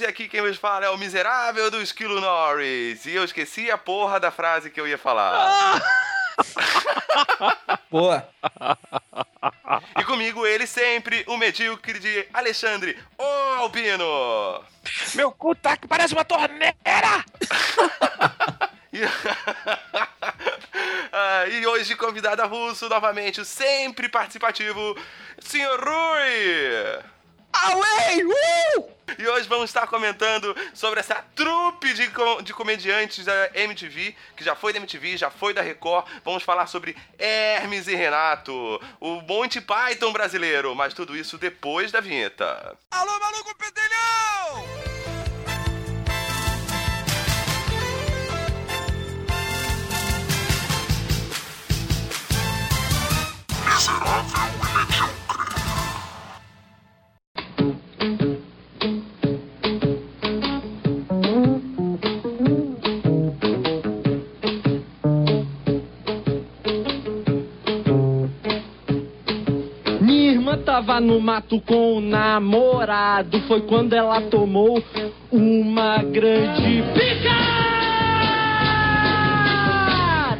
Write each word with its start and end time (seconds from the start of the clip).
E 0.00 0.06
aqui 0.06 0.28
quem 0.28 0.40
vos 0.40 0.56
fala 0.56 0.86
é 0.86 0.90
o 0.90 0.98
miserável 0.98 1.70
do 1.70 1.80
Esquilo 1.80 2.20
Norris. 2.20 3.06
E 3.06 3.14
eu 3.14 3.24
esqueci 3.24 3.70
a 3.70 3.78
porra 3.78 4.20
da 4.20 4.30
frase 4.30 4.70
que 4.70 4.80
eu 4.80 4.86
ia 4.86 4.98
falar. 4.98 5.80
Boa. 7.90 8.28
E 9.98 10.04
comigo 10.04 10.46
ele 10.46 10.66
sempre, 10.66 11.24
o 11.26 11.36
medíocre 11.36 11.98
de 11.98 12.26
Alexandre, 12.32 12.98
o 13.18 13.58
Albino. 13.58 14.62
Meu 15.14 15.32
cu 15.32 15.54
tá 15.54 15.76
que 15.76 15.88
parece 15.88 16.14
uma 16.14 16.24
torneira! 16.24 16.74
E... 18.92 19.00
Ah, 21.18 21.46
e 21.48 21.66
hoje 21.66 21.96
convidado 21.96 22.42
a 22.42 22.44
russo 22.44 22.90
novamente, 22.90 23.40
o 23.40 23.44
sempre 23.44 24.06
participativo, 24.06 24.94
Sr. 25.38 25.80
Rui. 25.82 27.02
Away! 27.64 28.24
Uh! 28.24 28.96
E 29.18 29.26
hoje 29.28 29.48
vamos 29.48 29.70
estar 29.70 29.86
comentando 29.86 30.54
sobre 30.74 31.00
essa 31.00 31.14
trupe 31.34 31.94
de, 31.94 32.08
com- 32.10 32.42
de 32.42 32.52
comediantes 32.52 33.24
da 33.24 33.50
MTV, 33.54 34.14
que 34.36 34.44
já 34.44 34.54
foi 34.54 34.72
da 34.72 34.78
MTV, 34.78 35.16
já 35.16 35.30
foi 35.30 35.54
da 35.54 35.62
Record. 35.62 36.06
Vamos 36.24 36.42
falar 36.42 36.66
sobre 36.66 36.94
Hermes 37.18 37.86
e 37.88 37.94
Renato, 37.94 38.52
o 39.00 39.20
Monty 39.22 39.60
Python 39.60 40.12
brasileiro, 40.12 40.74
mas 40.74 40.92
tudo 40.92 41.16
isso 41.16 41.38
depois 41.38 41.90
da 41.92 42.00
vinheta. 42.00 42.76
Alô, 42.90 43.18
maluco 43.18 43.54
pedelhão! 43.56 44.86
Minha 53.64 53.90
irmã 53.90 55.45
tava 70.76 71.00
no 71.00 71.18
mato 71.18 71.58
com 71.62 71.94
o 71.96 72.00
namorado. 72.02 73.40
Foi 73.48 73.62
quando 73.62 73.94
ela 73.94 74.20
tomou 74.22 74.82
uma 75.32 76.02
grande 76.02 76.82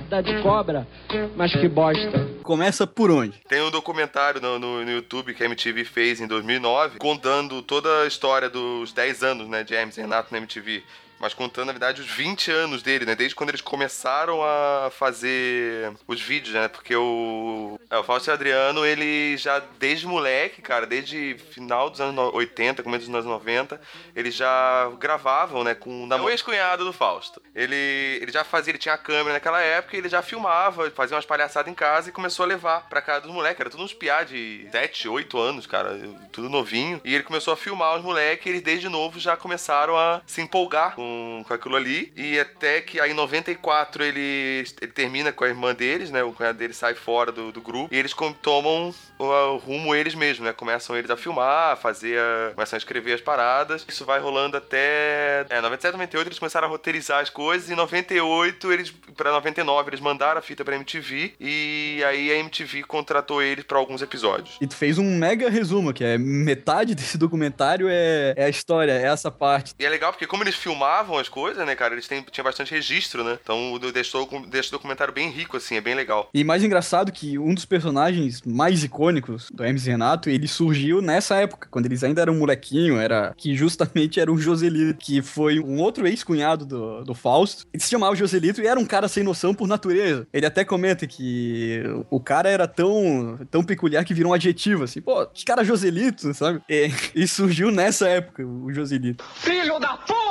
picada 0.07 0.23
de 0.23 0.43
cobra. 0.43 0.87
Mas 1.35 1.53
que 1.55 1.67
bosta. 1.69 2.27
Começa 2.43 2.87
por 2.87 3.11
onde? 3.11 3.33
Tem 3.49 3.63
um 3.63 3.71
documentário 3.71 4.39
no, 4.41 4.59
no- 4.59 4.85
no 4.85 4.91
YouTube 4.91 5.33
que 5.33 5.43
a 5.43 5.47
MTV 5.47 5.85
fez 5.85 6.21
em 6.21 6.27
2009, 6.27 6.99
contando 6.99 7.63
toda 7.63 8.03
a 8.03 8.07
história 8.07 8.51
dos 8.51 8.93
10 8.93 9.23
anos 9.23 9.49
né, 9.49 9.65
de 9.65 9.75
Hermes 9.75 9.97
e 9.97 10.03
Renato 10.03 10.29
na 10.33 10.39
MTV. 10.39 10.83
Mas 11.19 11.33
contando, 11.33 11.67
na 11.69 11.73
verdade, 11.73 12.03
os 12.03 12.07
20 12.09 12.51
anos 12.51 12.83
dele, 12.83 13.07
né? 13.07 13.15
Desde 13.15 13.35
quando 13.35 13.49
eles 13.49 13.63
começaram 13.63 14.43
a 14.45 14.91
fazer 14.91 15.91
os 16.07 16.21
vídeos, 16.21 16.55
né? 16.55 16.69
Porque 16.69 16.95
o, 16.95 17.81
é, 17.89 17.97
o 17.97 18.05
Fausto 18.05 18.29
e 18.29 18.31
o 18.31 18.35
Adriano, 18.35 18.85
ele 18.85 19.35
já, 19.39 19.59
desde 19.79 20.07
moleque, 20.07 20.61
cara, 20.61 20.87
desde 20.87 21.37
final 21.53 21.89
dos 21.89 22.03
anos 22.03 22.15
no- 22.15 22.35
80, 22.37 22.83
começo 22.83 23.07
dos 23.07 23.15
anos 23.15 23.25
90, 23.27 23.81
eles 24.15 24.35
já 24.35 24.91
gravavam, 24.99 25.65
né? 25.65 25.75
Com 25.75 26.05
o 26.05 26.07
o 26.27 26.29
ex-cunhado 26.31 26.85
do 26.85 26.93
Fausto. 26.93 27.41
Ele, 27.57 28.19
ele 28.21 28.31
já 28.31 28.45
fazia, 28.45 28.71
ele 28.71 28.79
tinha 28.79 28.95
a 28.95 28.99
câmera 28.99 29.33
naquela 29.33 29.63
época, 29.63 29.97
ele 29.97 30.11
já 30.11 30.21
filmava, 30.21 30.91
fazia 30.91 31.17
umas 31.17 31.25
palhaçadas 31.25 31.73
em 31.73 31.75
casa 31.75 32.11
e 32.11 32.13
começou 32.13 32.45
a 32.45 32.47
levar 32.47 32.87
pra 32.89 33.01
casa 33.01 33.23
dos 33.23 33.33
moleques. 33.33 33.59
Era 33.59 33.71
tudo 33.71 33.83
uns 33.83 33.95
piá 33.95 34.23
de 34.23 34.69
7, 34.71 35.09
8 35.09 35.39
anos, 35.39 35.67
cara, 35.67 35.99
tudo 36.31 36.51
novinho. 36.51 37.01
E 37.03 37.15
ele 37.15 37.25
começou 37.25 37.55
a 37.55 37.57
filmar 37.57 37.97
os 37.97 38.05
moleques 38.05 38.45
e 38.45 38.51
eles 38.51 38.63
desde 38.63 38.91
novo 38.91 39.19
já 39.19 39.39
começaram 39.39 39.97
a 39.97 40.21
se 40.27 40.43
empolgar 40.43 40.95
com, 40.95 41.43
com 41.49 41.55
aquilo 41.55 41.77
ali. 41.77 42.13
E 42.15 42.39
até 42.39 42.83
que 42.83 43.01
aí 43.01 43.13
em 43.13 43.15
94 43.15 44.05
ele, 44.05 44.65
ele 44.83 44.93
termina 44.93 45.33
com 45.33 45.45
a 45.45 45.49
irmã 45.49 45.75
deles, 45.75 46.11
né? 46.11 46.23
O 46.23 46.33
cunhado 46.33 46.59
dele 46.59 46.75
sai 46.75 46.95
fora 46.95 47.33
do, 47.33 47.51
do 47.53 47.63
grupo 47.63 47.89
e 47.91 47.97
eles 47.99 48.15
tomam 48.43 48.95
o, 49.19 49.25
o 49.25 49.57
rumo 49.57 49.95
eles 49.95 50.15
mesmos, 50.15 50.47
né? 50.47 50.53
Começam 50.53 50.95
eles 50.95 51.11
a 51.11 51.17
filmar, 51.17 51.73
a 51.73 51.77
fazer, 51.77 52.19
a, 52.19 52.53
começam 52.55 52.77
a 52.77 52.79
escrever 52.79 53.15
as 53.15 53.21
paradas. 53.23 53.87
Isso 53.89 54.05
vai 54.05 54.21
rolando 54.21 54.59
até 54.59 55.47
é, 55.49 55.61
97, 55.63 55.93
98 55.93 56.29
eles 56.29 56.39
começaram 56.39 56.69
a 56.69 56.71
roteirizar 56.71 57.23
as 57.23 57.31
coisas. 57.31 57.46
Em 57.55 57.75
98 57.75 58.73
eles 58.73 58.93
para 59.17 59.33
99 59.33 59.91
eles 59.91 60.01
mandaram 60.01 60.39
a 60.39 60.43
fita 60.43 60.65
pra 60.65 60.77
MTV 60.77 61.33
e 61.41 62.03
aí 62.07 62.31
a 62.31 62.39
MTV 62.39 62.83
contratou 62.83 63.43
eles 63.43 63.65
pra 63.65 63.79
alguns 63.79 64.03
episódios. 64.03 64.57
E 64.61 64.67
tu 64.67 64.77
fez 64.77 64.99
um 64.99 65.17
mega 65.17 65.49
resumo, 65.49 65.93
que 65.93 66.05
é 66.05 66.19
metade 66.19 66.95
desse 66.97 67.17
documentário 67.17 67.89
é, 67.89 68.35
é 68.37 68.45
a 68.45 68.49
história, 68.49 68.93
é 68.93 69.05
essa 69.05 69.31
parte. 69.31 69.75
E 69.79 69.85
é 69.85 69.89
legal 69.89 70.13
porque 70.13 70.27
como 70.27 70.43
eles 70.43 70.55
filmavam 70.55 71.19
as 71.19 71.29
coisas, 71.29 71.65
né, 71.67 71.75
cara, 71.75 71.95
eles 71.95 72.07
têm, 72.07 72.23
tinham 72.31 72.45
bastante 72.45 72.73
registro, 72.73 73.25
né? 73.25 73.39
Então 73.43 73.79
deixou, 73.93 74.29
deixou 74.49 74.71
o 74.71 74.79
documentário 74.79 75.13
bem 75.13 75.31
rico, 75.31 75.57
assim, 75.57 75.77
é 75.77 75.81
bem 75.81 75.95
legal. 75.95 76.29
E 76.35 76.45
mais 76.45 76.63
engraçado 76.63 77.11
que 77.11 77.39
um 77.39 77.55
dos 77.55 77.65
personagens 77.65 78.43
mais 78.43 78.85
icônicos 78.85 79.49
do 79.51 79.65
Hermes 79.65 79.87
Renato, 79.87 80.29
ele 80.29 80.49
surgiu 80.49 81.01
nessa 81.01 81.37
época, 81.37 81.69
quando 81.71 81.87
eles 81.87 82.05
ainda 82.05 82.23
eram 82.23 82.35
molequinho, 82.35 82.99
era 82.99 83.35
que 83.37 83.55
justamente 83.55 84.21
era 84.21 84.33
o 84.33 84.39
Joselito, 84.39 84.99
que 84.99 85.23
foi 85.23 85.59
um 85.59 85.81
outro 85.81 86.07
ex-cunhado 86.07 86.65
do, 86.65 87.05
do 87.05 87.15
Fausto. 87.37 87.67
Ele 87.73 87.83
se 87.83 87.91
chamava 87.91 88.17
Joselito 88.17 88.61
e 88.61 88.67
era 88.67 88.81
um 88.81 88.87
cara 88.87 89.09
sem 89.09 89.23
noção 89.23 89.55
por 89.55 89.69
natureza. 89.69 90.27
Ele 90.33 90.47
até 90.47 90.65
comenta 90.65 91.07
que 91.07 91.83
o 92.11 92.19
cara 92.19 92.49
era 92.49 92.67
tão, 92.67 93.39
tão 93.51 93.63
peculiar 93.63 94.05
que 94.05 94.15
virou 94.15 94.33
um 94.33 94.35
adjetivo, 94.35 94.85
assim, 94.85 95.01
pô, 95.01 95.27
que 95.27 95.45
cara 95.45 95.65
Joselito, 95.65 96.33
sabe? 96.33 96.63
E, 96.69 96.91
e 97.15 97.29
surgiu 97.29 97.71
nessa 97.71 98.09
época, 98.09 98.45
o 98.45 98.73
Joselito. 98.73 99.25
Filho 99.35 99.79
da 99.79 99.97
puta! 99.99 100.26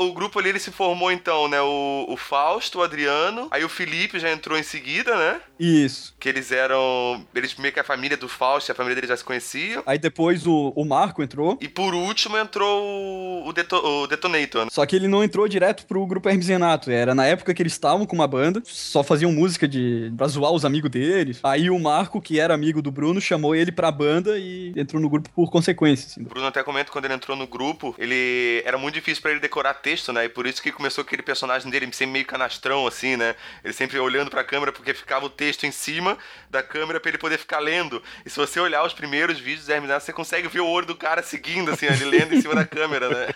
O 0.00 0.12
grupo 0.12 0.38
ali, 0.38 0.48
ele 0.48 0.58
se 0.58 0.70
formou, 0.70 1.12
então, 1.12 1.46
né, 1.48 1.60
o, 1.60 2.06
o 2.08 2.16
Fausto, 2.16 2.78
o 2.78 2.82
Adriano, 2.82 3.48
aí 3.50 3.62
o 3.64 3.68
Felipe 3.68 4.18
já 4.18 4.30
entrou 4.32 4.56
em 4.58 4.62
seguida, 4.62 5.14
né? 5.16 5.40
Isso. 5.58 6.14
Que 6.18 6.28
eles 6.28 6.50
eram, 6.50 7.24
eles 7.34 7.54
meio 7.56 7.72
que 7.74 7.80
a 7.80 7.84
família 7.84 8.16
do 8.16 8.28
Fausto, 8.28 8.72
a 8.72 8.74
família 8.74 8.94
dele 8.94 9.06
já 9.08 9.16
se 9.16 9.22
conheciam. 9.24 9.82
Aí 9.84 9.98
depois 9.98 10.46
o, 10.46 10.72
o 10.74 10.84
Marco 10.86 11.22
entrou. 11.22 11.58
E 11.60 11.68
por 11.68 11.94
último 11.94 12.38
entrou 12.38 12.82
o, 12.82 13.48
o, 13.48 13.52
Deto- 13.52 13.76
o 13.84 14.06
Detonator, 14.06 14.64
né? 14.64 14.68
Só 14.72 14.86
que 14.86 14.96
ele 14.96 15.06
não 15.06 15.22
entrou 15.22 15.46
direto 15.46 15.84
pro 15.86 16.06
grupo 16.06 16.28
Hermes 16.28 16.48
Renato. 16.48 16.90
Era 16.90 17.14
na 17.14 17.26
época 17.26 17.52
que 17.52 17.62
eles 17.62 17.72
estavam 17.74 18.06
com 18.06 18.14
uma 18.16 18.26
banda, 18.26 18.62
só 18.64 19.02
faziam 19.02 19.30
música 19.32 19.68
de 19.68 20.10
pra 20.16 20.28
zoar 20.28 20.52
os 20.52 20.64
amigos 20.64 20.90
deles. 20.90 21.40
Aí 21.42 21.68
o 21.68 21.78
Marco, 21.78 22.20
que 22.22 22.40
era 22.40 22.54
amigo 22.54 22.80
do 22.80 22.90
Bruno, 22.90 23.20
chamou 23.20 23.54
ele 23.54 23.70
pra 23.70 23.90
banda 23.90 24.38
e 24.38 24.72
entrou 24.76 25.00
no 25.02 25.10
grupo 25.10 25.28
por 25.30 25.50
consequência. 25.50 26.06
assim. 26.06 26.22
O 26.22 26.28
Bruno 26.28 26.46
até 26.46 26.62
comenta 26.62 26.90
quando 26.90 27.04
ele 27.04 27.14
entrou 27.14 27.36
no 27.36 27.46
grupo, 27.46 27.94
ele 27.98 28.62
era 28.64 28.78
muito 28.78 28.94
difícil 28.94 29.20
pra 29.20 29.30
ele 29.32 29.40
decorar 29.40 29.74
texto, 29.74 29.89
né? 30.12 30.24
E 30.24 30.28
por 30.28 30.46
isso 30.46 30.62
que 30.62 30.72
começou 30.72 31.02
aquele 31.02 31.22
personagem 31.22 31.70
dele 31.70 31.86
sempre 31.92 32.12
meio 32.12 32.26
canastrão, 32.26 32.86
assim, 32.86 33.16
né? 33.16 33.34
Ele 33.64 33.72
sempre 33.72 33.98
olhando 33.98 34.30
pra 34.30 34.44
câmera 34.44 34.72
porque 34.72 34.94
ficava 34.94 35.26
o 35.26 35.30
texto 35.30 35.64
em 35.64 35.70
cima 35.70 36.16
da 36.48 36.62
câmera 36.62 37.00
pra 37.00 37.10
ele 37.10 37.18
poder 37.18 37.38
ficar 37.38 37.58
lendo. 37.58 38.02
E 38.24 38.30
se 38.30 38.36
você 38.36 38.60
olhar 38.60 38.84
os 38.84 38.92
primeiros 38.92 39.38
vídeos 39.38 39.66
do 39.66 39.72
Hermes 39.72 39.90
você 39.90 40.12
consegue 40.12 40.48
ver 40.48 40.60
o 40.60 40.66
olho 40.66 40.86
do 40.86 40.96
cara 40.96 41.22
seguindo, 41.22 41.70
assim, 41.70 41.86
ele 41.86 42.04
lendo 42.04 42.34
em 42.34 42.40
cima 42.40 42.54
da 42.54 42.66
câmera, 42.66 43.08
né? 43.08 43.26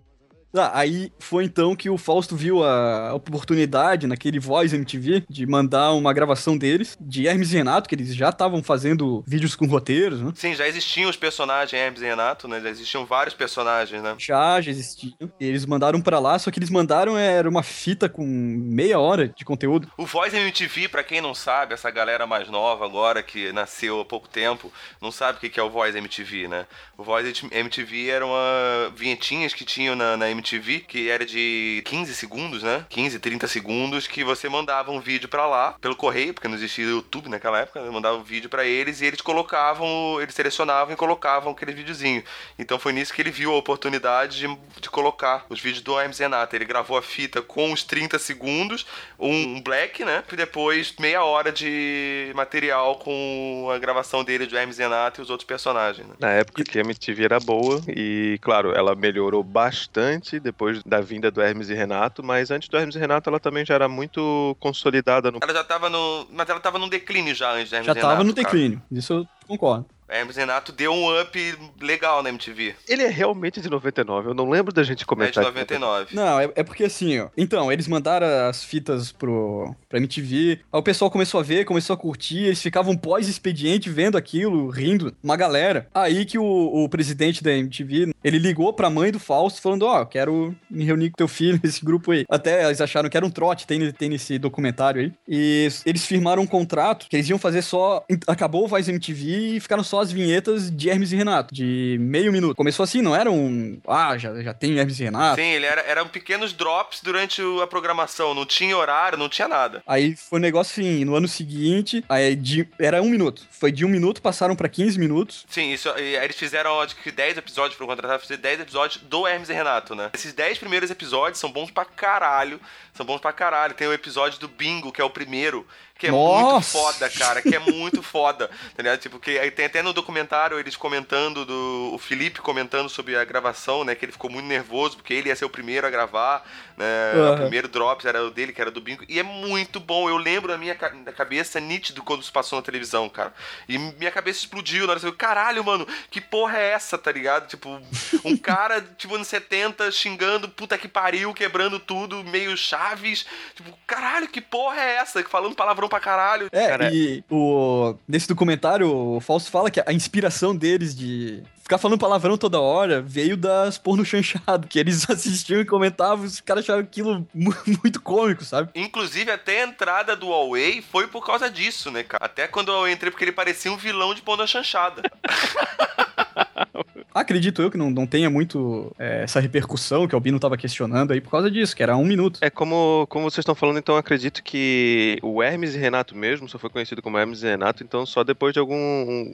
Ah, 0.56 0.70
aí 0.74 1.12
foi 1.18 1.44
então 1.44 1.76
que 1.76 1.90
o 1.90 1.98
Fausto 1.98 2.36
viu 2.36 2.64
a 2.64 3.14
oportunidade 3.14 4.06
naquele 4.06 4.38
Voice 4.38 4.74
MTV 4.74 5.24
de 5.28 5.46
mandar 5.46 5.92
uma 5.92 6.12
gravação 6.12 6.56
deles, 6.56 6.96
de 7.00 7.26
Hermes 7.26 7.52
e 7.52 7.56
Renato, 7.56 7.88
que 7.88 7.94
eles 7.94 8.14
já 8.14 8.30
estavam 8.30 8.62
fazendo 8.62 9.22
vídeos 9.26 9.54
com 9.54 9.66
roteiros, 9.66 10.20
né? 10.20 10.32
Sim, 10.34 10.54
já 10.54 10.66
existiam 10.66 11.10
os 11.10 11.16
personagens 11.16 11.72
Hermes 11.72 12.02
e 12.02 12.04
Renato, 12.04 12.48
né? 12.48 12.60
Já 12.60 12.70
existiam 12.70 13.04
vários 13.04 13.34
personagens, 13.34 14.02
né? 14.02 14.14
Já, 14.18 14.60
já 14.60 14.70
existiam. 14.70 15.14
E 15.40 15.46
eles 15.46 15.66
mandaram 15.66 16.00
pra 16.00 16.18
lá, 16.18 16.38
só 16.38 16.50
que 16.50 16.58
eles 16.58 16.70
mandaram 16.70 17.16
era 17.18 17.48
uma 17.48 17.62
fita 17.62 18.08
com 18.08 18.24
meia 18.24 18.98
hora 18.98 19.28
de 19.28 19.44
conteúdo. 19.44 19.90
O 19.96 20.06
Voice 20.06 20.36
MTV, 20.36 20.88
pra 20.88 21.04
quem 21.04 21.20
não 21.20 21.34
sabe, 21.34 21.74
essa 21.74 21.90
galera 21.90 22.26
mais 22.26 22.48
nova 22.48 22.84
agora, 22.84 23.22
que 23.22 23.52
nasceu 23.52 24.00
há 24.00 24.04
pouco 24.04 24.28
tempo, 24.28 24.72
não 25.00 25.10
sabe 25.10 25.38
o 25.38 25.50
que 25.50 25.60
é 25.60 25.62
o 25.62 25.70
Voice 25.70 25.96
MTV, 25.96 26.48
né? 26.48 26.66
O 26.96 27.04
Voice 27.04 27.46
MTV 27.50 28.08
eram 28.08 28.28
uma 28.28 28.92
vinhetinhas 28.94 29.52
que 29.52 29.64
tinham 29.64 29.94
na, 29.94 30.16
na 30.16 30.30
MTV, 30.30 30.45
que 30.88 31.10
era 31.10 31.24
de 31.24 31.82
15 31.84 32.14
segundos, 32.14 32.62
né? 32.62 32.84
15, 32.88 33.18
30 33.18 33.48
segundos, 33.48 34.06
que 34.06 34.22
você 34.22 34.48
mandava 34.48 34.90
um 34.90 35.00
vídeo 35.00 35.28
pra 35.28 35.46
lá, 35.46 35.72
pelo 35.80 35.96
correio, 35.96 36.32
porque 36.32 36.48
não 36.48 36.54
existia 36.54 36.84
YouTube 36.84 37.28
naquela 37.28 37.60
época, 37.60 37.82
né? 37.82 37.90
mandava 37.90 38.16
um 38.16 38.22
vídeo 38.22 38.48
pra 38.48 38.64
eles 38.64 39.00
e 39.00 39.06
eles 39.06 39.20
colocavam, 39.20 40.20
eles 40.20 40.34
selecionavam 40.34 40.94
e 40.94 40.96
colocavam 40.96 41.52
aquele 41.52 41.72
videozinho. 41.72 42.22
Então 42.58 42.78
foi 42.78 42.92
nisso 42.92 43.12
que 43.12 43.22
ele 43.22 43.30
viu 43.30 43.52
a 43.52 43.56
oportunidade 43.56 44.38
de, 44.38 44.58
de 44.80 44.90
colocar 44.90 45.44
os 45.48 45.60
vídeos 45.60 45.82
do 45.82 45.98
Hermes 45.98 46.18
Renato. 46.18 46.54
Ele 46.54 46.64
gravou 46.64 46.96
a 46.96 47.02
fita 47.02 47.42
com 47.42 47.72
os 47.72 47.82
30 47.82 48.18
segundos, 48.18 48.86
um 49.18 49.60
black, 49.60 50.04
né? 50.04 50.22
E 50.32 50.36
depois 50.36 50.94
meia 50.98 51.24
hora 51.24 51.50
de 51.50 52.32
material 52.34 52.96
com 52.96 53.68
a 53.74 53.78
gravação 53.78 54.22
dele 54.22 54.46
do 54.46 54.56
Hermes 54.56 54.78
Renato 54.78 55.20
e 55.20 55.22
os 55.22 55.30
outros 55.30 55.46
personagens. 55.46 56.06
Né? 56.06 56.14
Na 56.18 56.30
época 56.30 56.64
que 56.64 56.78
a 56.78 56.82
MTV 56.82 57.24
era 57.24 57.40
boa 57.40 57.80
e, 57.88 58.38
claro, 58.42 58.72
ela 58.72 58.94
melhorou 58.94 59.42
bastante 59.42 60.35
depois 60.40 60.82
da 60.84 61.00
vinda 61.00 61.30
do 61.30 61.40
Hermes 61.40 61.68
e 61.68 61.74
Renato, 61.74 62.22
mas 62.22 62.50
antes 62.50 62.68
do 62.68 62.76
Hermes 62.76 62.94
e 62.96 62.98
Renato 62.98 63.28
ela 63.30 63.40
também 63.40 63.64
já 63.64 63.74
era 63.74 63.88
muito 63.88 64.56
consolidada 64.60 65.30
no 65.30 65.38
Ela 65.42 65.52
já 65.52 65.64
tava 65.64 65.88
no. 65.90 66.26
Mas 66.32 66.48
ela 66.48 66.60
tava 66.60 66.78
num 66.78 66.88
declínio 66.88 67.34
já 67.34 67.52
antes 67.52 67.70
do 67.70 67.74
Hermes 67.76 67.86
Já 67.86 67.92
Renato. 67.92 68.08
tava 68.14 68.24
no 68.24 68.34
cara. 68.34 68.44
declínio, 68.44 68.82
isso 68.90 69.12
eu 69.12 69.28
concordo. 69.46 69.86
Hermes 70.08 70.36
e 70.36 70.40
Renato 70.40 70.72
deu 70.72 70.92
um 70.92 71.20
up 71.20 71.58
legal 71.80 72.22
na 72.22 72.28
MTV. 72.28 72.74
Ele 72.88 73.02
é 73.02 73.08
realmente 73.08 73.60
de 73.60 73.68
99, 73.68 74.30
eu 74.30 74.34
não 74.34 74.48
lembro 74.48 74.72
da 74.72 74.82
gente 74.82 74.98
É 74.98 75.00
de 75.00 75.06
comentar. 75.06 75.44
aqui. 75.44 75.52
99. 75.54 76.14
Não, 76.14 76.40
é, 76.40 76.50
é 76.54 76.62
porque 76.62 76.84
assim, 76.84 77.18
ó. 77.18 77.28
Então, 77.36 77.70
eles 77.72 77.88
mandaram 77.88 78.26
as 78.48 78.62
fitas 78.64 79.10
pro, 79.12 79.74
pra 79.88 79.98
MTV. 79.98 80.60
Aí 80.72 80.78
o 80.78 80.82
pessoal 80.82 81.10
começou 81.10 81.40
a 81.40 81.42
ver, 81.42 81.64
começou 81.64 81.94
a 81.94 81.96
curtir. 81.96 82.44
Eles 82.44 82.62
ficavam 82.62 82.96
pós-expediente 82.96 83.90
vendo 83.90 84.16
aquilo, 84.16 84.68
rindo. 84.70 85.14
Uma 85.22 85.36
galera. 85.36 85.88
Aí 85.94 86.24
que 86.24 86.38
o, 86.38 86.44
o 86.44 86.88
presidente 86.88 87.42
da 87.42 87.52
MTV, 87.52 88.12
ele 88.22 88.38
ligou 88.38 88.72
pra 88.72 88.90
mãe 88.90 89.10
do 89.10 89.18
Fausto 89.18 89.60
falando: 89.60 89.84
Ó, 89.86 90.04
quero 90.04 90.54
me 90.70 90.84
reunir 90.84 91.10
com 91.10 91.16
teu 91.16 91.28
filho 91.28 91.58
nesse 91.62 91.84
grupo 91.84 92.12
aí. 92.12 92.24
Até 92.28 92.64
eles 92.66 92.80
acharam 92.80 93.08
que 93.08 93.16
era 93.16 93.26
um 93.26 93.30
trote, 93.30 93.66
tem, 93.66 93.90
tem 93.92 94.08
nesse 94.08 94.38
documentário 94.38 95.02
aí. 95.02 95.12
E 95.28 95.68
eles 95.84 96.06
firmaram 96.06 96.42
um 96.42 96.46
contrato 96.46 97.06
que 97.08 97.16
eles 97.16 97.28
iam 97.28 97.38
fazer 97.38 97.62
só. 97.62 98.04
Acabou 98.26 98.64
o 98.64 98.68
Voz 98.68 98.88
MTV 98.88 99.56
e 99.56 99.60
ficaram 99.60 99.82
só 99.82 99.95
as 100.00 100.12
vinhetas 100.12 100.70
de 100.70 100.88
Hermes 100.90 101.12
e 101.12 101.16
Renato, 101.16 101.54
de 101.54 101.96
meio 102.00 102.32
minuto. 102.32 102.54
Começou 102.56 102.84
assim, 102.84 103.02
não 103.02 103.14
era 103.14 103.30
um. 103.30 103.78
Ah, 103.86 104.16
já, 104.18 104.40
já 104.42 104.52
tem 104.54 104.78
Hermes 104.78 104.98
e 105.00 105.04
Renato. 105.04 105.40
Sim, 105.40 105.48
ele 105.48 105.66
era, 105.66 105.80
eram 105.82 106.06
pequenos 106.08 106.52
drops 106.52 107.00
durante 107.02 107.40
a 107.62 107.66
programação. 107.66 108.34
Não 108.34 108.44
tinha 108.46 108.76
horário, 108.76 109.18
não 109.18 109.28
tinha 109.28 109.48
nada. 109.48 109.82
Aí 109.86 110.14
foi 110.16 110.38
um 110.38 110.42
negócio 110.42 110.72
assim, 110.82 111.04
no 111.04 111.14
ano 111.14 111.28
seguinte, 111.28 112.04
aí 112.08 112.34
de- 112.36 112.68
era 112.78 113.02
um 113.02 113.08
minuto. 113.10 113.42
Foi 113.50 113.70
de 113.72 113.84
um 113.84 113.88
minuto, 113.88 114.20
passaram 114.22 114.54
pra 114.56 114.68
15 114.68 114.98
minutos. 114.98 115.44
Sim, 115.48 115.72
isso, 115.72 115.88
aí 115.90 116.16
eles 116.16 116.36
fizeram, 116.36 116.80
acho 116.80 116.96
que 116.96 117.10
10 117.10 117.38
episódios, 117.38 117.76
foram 117.76 117.88
contratados 117.88 118.26
pra 118.26 118.28
fazer 118.36 118.40
10 118.42 118.60
episódios 118.60 119.02
do 119.04 119.26
Hermes 119.26 119.48
e 119.48 119.52
Renato, 119.52 119.94
né? 119.94 120.10
Esses 120.14 120.32
10 120.32 120.58
primeiros 120.58 120.90
episódios 120.90 121.38
são 121.40 121.50
bons 121.50 121.70
pra 121.70 121.84
caralho. 121.84 122.60
São 122.94 123.04
bons 123.04 123.20
pra 123.20 123.32
caralho. 123.32 123.74
Tem 123.74 123.86
o 123.86 123.92
episódio 123.92 124.38
do 124.40 124.48
Bingo, 124.48 124.90
que 124.90 125.00
é 125.00 125.04
o 125.04 125.10
primeiro, 125.10 125.66
que 125.98 126.08
é 126.08 126.10
muito 126.10 126.42
Nossa! 126.42 126.78
foda, 126.78 127.08
cara. 127.10 127.40
Que 127.40 127.56
é 127.56 127.58
muito 127.58 128.02
foda. 128.02 128.48
Tá 128.48 128.82
ligado? 128.82 128.98
Tipo, 129.00 129.18
que 129.18 129.38
aí 129.38 129.50
tem 129.50 129.66
até 129.66 129.82
no 129.82 129.92
documentário 129.92 130.58
eles 130.58 130.76
comentando 130.76 131.44
do. 131.44 131.90
O 131.94 131.98
Felipe 131.98 132.40
comentando 132.40 132.88
sobre 132.88 133.16
a 133.16 133.24
gravação, 133.24 133.84
né? 133.84 133.94
Que 133.94 134.04
ele 134.04 134.12
ficou 134.12 134.30
muito 134.30 134.46
nervoso, 134.46 134.96
porque 134.96 135.14
ele 135.14 135.28
ia 135.28 135.36
ser 135.36 135.44
o 135.44 135.50
primeiro 135.50 135.86
a 135.86 135.90
gravar, 135.90 136.46
né? 136.76 137.12
O 137.14 137.18
Aham. 137.22 137.36
primeiro 137.42 137.68
Drops 137.68 138.04
era 138.04 138.22
o 138.24 138.30
dele, 138.30 138.52
que 138.52 138.60
era 138.60 138.70
do 138.70 138.80
Bingo. 138.80 139.04
E 139.08 139.18
é 139.18 139.22
muito 139.22 139.80
bom. 139.80 140.08
Eu 140.08 140.16
lembro 140.16 140.52
na 140.52 140.58
minha 140.58 140.74
ca- 140.74 140.92
na 140.92 141.12
cabeça 141.12 141.58
nítido 141.60 142.02
quando 142.02 142.22
isso 142.22 142.32
passou 142.32 142.58
na 142.58 142.62
televisão, 142.64 143.08
cara. 143.08 143.32
E 143.68 143.78
minha 143.78 144.10
cabeça 144.10 144.40
explodiu 144.40 144.86
na 144.86 144.92
hora 144.92 145.00
que 145.00 145.06
eu 145.06 145.12
caralho, 145.12 145.64
mano, 145.64 145.86
que 146.10 146.20
porra 146.20 146.58
é 146.58 146.70
essa, 146.72 146.96
tá 146.98 147.10
ligado? 147.10 147.46
Tipo, 147.48 147.80
um 148.24 148.36
cara, 148.38 148.80
tipo, 148.98 149.16
nos 149.16 149.28
70, 149.28 149.90
xingando, 149.90 150.48
puta 150.48 150.76
que 150.76 150.88
pariu, 150.88 151.32
quebrando 151.32 151.78
tudo, 151.80 152.22
meio 152.24 152.56
chaves. 152.56 153.26
Tipo, 153.54 153.72
caralho, 153.86 154.28
que 154.28 154.40
porra 154.40 154.80
é 154.80 154.96
essa? 154.96 155.22
Falando 155.24 155.54
palavrão 155.54 155.88
pra 155.88 156.00
caralho. 156.00 156.48
É, 156.52 156.68
Cara, 156.68 156.90
e 156.92 157.24
o, 157.30 157.94
nesse 158.06 158.28
documentário, 158.28 158.88
o 158.94 159.20
Fausto 159.20 159.50
fala 159.50 159.70
que 159.70 159.82
a 159.84 159.92
inspiração 159.92 160.54
deles 160.54 160.94
de 160.94 161.42
ficar 161.66 161.78
falando 161.78 161.98
palavrão 161.98 162.38
toda 162.38 162.60
hora 162.60 163.02
veio 163.02 163.36
das 163.36 163.76
porno 163.76 164.04
chanchado, 164.04 164.68
que 164.68 164.78
eles 164.78 165.04
assistiam 165.10 165.60
e 165.60 165.64
comentavam, 165.64 166.24
e 166.24 166.28
os 166.28 166.40
caras 166.40 166.62
acharam 166.64 166.80
aquilo 166.80 167.26
mu- 167.34 167.54
muito 167.82 168.00
cômico, 168.00 168.44
sabe? 168.44 168.70
Inclusive, 168.74 169.30
até 169.32 169.62
a 169.62 169.66
entrada 169.66 170.14
do 170.14 170.28
Huawei 170.28 170.80
foi 170.80 171.08
por 171.08 171.26
causa 171.26 171.50
disso, 171.50 171.90
né, 171.90 172.04
cara? 172.04 172.24
Até 172.24 172.46
quando 172.46 172.70
eu 172.70 172.88
entrei, 172.88 173.10
porque 173.10 173.24
ele 173.24 173.32
parecia 173.32 173.72
um 173.72 173.76
vilão 173.76 174.14
de 174.14 174.22
na 174.38 174.46
chanchada. 174.46 175.02
Acredito 177.14 177.62
eu 177.62 177.70
que 177.70 177.78
não, 177.78 177.90
não 177.90 178.06
tenha 178.06 178.28
muito 178.28 178.94
é, 178.98 179.22
essa 179.22 179.40
repercussão 179.40 180.06
que 180.06 180.14
o 180.14 180.16
Albino 180.16 180.38
tava 180.38 180.56
questionando 180.56 181.12
aí 181.12 181.20
por 181.20 181.30
causa 181.30 181.50
disso, 181.50 181.74
que 181.74 181.82
era 181.82 181.96
um 181.96 182.04
minuto. 182.04 182.38
É 182.42 182.50
como, 182.50 183.06
como 183.08 183.30
vocês 183.30 183.42
estão 183.42 183.54
falando, 183.54 183.78
então 183.78 183.94
eu 183.94 183.98
acredito 183.98 184.42
que 184.42 185.18
o 185.22 185.42
Hermes 185.42 185.74
e 185.74 185.78
Renato 185.78 186.16
mesmo 186.16 186.48
só 186.48 186.58
foi 186.58 186.70
conhecido 186.70 187.02
como 187.02 187.18
Hermes 187.18 187.42
e 187.42 187.46
Renato, 187.46 187.82
então 187.82 188.04
só 188.04 188.22
depois 188.22 188.52
de 188.52 188.58
alguns 188.58 188.76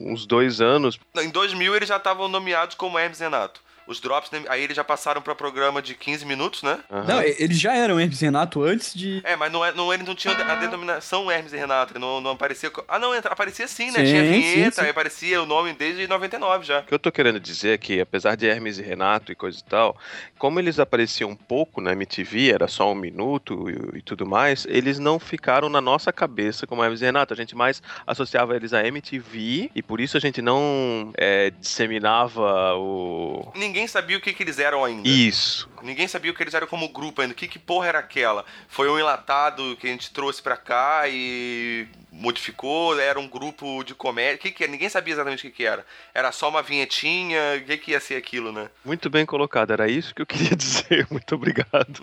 uns 0.05 0.25
dois 0.25 0.61
anos. 0.61 0.99
Em 1.17 1.29
2000, 1.29 1.75
eles 1.75 1.89
já 1.89 1.97
estavam 1.97 2.27
nomeados 2.27 2.75
como 2.75 2.97
Hermes 2.97 3.19
e 3.19 3.23
Renato. 3.23 3.61
Os 3.85 3.99
drops, 3.99 4.31
né, 4.31 4.43
aí 4.47 4.63
eles 4.63 4.75
já 4.75 4.83
passaram 4.83 5.21
pra 5.21 5.35
programa 5.35 5.81
de 5.81 5.93
15 5.95 6.25
minutos, 6.25 6.63
né? 6.63 6.79
Aham. 6.91 7.03
Não, 7.05 7.21
eles 7.21 7.59
já 7.59 7.73
eram 7.75 7.99
Hermes 7.99 8.21
e 8.21 8.25
Renato 8.25 8.63
antes 8.63 8.93
de. 8.93 9.21
É, 9.23 9.35
mas 9.35 9.51
não, 9.51 9.63
é, 9.65 9.71
não, 9.73 9.93
eles 9.93 10.05
não 10.07 10.15
tinham 10.15 10.35
a 10.39 10.55
denominação 10.55 11.29
Hermes 11.29 11.51
e 11.53 11.57
Renato. 11.57 11.93
ele 11.93 11.99
Não, 11.99 12.21
não 12.21 12.31
aparecia. 12.31 12.71
Ah, 12.87 12.97
não, 12.99 13.13
aparecia 13.13 13.67
sim, 13.67 13.87
né? 13.91 13.99
Sim, 13.99 14.05
Tinha 14.05 14.23
sim, 14.23 14.31
vinheta, 14.41 14.75
sim. 14.75 14.81
aí 14.81 14.89
aparecia 14.89 15.41
o 15.41 15.45
nome 15.45 15.73
desde 15.73 16.07
99 16.07 16.65
já. 16.65 16.79
O 16.79 16.83
que 16.83 16.93
eu 16.93 16.99
tô 16.99 17.11
querendo 17.11 17.39
dizer 17.39 17.73
é 17.73 17.77
que, 17.77 17.99
apesar 17.99 18.35
de 18.35 18.47
Hermes 18.47 18.77
e 18.77 18.81
Renato 18.81 19.31
e 19.31 19.35
coisa 19.35 19.59
e 19.59 19.63
tal, 19.63 19.97
como 20.37 20.59
eles 20.59 20.79
apareciam 20.79 21.35
pouco 21.35 21.81
na 21.81 21.91
MTV, 21.93 22.51
era 22.53 22.67
só 22.67 22.91
um 22.91 22.95
minuto 22.95 23.69
e, 23.69 23.97
e 23.97 24.01
tudo 24.01 24.25
mais, 24.25 24.65
eles 24.69 24.99
não 24.99 25.19
ficaram 25.19 25.67
na 25.69 25.81
nossa 25.81 26.11
cabeça 26.13 26.65
como 26.67 26.83
Hermes 26.83 27.01
e 27.01 27.05
Renato. 27.05 27.33
A 27.33 27.37
gente 27.37 27.55
mais 27.55 27.81
associava 28.07 28.55
eles 28.55 28.71
à 28.73 28.85
MTV 28.85 29.71
e 29.75 29.81
por 29.83 29.99
isso 29.99 30.15
a 30.15 30.19
gente 30.19 30.41
não 30.41 31.11
é, 31.17 31.49
disseminava 31.59 32.75
o. 32.75 33.51
Ninguém 33.55 33.72
sabia 33.87 34.17
o 34.17 34.21
que, 34.21 34.33
que 34.33 34.43
eles 34.43 34.59
eram 34.59 34.83
ainda. 34.85 35.07
Isso. 35.07 35.69
Ninguém 35.81 36.07
sabia 36.07 36.31
o 36.31 36.33
que 36.33 36.43
eles 36.43 36.53
eram 36.53 36.67
como 36.67 36.87
grupo 36.89 37.21
ainda. 37.21 37.33
Que, 37.33 37.47
que 37.47 37.59
porra 37.59 37.87
era 37.87 37.99
aquela? 37.99 38.45
Foi 38.67 38.89
um 38.89 38.99
enlatado 38.99 39.75
que 39.77 39.87
a 39.87 39.89
gente 39.89 40.11
trouxe 40.11 40.41
pra 40.41 40.55
cá 40.55 41.03
e 41.07 41.87
modificou, 42.11 42.97
era 42.99 43.19
um 43.19 43.27
grupo 43.27 43.83
de 43.83 43.95
comédia. 43.95 44.37
Que 44.37 44.51
que, 44.51 44.63
é? 44.63 44.67
ninguém 44.67 44.87
sabia 44.87 45.13
exatamente 45.13 45.39
o 45.39 45.49
que, 45.49 45.57
que 45.57 45.65
era. 45.65 45.85
Era 46.13 46.31
só 46.31 46.47
uma 46.47 46.61
vinhetinha, 46.61 47.39
o 47.57 47.65
que, 47.65 47.77
que 47.77 47.91
ia 47.91 47.99
ser 47.99 48.15
aquilo, 48.15 48.51
né? 48.51 48.69
Muito 48.85 49.09
bem 49.09 49.25
colocado, 49.25 49.71
era 49.71 49.89
isso 49.89 50.13
que 50.13 50.21
eu 50.21 50.25
queria 50.25 50.53
dizer. 50.55 51.07
Muito 51.09 51.35
obrigado. 51.35 52.01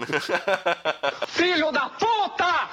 Filho 1.28 1.70
da 1.70 1.88
puta! 1.88 2.70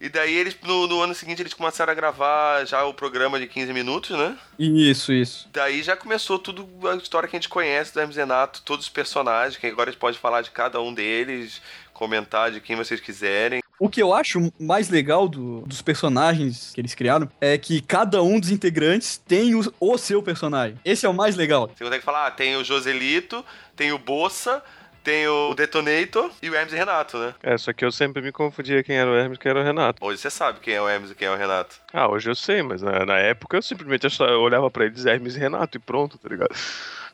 E 0.00 0.08
daí 0.08 0.34
eles, 0.34 0.56
no, 0.62 0.86
no 0.86 1.02
ano 1.02 1.14
seguinte, 1.14 1.42
eles 1.42 1.52
começaram 1.52 1.92
a 1.92 1.94
gravar 1.94 2.64
já 2.64 2.82
o 2.84 2.94
programa 2.94 3.38
de 3.38 3.46
15 3.46 3.70
minutos, 3.72 4.16
né? 4.16 4.34
Isso, 4.58 5.12
isso. 5.12 5.46
Daí 5.52 5.82
já 5.82 5.94
começou 5.94 6.38
tudo 6.38 6.66
a 6.88 6.96
história 6.96 7.28
que 7.28 7.36
a 7.36 7.38
gente 7.38 7.50
conhece 7.50 7.92
do 7.92 8.00
Hermes 8.00 8.16
Renato, 8.16 8.62
todos 8.62 8.86
os 8.86 8.90
personagens, 8.90 9.58
que 9.58 9.66
agora 9.66 9.90
a 9.90 9.92
gente 9.92 10.00
pode 10.00 10.18
falar 10.18 10.40
de 10.40 10.50
cada 10.50 10.80
um 10.80 10.94
deles, 10.94 11.60
comentar 11.92 12.50
de 12.50 12.60
quem 12.62 12.76
vocês 12.76 12.98
quiserem. 12.98 13.60
O 13.78 13.88
que 13.90 14.00
eu 14.02 14.14
acho 14.14 14.50
mais 14.58 14.88
legal 14.88 15.28
do- 15.28 15.62
dos 15.66 15.82
personagens 15.82 16.70
que 16.74 16.80
eles 16.80 16.94
criaram 16.94 17.30
é 17.40 17.56
que 17.58 17.80
cada 17.82 18.22
um 18.22 18.40
dos 18.40 18.50
integrantes 18.50 19.18
tem 19.18 19.54
o, 19.54 19.62
o 19.78 19.98
seu 19.98 20.22
personagem. 20.22 20.78
Esse 20.84 21.04
é 21.04 21.08
o 21.08 21.14
mais 21.14 21.36
legal. 21.36 21.70
Você 21.76 21.84
consegue 21.84 22.04
falar, 22.04 22.26
ah, 22.26 22.30
tem 22.30 22.56
o 22.56 22.64
Joselito, 22.64 23.44
tem 23.76 23.92
o 23.92 23.98
Bossa, 23.98 24.62
tem 25.02 25.26
o 25.26 25.54
Detonator 25.54 26.30
e 26.42 26.50
o 26.50 26.54
Hermes 26.54 26.72
e 26.72 26.76
Renato, 26.76 27.18
né? 27.18 27.34
É, 27.42 27.56
só 27.58 27.72
que 27.72 27.84
eu 27.84 27.92
sempre 27.92 28.22
me 28.22 28.32
confundia 28.32 28.82
quem 28.82 28.96
era 28.96 29.10
o 29.10 29.14
Hermes 29.14 29.36
e 29.38 29.40
quem 29.40 29.50
era 29.50 29.60
o 29.60 29.64
Renato. 29.64 30.04
Hoje 30.04 30.20
você 30.20 30.30
sabe 30.30 30.60
quem 30.60 30.74
é 30.74 30.82
o 30.82 30.88
Hermes 30.88 31.10
e 31.10 31.14
quem 31.14 31.28
é 31.28 31.30
o 31.30 31.36
Renato. 31.36 31.76
Ah, 31.92 32.08
hoje 32.08 32.30
eu 32.30 32.34
sei, 32.34 32.62
mas 32.62 32.82
na, 32.82 33.04
na 33.04 33.18
época 33.18 33.56
eu 33.56 33.62
simplesmente 33.62 34.06
achava, 34.06 34.30
eu 34.30 34.40
olhava 34.40 34.70
pra 34.70 34.84
eles 34.84 35.06
Hermes 35.06 35.36
e 35.36 35.38
Renato 35.38 35.76
e 35.76 35.80
pronto, 35.80 36.18
tá 36.18 36.28
ligado? 36.28 36.54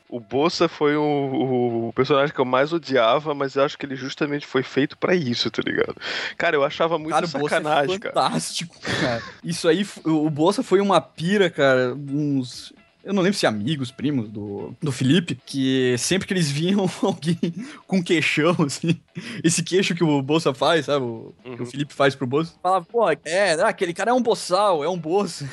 O 0.09 0.21
Bolsa 0.21 0.69
foi 0.69 0.97
o, 0.97 1.89
o 1.89 1.93
personagem 1.93 2.33
que 2.33 2.41
eu 2.41 2.45
mais 2.45 2.73
odiava, 2.73 3.35
mas 3.35 3.57
eu 3.57 3.65
acho 3.65 3.77
que 3.77 3.85
ele 3.85 3.97
justamente 3.97 4.47
foi 4.47 4.63
feito 4.63 4.97
pra 4.97 5.17
isso, 5.17 5.51
tá 5.51 5.61
ligado? 5.65 5.97
Cara, 6.39 6.55
eu 6.55 6.63
achava 6.63 6.97
muito 6.97 7.13
cara, 7.13 7.27
o 7.27 7.29
Bolsa 7.29 7.57
sacanagem, 7.57 7.97
é 7.97 7.99
cara. 7.99 8.15
fantástico, 8.15 8.77
cara. 9.01 9.23
Isso 9.43 9.67
aí, 9.69 9.85
o 10.05 10.31
Bolsa 10.31 10.63
foi 10.63 10.81
uma 10.81 11.01
pira, 11.01 11.51
cara, 11.51 11.93
uns... 11.95 12.73
Eu 13.07 13.15
não 13.15 13.23
lembro 13.23 13.39
se 13.39 13.47
amigos, 13.47 13.93
primos 13.93 14.29
do, 14.29 14.75
do 14.83 14.91
Felipe, 14.91 15.39
que 15.47 15.95
sempre 15.97 16.27
que 16.27 16.35
eles 16.35 16.51
viam 16.51 16.91
alguém 17.01 17.39
com 17.87 18.03
queixão, 18.03 18.57
assim, 18.67 19.01
esse 19.45 19.63
queixo 19.63 19.95
que 19.95 20.03
o 20.03 20.21
Bolsa 20.21 20.53
faz, 20.53 20.87
sabe? 20.87 21.05
O, 21.05 21.33
que 21.43 21.49
Uhum. 21.51 21.63
o 21.63 21.67
Felipe 21.67 21.95
faz 21.95 22.17
pro 22.17 22.27
Bolsa. 22.27 22.55
Falava, 22.61 22.85
pô, 22.85 23.09
é, 23.25 23.53
ah, 23.63 23.69
aquele 23.69 23.95
cara 23.95 24.11
é 24.11 24.15
um 24.15 24.21
boçal, 24.21 24.83
é 24.83 24.89
um 24.89 24.99
Bolsa. 24.99 25.49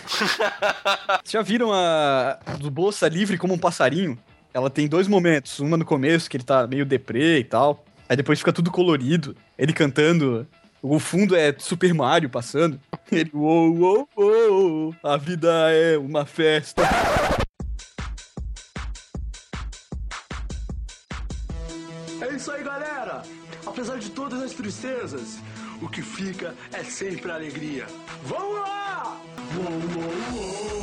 Já 1.30 1.44
viram 1.44 1.72
a 1.72 2.40
do 2.60 2.72
Bolsa 2.72 3.08
livre 3.08 3.38
como 3.38 3.54
um 3.54 3.58
passarinho? 3.60 4.18
Ela 4.52 4.70
tem 4.70 4.88
dois 4.88 5.08
momentos. 5.08 5.60
Uma 5.60 5.78
no 5.78 5.86
começo, 5.86 6.30
que 6.30 6.38
ele 6.38 6.44
tá 6.44 6.66
meio 6.68 6.86
deprê 6.86 7.40
e 7.40 7.44
tal. 7.44 7.86
Aí 8.10 8.16
depois 8.18 8.40
fica 8.40 8.52
tudo 8.52 8.72
colorido. 8.72 9.36
Ele 9.58 9.74
cantando. 9.74 10.48
O 10.82 11.00
fundo 11.00 11.36
é 11.36 11.56
Super 11.58 11.94
Mario 11.94 12.30
passando. 12.30 12.80
Ele, 13.10 13.30
uou, 13.34 13.74
uou, 13.78 14.10
uou, 14.18 14.96
a 15.04 15.16
vida 15.18 15.50
é 15.72 15.98
uma 15.98 16.26
festa. 16.26 16.82
É 22.24 22.36
isso 22.36 22.50
aí, 22.54 22.64
galera! 22.64 23.22
Apesar 23.66 24.00
de 24.00 24.10
todas 24.10 24.42
as 24.42 24.54
tristezas, 24.54 25.40
o 25.82 25.90
que 25.90 26.02
fica 26.02 26.56
é 26.72 26.82
sempre 26.82 27.30
a 27.30 27.36
alegria. 27.36 27.86
Vamos 28.24 28.60
lá! 28.62 29.20
Uou, 29.58 29.66
uou, 29.66 30.82
uou, 30.82 30.83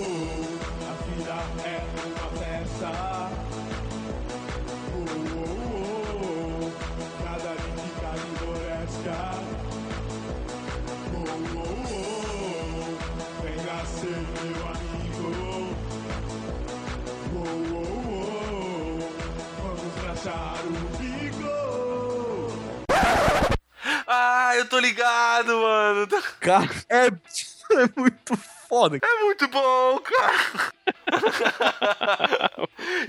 tô 24.70 24.78
ligado, 24.78 25.60
mano. 25.60 26.06
Cara, 26.38 26.70
é, 26.88 27.06
é 27.74 28.00
muito 28.00 28.36
foda. 28.68 28.98
É 29.02 29.24
muito 29.24 29.48
bom, 29.48 29.98
cara. 29.98 30.72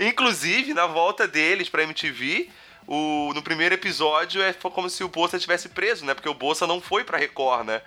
Inclusive, 0.00 0.74
na 0.74 0.86
volta 0.86 1.26
deles 1.28 1.68
pra 1.68 1.84
MTV, 1.84 2.50
o, 2.86 3.32
no 3.32 3.42
primeiro 3.42 3.76
episódio 3.76 4.42
é 4.42 4.52
foi 4.52 4.72
como 4.72 4.90
se 4.90 5.04
o 5.04 5.08
Bolsa 5.08 5.38
tivesse 5.38 5.68
preso, 5.68 6.04
né? 6.04 6.14
Porque 6.14 6.28
o 6.28 6.34
Bolsa 6.34 6.66
não 6.66 6.80
foi 6.80 7.04
pra 7.04 7.16
Record, 7.16 7.64
né? 7.66 7.80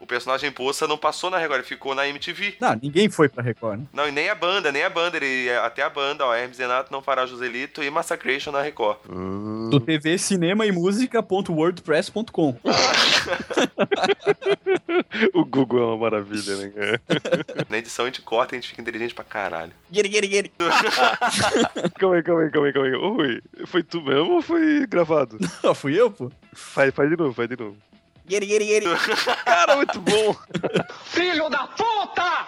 O 0.00 0.06
personagem 0.06 0.50
Bolsa 0.50 0.86
não 0.86 0.96
passou 0.96 1.30
na 1.30 1.38
Record, 1.38 1.60
ele 1.60 1.68
ficou 1.68 1.94
na 1.94 2.06
MTV. 2.06 2.56
Não, 2.60 2.78
ninguém 2.80 3.10
foi 3.10 3.28
pra 3.28 3.42
Record, 3.42 3.80
né? 3.80 3.86
Não, 3.92 4.08
e 4.08 4.12
nem 4.12 4.28
a 4.28 4.34
banda, 4.34 4.70
nem 4.70 4.84
a 4.84 4.90
banda. 4.90 5.16
Ele, 5.16 5.50
até 5.62 5.82
a 5.82 5.90
banda, 5.90 6.24
ó, 6.24 6.34
Hermes 6.34 6.58
Renato 6.58 6.92
não 6.92 7.02
fará 7.02 7.26
Joselito 7.26 7.82
e 7.82 7.90
Massacration 7.90 8.52
na 8.52 8.62
Record. 8.62 8.98
Hum. 9.10 9.68
Do 9.70 9.80
TV 9.80 10.16
Cinema 10.18 10.66
e 10.66 10.72
Música.wordpress.com. 10.72 12.56
o 15.34 15.44
Google 15.44 15.80
é 15.80 15.84
uma 15.84 15.96
maravilha, 15.96 16.56
né, 16.56 16.70
cara? 16.70 17.00
Na 17.68 17.78
edição 17.78 18.04
a 18.04 18.08
gente 18.08 18.22
corta 18.22 18.54
e 18.54 18.58
a 18.58 18.60
gente 18.60 18.70
fica 18.70 18.80
inteligente 18.80 19.14
pra 19.14 19.24
caralho. 19.24 19.72
It, 19.94 20.10
get 20.10 20.24
it. 20.24 20.52
calma 21.98 22.16
aí, 22.16 22.22
calma 22.22 22.42
aí, 22.42 22.50
calma 22.50 22.66
aí, 22.66 22.72
calma 22.72 22.88
aí. 22.88 22.94
Oi, 22.94 23.40
foi 23.66 23.82
tu 23.82 24.00
mesmo 24.00 24.34
ou 24.34 24.42
foi 24.42 24.86
gravado? 24.86 25.38
Ah, 25.64 25.74
fui 25.74 26.00
eu, 26.00 26.10
pô? 26.10 26.30
Faz, 26.52 26.94
faz 26.94 27.10
de 27.10 27.16
novo, 27.16 27.34
faz 27.34 27.48
de 27.48 27.56
novo. 27.56 27.76
Cara, 29.44 29.76
muito 29.76 30.00
bom! 30.00 30.36
Filho 31.06 31.48
da 31.48 31.66
puta! 31.66 32.46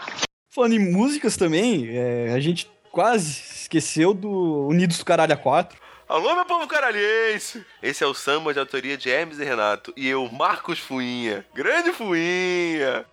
Falando 0.50 0.74
em 0.74 0.92
músicas 0.92 1.36
também, 1.36 1.88
é, 1.96 2.32
a 2.34 2.40
gente 2.40 2.70
quase 2.90 3.40
esqueceu 3.62 4.12
do 4.12 4.66
Unidos 4.68 4.98
do 4.98 5.04
Caralho 5.04 5.32
a 5.32 5.36
4. 5.36 5.78
Alô, 6.08 6.34
meu 6.34 6.44
povo 6.44 6.66
caralhense! 6.66 7.64
Esse 7.80 8.02
é 8.02 8.06
o 8.06 8.12
samba 8.12 8.52
de 8.52 8.58
autoria 8.58 8.96
de 8.96 9.08
Hermes 9.08 9.38
e 9.38 9.44
Renato. 9.44 9.92
E 9.96 10.08
eu, 10.08 10.28
Marcos 10.30 10.80
Fuinha. 10.80 11.46
Grande 11.54 11.92
Fuinha! 11.92 13.06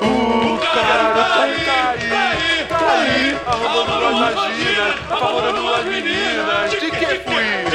O 0.00 0.58
caralho 0.58 1.14
tá 1.14 1.42
aí, 1.42 1.64
tá 1.64 1.90
aí, 1.90 2.08
tá 2.08 2.09
aí, 3.00 3.34
arrumando 3.46 4.20
nós 4.20 4.34
vaginas, 4.34 4.94
apavorando 5.10 5.74
as 5.74 5.84
meninas. 5.84 6.70
De 6.70 6.90
que 6.90 7.06
Fuinha? 7.20 7.70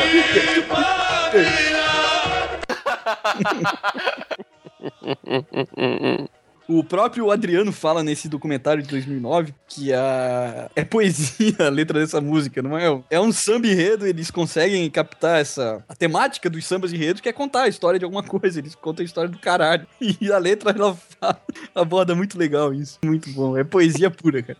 O 6.67 6.83
próprio 6.83 7.29
Adriano 7.29 7.71
fala 7.71 8.03
nesse 8.03 8.27
documentário 8.27 8.81
de 8.81 8.89
2009 8.89 9.53
que 9.67 9.93
a... 9.93 10.69
é 10.75 10.83
poesia 10.83 11.55
a 11.59 11.69
letra 11.69 11.99
dessa 11.99 12.19
música, 12.19 12.61
não 12.61 12.75
é? 12.75 13.03
É 13.11 13.19
um 13.19 13.31
samba 13.31 13.67
enredo, 13.67 14.07
eles 14.07 14.31
conseguem 14.31 14.89
captar 14.89 15.39
essa 15.39 15.83
a 15.87 15.95
temática 15.95 16.49
dos 16.49 16.65
sambas 16.65 16.91
enredos, 16.91 17.21
que 17.21 17.29
é 17.29 17.33
contar 17.33 17.63
a 17.63 17.67
história 17.67 17.99
de 17.99 18.05
alguma 18.05 18.23
coisa, 18.23 18.59
eles 18.59 18.73
contam 18.73 19.03
a 19.03 19.05
história 19.05 19.29
do 19.29 19.37
caralho. 19.37 19.85
E 20.21 20.31
a 20.31 20.37
letra 20.37 20.71
ela 20.71 20.95
fala, 20.95 21.39
aborda 21.73 22.15
muito 22.15 22.37
legal 22.37 22.73
isso, 22.73 22.99
muito 23.03 23.29
bom. 23.31 23.55
É 23.57 23.63
poesia 23.63 24.09
pura, 24.09 24.41
cara. 24.41 24.57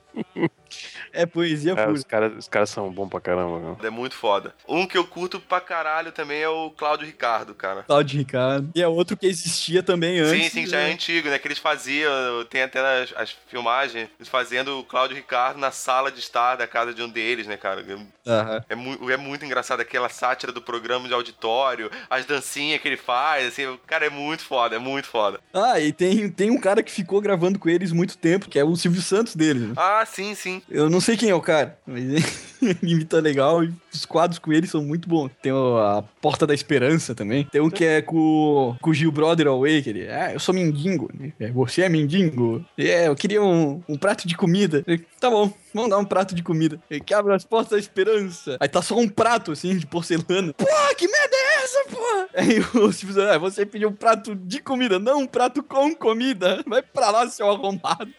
É 1.16 1.26
poesia 1.26 1.72
É, 1.74 1.76
pura. 1.76 1.92
os 1.92 2.04
caras 2.04 2.34
os 2.38 2.48
caras 2.48 2.70
são 2.70 2.90
bons 2.92 3.10
pra 3.10 3.20
caramba, 3.22 3.60
meu. 3.60 3.78
É 3.84 3.90
muito 3.90 4.16
foda. 4.16 4.54
Um 4.68 4.86
que 4.86 4.98
eu 4.98 5.06
curto 5.06 5.40
pra 5.40 5.60
caralho 5.62 6.12
também 6.12 6.42
é 6.42 6.50
o 6.50 6.70
Cláudio 6.72 7.06
Ricardo, 7.06 7.54
cara. 7.54 7.84
Cláudio 7.84 8.20
Ricardo. 8.20 8.70
E 8.76 8.82
é 8.82 8.88
outro 8.88 9.16
que 9.18 9.26
existia 9.26 9.82
também 9.82 10.20
antes. 10.20 10.44
Sim, 10.44 10.50
sim, 10.50 10.68
já 10.68 10.80
é 10.80 10.88
né? 10.88 10.94
antigo, 10.94 11.30
né? 11.30 11.40
Que 11.40 11.48
eles 11.48 11.58
faziam, 11.60 12.12
tem 12.50 12.64
até 12.64 12.80
as, 13.04 13.14
as 13.16 13.36
filmagens, 13.48 14.10
eles 14.20 14.30
fazendo 14.30 14.80
o 14.80 14.84
Cláudio 14.84 15.16
Ricardo 15.16 15.58
na 15.60 15.72
sala 15.72 16.12
de 16.12 16.20
estar 16.20 16.56
da 16.56 16.68
casa 16.68 16.94
de 16.94 17.02
um 17.02 17.10
deles, 17.10 17.48
né, 17.48 17.58
cara? 17.58 17.86
Aham. 18.28 18.64
É, 18.70 18.76
mu 18.76 19.10
é 19.12 19.18
muito 19.18 19.46
engraçado 19.46 19.80
aquela 19.82 20.10
sátira 20.10 20.52
do 20.52 20.62
programa 20.62 21.08
de 21.08 21.14
auditório, 21.14 21.90
as 22.10 22.26
dancinhas 22.26 22.82
que 22.82 22.88
ele 22.88 22.98
faz, 22.98 23.48
assim, 23.48 23.66
o 23.68 23.78
cara 23.86 24.06
é 24.06 24.10
muito 24.10 24.44
foda, 24.44 24.76
é 24.76 24.80
muito 24.80 25.08
foda. 25.08 25.40
Ah, 25.54 25.80
e 25.80 25.92
tem, 25.94 26.30
tem 26.30 26.52
um 26.52 26.60
cara 26.60 26.82
que 26.84 26.92
ficou 26.92 27.22
gravando 27.22 27.60
com 27.60 27.70
eles 27.70 27.92
muito 27.92 28.18
tempo, 28.18 28.50
que 28.50 28.58
é 28.60 28.64
o 28.64 28.76
Silvio 28.76 29.02
Santos 29.02 29.36
deles. 29.36 29.62
né? 29.70 29.74
Ah, 29.78 30.04
sim, 30.06 30.34
sim. 30.36 30.62
Eu 30.70 30.90
não 30.90 31.00
sei 31.06 31.16
quem 31.16 31.30
é 31.30 31.36
o 31.36 31.42
cara, 31.42 31.78
mas 31.86 32.02
ele 32.60 32.78
imita 32.82 33.20
legal 33.20 33.64
e 33.64 33.72
os 33.94 34.06
quadros 34.06 34.40
com 34.40 34.52
ele 34.52 34.66
são 34.66 34.84
muito 34.84 35.08
bons. 35.08 35.30
Tem 35.40 35.52
a 35.52 36.04
Porta 36.20 36.48
da 36.48 36.54
Esperança 36.54 37.14
também. 37.14 37.44
Tem 37.46 37.62
um 37.62 37.70
que 37.70 37.86
é 37.86 38.02
com, 38.02 38.76
com 38.82 38.90
o 38.90 38.94
Gil 38.94 39.12
Brother 39.12 39.48
Away, 39.48 39.84
que 39.84 39.90
ele, 39.92 40.10
ah, 40.10 40.34
eu 40.34 40.40
sou 40.40 40.54
mendigo. 40.54 41.12
É, 41.40 41.52
Você 41.52 41.84
é 41.84 41.90
mendigo? 41.90 42.66
É, 42.76 43.08
eu 43.08 43.16
queria 43.16 43.42
um, 43.44 43.84
um 43.88 43.96
prato 43.98 44.28
de 44.28 44.36
comida. 44.36 44.84
Ele, 44.88 45.06
tá 45.20 45.30
bom, 45.30 45.54
vamos 45.72 45.92
dar 45.92 46.00
um 46.00 46.06
prato 46.06 46.34
de 46.34 46.42
comida. 46.42 46.80
Ele 46.90 47.04
abre 47.14 47.36
as 47.36 47.46
portas 47.46 47.72
da 47.72 47.78
esperança. 47.78 48.58
Aí 48.60 48.68
tá 48.68 48.82
só 48.82 48.98
um 48.98 49.08
prato, 49.08 49.52
assim, 49.52 49.78
de 49.78 49.86
porcelana. 49.86 50.54
Porra, 50.58 50.96
que 50.96 51.08
merda 51.08 51.36
é 51.36 51.64
essa, 51.64 51.86
porra? 51.90 52.28
Aí 52.34 52.60
o 52.82 52.92
Silvio 52.92 53.30
ah, 53.30 53.38
você 53.38 53.64
pediu 53.64 53.90
um 53.90 53.96
prato 53.96 54.34
de 54.34 54.60
comida, 54.60 54.98
não 54.98 55.20
um 55.20 55.28
prato 55.28 55.62
com 55.62 55.94
comida. 55.94 56.64
Vai 56.66 56.82
pra 56.82 57.12
lá, 57.12 57.30
seu 57.30 57.48
arrombado. 57.48 58.12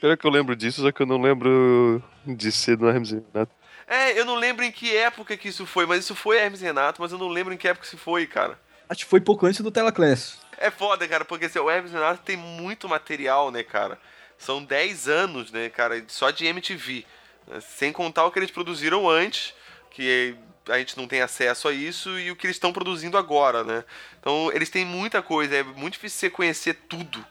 Pior 0.00 0.16
que 0.16 0.26
eu 0.26 0.30
lembro 0.30 0.54
disso, 0.54 0.82
só 0.82 0.92
que 0.92 1.02
eu 1.02 1.06
não 1.06 1.20
lembro 1.20 2.02
de 2.24 2.52
ser 2.52 2.76
do 2.76 2.88
Hermes 2.88 3.10
Renato. 3.10 3.52
É, 3.86 4.18
eu 4.18 4.24
não 4.24 4.36
lembro 4.36 4.64
em 4.64 4.70
que 4.70 4.94
época 4.96 5.36
que 5.36 5.48
isso 5.48 5.66
foi, 5.66 5.86
mas 5.86 6.04
isso 6.04 6.14
foi 6.14 6.36
Hermes 6.38 6.60
Renato, 6.60 7.00
mas 7.00 7.10
eu 7.10 7.18
não 7.18 7.28
lembro 7.28 7.54
em 7.54 7.56
que 7.56 7.66
época 7.66 7.86
isso 7.86 7.96
foi, 7.96 8.26
cara. 8.26 8.58
Acho 8.88 9.04
que 9.04 9.10
foi 9.10 9.20
pouco 9.20 9.46
antes 9.46 9.60
do 9.60 9.70
Telaclass. 9.70 10.38
É 10.56 10.70
foda, 10.70 11.06
cara, 11.08 11.24
porque 11.24 11.46
assim, 11.46 11.58
o 11.58 11.70
Hermes 11.70 11.92
Renato 11.92 12.20
tem 12.22 12.36
muito 12.36 12.88
material, 12.88 13.50
né, 13.50 13.62
cara? 13.62 13.98
São 14.36 14.62
10 14.62 15.08
anos, 15.08 15.50
né, 15.50 15.68
cara, 15.68 16.02
só 16.06 16.30
de 16.30 16.46
MTV. 16.46 17.04
né? 17.46 17.60
Sem 17.60 17.92
contar 17.92 18.24
o 18.24 18.30
que 18.30 18.38
eles 18.38 18.50
produziram 18.50 19.08
antes, 19.08 19.54
que 19.90 20.36
a 20.68 20.78
gente 20.78 20.96
não 20.96 21.08
tem 21.08 21.22
acesso 21.22 21.66
a 21.66 21.72
isso, 21.72 22.18
e 22.18 22.30
o 22.30 22.36
que 22.36 22.46
eles 22.46 22.56
estão 22.56 22.72
produzindo 22.72 23.16
agora, 23.16 23.64
né? 23.64 23.84
Então, 24.20 24.50
eles 24.52 24.68
têm 24.68 24.84
muita 24.84 25.22
coisa, 25.22 25.56
é 25.56 25.62
muito 25.62 25.94
difícil 25.94 26.20
você 26.20 26.30
conhecer 26.30 26.74
tudo 26.88 27.24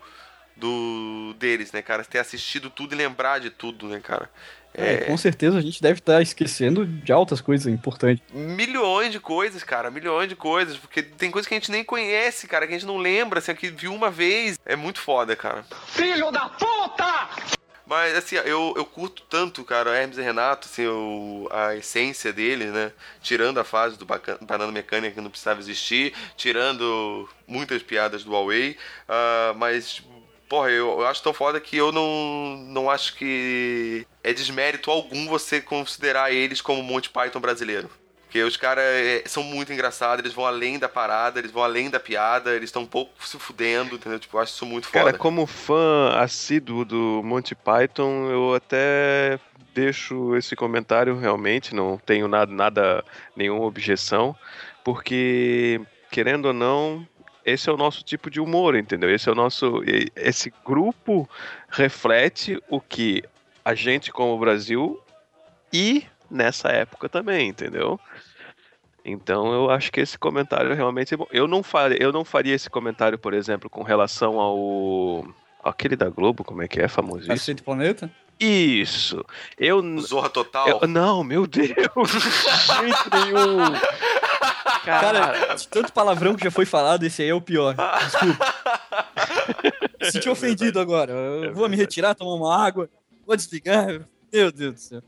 do 0.58 1.34
deles, 1.38 1.72
né, 1.72 1.82
cara? 1.82 2.04
Ter 2.04 2.20
assistido 2.20 2.70
tudo 2.70 2.94
e 2.94 2.98
lembrar 2.98 3.40
de 3.40 3.50
tudo, 3.50 3.88
né, 3.88 4.00
cara? 4.04 4.30
É, 4.74 4.98
com 5.06 5.18
certeza 5.18 5.58
a 5.58 5.62
gente 5.62 5.82
deve 5.82 6.00
estar 6.00 6.22
esquecendo 6.22 6.86
de 6.86 7.12
altas 7.12 7.42
coisas 7.42 7.66
importantes. 7.66 8.24
milhões 8.32 9.12
de 9.12 9.20
coisas, 9.20 9.64
cara, 9.64 9.90
milhões 9.90 10.30
de 10.30 10.36
coisas, 10.36 10.78
porque 10.78 11.02
tem 11.02 11.32
coisas 11.32 11.48
que 11.48 11.56
a 11.56 11.58
gente 11.60 11.72
nem 11.72 11.84
conhece, 11.84 12.48
cara, 12.48 12.68
que 12.68 12.74
a 12.74 12.78
gente 12.78 12.86
não 12.86 12.98
lembra, 12.98 13.40
assim, 13.40 13.56
que 13.56 13.70
viu 13.70 13.92
uma 13.92 14.12
vez. 14.12 14.60
É 14.66 14.76
muito 14.76 15.00
foda, 15.00 15.36
cara. 15.36 15.66
Filho 15.88 16.30
da 16.32 16.50
puta! 16.50 17.30
Mas, 17.88 18.16
assim, 18.18 18.36
eu, 18.36 18.74
eu 18.76 18.84
curto 18.86 19.24
tanto, 19.30 19.64
cara, 19.64 19.90
o 19.90 19.94
Hermes 19.94 20.18
e 20.18 20.22
Renato, 20.22 20.68
assim, 20.68 20.86
o, 20.86 21.48
a 21.50 21.74
essência 21.74 22.34
dele, 22.34 22.66
né? 22.66 22.92
Tirando 23.22 23.60
a 23.60 23.64
fase 23.64 23.98
do 23.98 24.06
Bacan- 24.06 24.38
Banana 24.42 24.74
Mecânica 24.74 25.16
que 25.16 25.22
não 25.22 25.30
precisava 25.32 25.62
existir, 25.62 26.14
tirando 26.36 27.28
muitas 27.48 27.82
piadas 27.82 28.26
do 28.26 28.32
Huawei, 28.32 28.78
ah, 29.08 29.54
mas, 29.56 30.04
porra, 30.48 30.70
eu, 30.70 31.00
eu 31.00 31.08
acho 31.08 31.24
tão 31.24 31.34
foda 31.34 31.60
que 31.60 31.78
eu 31.78 31.92
não, 31.92 32.58
não 32.68 32.90
acho 32.90 33.16
que 33.16 34.06
é 34.24 34.34
desmérito 34.34 34.90
algum 34.90 35.28
você 35.28 35.62
considerar 35.62 36.32
eles 36.32 36.62
como 36.62 36.84
Monty 36.84 37.10
Python 37.10 37.40
brasileiro. 37.40 37.90
Porque 38.24 38.44
os 38.44 38.58
caras 38.58 38.84
é, 38.84 39.24
são 39.26 39.42
muito 39.42 39.72
engraçados, 39.72 40.20
eles 40.20 40.34
vão 40.34 40.46
além 40.46 40.78
da 40.78 40.90
parada, 40.90 41.40
eles 41.40 41.50
vão 41.50 41.64
além 41.64 41.90
da 41.90 42.00
piada, 42.00 42.54
eles 42.54 42.68
estão 42.68 42.82
um 42.82 42.88
pouco 42.88 43.12
se 43.26 43.40
fudendo, 43.40 43.96
entendeu? 43.96 44.20
Tipo, 44.20 44.36
eu 44.36 44.42
acho 44.42 44.54
isso 44.54 44.66
muito 44.66 44.88
foda. 44.88 45.06
Cara, 45.06 45.18
como 45.18 45.46
fã 45.46 46.10
assíduo 46.14 46.84
do 46.84 47.22
Monty 47.24 47.56
Python, 47.56 48.30
eu 48.30 48.54
até 48.54 49.40
deixo 49.74 50.36
esse 50.36 50.58
comentário 50.58 51.18
realmente, 51.18 51.74
não 51.74 51.98
tenho 51.98 52.28
nada, 52.28 52.52
nada 52.52 53.06
nenhuma 53.34 53.64
objeção, 53.64 54.36
porque, 54.84 55.80
querendo 56.12 56.48
ou 56.48 56.54
não, 56.54 57.08
esse 57.48 57.70
é 57.70 57.72
o 57.72 57.78
nosso 57.78 58.04
tipo 58.04 58.30
de 58.30 58.42
humor, 58.42 58.76
entendeu? 58.76 59.10
Esse 59.10 59.30
é 59.30 59.32
o 59.32 59.36
nosso. 59.36 59.82
Esse 60.14 60.54
grupo 60.66 61.28
reflete 61.70 62.62
o 62.70 62.82
que 62.82 63.24
a 63.64 63.74
gente, 63.74 64.12
como 64.12 64.38
Brasil, 64.38 65.02
e 65.72 66.04
nessa 66.30 66.68
época 66.68 67.08
também, 67.08 67.48
entendeu? 67.48 67.98
Então 69.06 69.54
eu 69.54 69.70
acho 69.70 69.90
que 69.94 70.02
esse 70.02 70.20
comentário 70.20 70.76
realmente 70.76 71.14
é 71.14 71.18
bom. 71.18 71.28
Eu 71.32 71.48
não 71.48 71.64
faria, 71.64 71.98
eu 72.02 72.12
não 72.12 72.26
faria 72.26 72.54
esse 72.54 72.70
comentário, 72.70 73.18
por 73.18 73.34
exemplo, 73.34 73.70
com 73.70 73.82
relação 73.82 74.42
ao 74.42 75.26
aquele 75.64 75.96
da 75.96 76.10
Globo, 76.10 76.44
como 76.44 76.62
é 76.62 76.68
que 76.68 76.82
é, 76.82 76.90
famosíssimo? 76.90 77.34
Cacete 77.34 77.64
Planeta? 77.64 78.12
Isso. 78.40 79.24
Eu, 79.58 79.82
Zorra 80.02 80.30
Total. 80.30 80.68
eu 80.68 80.88
não, 80.88 81.24
meu 81.24 81.48
Deus. 81.48 81.74
De 82.12 82.20
jeito 82.20 83.10
nenhum. 83.12 83.74
Cara, 84.84 85.56
de 85.56 85.68
tanto 85.68 85.92
palavrão 85.94 86.36
que 86.36 86.44
já 86.44 86.52
foi 86.52 86.66
falado, 86.66 87.04
esse 87.04 87.22
aí 87.22 87.30
é 87.30 87.34
o 87.34 87.42
pior. 87.42 87.76
Desculpa. 87.76 88.54
Me 90.00 90.12
senti 90.12 90.30
ofendido 90.30 90.80
agora. 90.80 91.12
Eu 91.12 91.44
É 91.46 91.52
vou 91.52 91.68
me 91.68 91.76
retirar, 91.76 92.14
tomar 92.16 92.34
uma 92.36 92.56
água, 92.66 92.90
vou 93.26 93.36
desligar. 93.36 94.02
Meu 94.32 94.52
Deus 94.52 94.74
do 94.74 94.80
céu. 94.80 95.02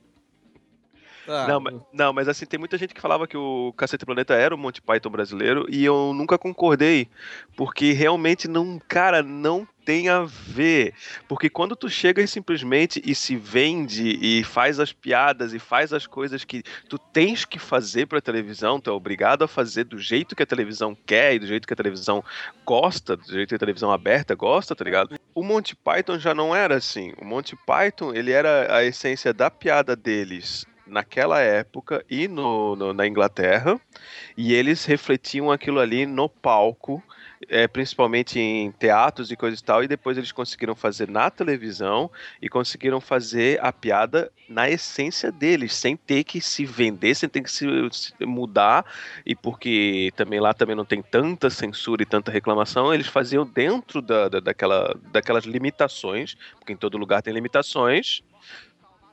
Ah, 1.28 1.46
Não, 1.48 1.60
mas, 1.60 1.76
não, 1.94 2.12
mas 2.12 2.28
assim, 2.28 2.46
tem 2.46 2.60
muita 2.60 2.76
gente 2.76 2.92
que 2.94 3.00
falava 3.00 3.28
que 3.28 3.38
o 3.38 3.72
Cacete 3.78 4.04
Planeta 4.04 4.34
era 4.34 4.56
o 4.56 4.58
Monty 4.58 4.82
Python 4.82 5.12
brasileiro 5.12 5.68
e 5.70 5.86
eu 5.86 6.12
nunca 6.16 6.40
concordei, 6.40 7.08
porque 7.56 7.92
realmente 7.92 8.48
não, 8.48 8.82
cara, 8.88 9.22
não 9.22 9.68
tem 9.90 10.08
a 10.08 10.22
ver. 10.24 10.94
Porque 11.28 11.50
quando 11.50 11.76
tu 11.76 11.90
chega 11.90 12.22
e 12.22 12.28
simplesmente 12.28 13.02
e 13.04 13.16
se 13.16 13.36
vende 13.36 14.20
e 14.22 14.44
faz 14.44 14.80
as 14.80 14.94
piadas 14.94 15.52
e 15.52 15.58
faz 15.58 15.92
as 15.92 16.06
coisas 16.06 16.44
que 16.46 16.62
tu 16.88 17.00
tens 17.00 17.44
que 17.44 17.58
fazer 17.58 18.06
pra 18.06 18.22
televisão, 18.22 18.80
tu 18.80 18.92
é 18.92 18.94
obrigado 18.94 19.44
a 19.44 19.48
fazer 19.48 19.86
do 19.86 19.98
jeito 19.98 20.36
que 20.36 20.44
a 20.44 20.46
televisão 20.46 20.96
quer 21.08 21.34
e 21.34 21.40
do 21.40 21.48
jeito 21.48 21.68
que 21.68 21.74
a 21.74 21.76
televisão 21.76 22.24
gosta, 22.64 23.18
do 23.18 23.26
jeito 23.34 23.50
que 23.50 23.56
a 23.56 23.60
televisão 23.60 23.92
aberta 23.92 24.36
gosta, 24.36 24.76
tá 24.76 24.84
ligado? 24.86 25.20
O 25.34 25.42
Monty 25.42 25.76
Python 25.76 26.20
já 26.20 26.36
não 26.36 26.56
era 26.56 26.76
assim. 26.76 27.12
O 27.20 27.26
Monty 27.26 27.56
Python, 27.66 28.14
ele 28.14 28.32
era 28.32 28.72
a 28.76 28.84
essência 28.84 29.34
da 29.34 29.50
piada 29.50 29.96
deles 29.96 30.68
naquela 30.86 31.40
época 31.40 32.06
e 32.08 32.28
no, 32.28 32.76
no- 32.76 32.94
na 32.94 33.08
Inglaterra, 33.08 33.80
e 34.38 34.54
eles 34.54 34.86
refletiam 34.86 35.52
aquilo 35.52 35.80
ali 35.80 36.06
no 36.06 36.30
palco, 36.30 37.02
é, 37.48 37.68
principalmente 37.68 38.40
em 38.40 38.72
teatros 38.72 39.32
e 39.32 39.36
coisas 39.36 39.60
e 39.60 39.64
tal, 39.64 39.84
e 39.84 39.88
depois 39.88 40.18
eles 40.18 40.32
conseguiram 40.32 40.76
fazer 40.76 41.10
na 41.10 41.30
televisão 41.30 42.12
e 42.42 42.50
conseguiram 42.50 43.00
fazer 43.00 43.60
a 43.64 43.72
piada 43.72 44.32
na 44.48 44.70
essência 44.70 45.32
deles, 45.32 45.76
sem 45.76 45.96
ter 45.96 46.24
que 46.24 46.42
se 46.42 46.66
vender, 46.66 47.16
sem 47.16 47.30
ter 47.30 47.42
que 47.42 47.52
se, 47.52 47.66
se 47.92 48.14
mudar, 48.26 48.84
e 49.26 49.36
porque 49.36 50.12
também 50.16 50.40
lá 50.40 50.54
também 50.54 50.76
não 50.76 50.86
tem 50.86 51.02
tanta 51.02 51.50
censura 51.50 52.02
e 52.02 52.06
tanta 52.06 52.32
reclamação, 52.32 52.94
eles 52.94 53.08
faziam 53.08 53.46
dentro 53.46 54.02
da, 54.02 54.28
da- 54.28 54.40
daquela, 54.40 54.98
daquelas 55.12 55.46
limitações, 55.46 56.36
porque 56.58 56.74
em 56.74 56.78
todo 56.78 56.98
lugar 56.98 57.22
tem 57.22 57.34
limitações, 57.34 58.22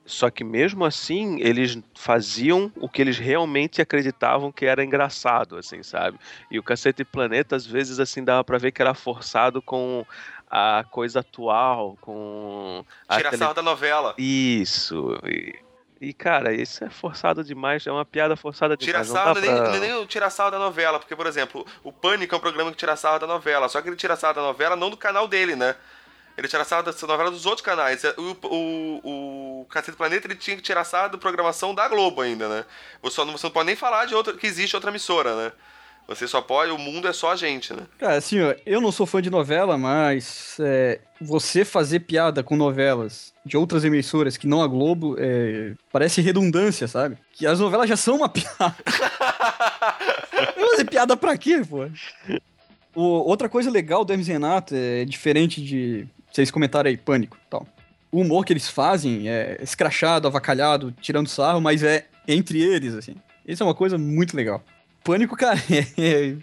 só 0.07 0.31
que 0.31 0.45
mesmo 0.45 0.85
assim, 0.85 1.41
eles 1.41 1.77
faziam 1.95 2.73
o 2.77 2.89
que 2.89 3.03
eles 3.03 3.19
realmente 3.19 3.83
acreditavam 3.83 4.53
que 4.53 4.65
era 4.65 4.85
engraçado, 4.85 5.57
assim, 5.59 5.83
sabe? 5.83 6.19
E 6.51 6.59
o 6.59 6.63
Cacete 6.63 7.05
Planeta, 7.05 7.57
às 7.57 7.67
vezes, 7.67 7.99
assim, 8.01 8.23
dava 8.25 8.43
pra 8.45 8.57
ver 8.57 8.71
que 8.73 8.81
era 8.81 8.95
forçado 8.95 9.61
com 9.61 10.07
a 10.49 10.85
coisa 10.91 11.21
atual, 11.21 11.99
com 12.01 12.85
Tira 13.17 13.31
tele- 13.31 13.53
da 13.55 13.63
novela. 13.63 14.15
Isso. 14.17 15.19
E, 15.27 15.59
e, 16.01 16.13
cara, 16.13 16.55
isso 16.55 16.85
é 16.85 16.89
forçado 16.91 17.43
demais, 17.43 17.85
é 17.87 17.91
uma 17.91 18.05
piada 18.05 18.37
forçada 18.37 18.77
Tira 18.77 19.03
demais. 19.03 19.09
não 19.09 19.15
sarro 19.17 19.41
nem, 19.41 19.51
pra- 19.57 19.79
nem 19.81 19.95
o 19.95 20.07
tira 20.07 20.31
sarro 20.31 20.53
da 20.53 20.59
novela, 20.59 21.01
porque, 21.01 21.17
por 21.17 21.27
exemplo, 21.27 21.67
o 21.83 21.93
Pânico 21.93 22.33
é 22.35 22.39
um 22.39 22.41
programa 22.41 22.71
que 22.71 22.77
tira 22.77 22.95
sarro 22.95 23.19
da 23.19 23.27
novela, 23.27 23.69
só 23.69 23.83
que 23.83 23.89
ele 23.89 23.97
tira 23.97 24.15
sarro 24.15 24.35
da 24.35 24.43
novela 24.43 24.77
não 24.77 24.89
do 24.89 24.97
canal 24.97 25.27
dele, 25.27 25.57
né? 25.57 25.75
Ele 26.37 26.49
tira 26.49 26.65
sarro 26.65 26.83
da 26.83 26.93
novela 27.07 27.31
dos 27.31 27.47
outros 27.47 27.65
canais. 27.65 28.03
O, 28.19 28.37
o, 28.49 29.61
o 29.63 29.67
Cacete 29.71 29.93
do 29.93 29.97
Planeta 29.97 30.27
ele 30.27 30.35
tinha 30.37 30.57
que 30.57 30.63
tirar 30.63 30.85
sarro 30.85 31.11
da 31.13 31.19
programação 31.19 31.75
da 31.75 31.89
Globo 31.89 32.21
ainda, 32.21 32.49
né? 32.49 32.65
Você, 33.03 33.25
não, 33.25 33.33
você 33.33 33.47
não 33.47 33.51
pode 33.53 33.67
nem 33.67 33.77
falar 33.77 34.05
de 34.05 34.15
outra, 34.15 34.35
que 34.35 34.47
existe 34.47 34.75
outra 34.77 34.91
emissora, 34.91 35.35
né? 35.37 35.53
Você 36.09 36.29
só 36.29 36.41
pode, 36.41 36.71
o 36.71 36.79
mundo 36.79 37.09
é 37.09 37.13
só 37.13 37.33
a 37.33 37.37
gente, 37.37 37.73
né? 37.73 37.83
Cara, 37.99 38.15
assim, 38.17 38.37
eu 38.65 38.81
não 38.81 38.93
sou 38.93 39.07
fã 39.07 39.21
de 39.21 39.29
novela, 39.29 39.77
mas 39.77 40.57
é, 40.61 41.01
você 41.21 41.65
fazer 41.65 42.01
piada 42.01 42.45
com 42.45 42.55
novelas 42.55 43.33
de 43.45 43.57
outras 43.57 43.83
emissoras 43.85 44.37
que 44.37 44.47
não 44.47 44.63
a 44.63 44.69
Globo 44.69 45.17
é, 45.19 45.73
parece 45.91 46.21
redundância, 46.21 46.87
sabe? 46.87 47.19
Que 47.33 47.45
as 47.45 47.59
novelas 47.59 47.89
já 47.89 47.97
são 47.97 48.17
uma 48.19 48.29
piada. 48.31 48.77
Fazer 50.71 50.85
piada 50.85 51.17
pra 51.17 51.37
quê, 51.37 51.63
pô? 51.69 51.89
O- 52.95 53.29
outra 53.29 53.49
coisa 53.49 53.71
legal 53.71 54.05
do 54.05 54.13
Hermes 54.13 54.29
Renato 54.29 54.75
é 54.77 55.05
diferente 55.05 55.63
de. 55.63 56.07
Vocês 56.37 56.51
comentaram 56.51 56.91
aí, 56.91 56.99
pânico 56.99 57.39
tal. 57.49 57.67
O 58.13 58.21
humor 58.21 58.45
que 58.45 58.53
eles 58.53 58.69
fazem 58.69 59.27
é 59.27 59.57
escrachado, 59.63 60.29
avacalhado, 60.29 60.95
tirando 61.01 61.31
sarro, 61.31 61.63
mas 61.63 61.83
é 61.83 62.09
entre 62.29 62.61
eles, 62.61 62.93
assim. 62.93 63.15
Isso 63.49 63.63
é 63.63 63.67
uma 63.67 63.75
coisa 63.75 63.97
muito 63.97 64.37
legal. 64.37 64.63
Pânico, 65.03 65.35
cara, 65.35 65.59
é, 65.97 66.37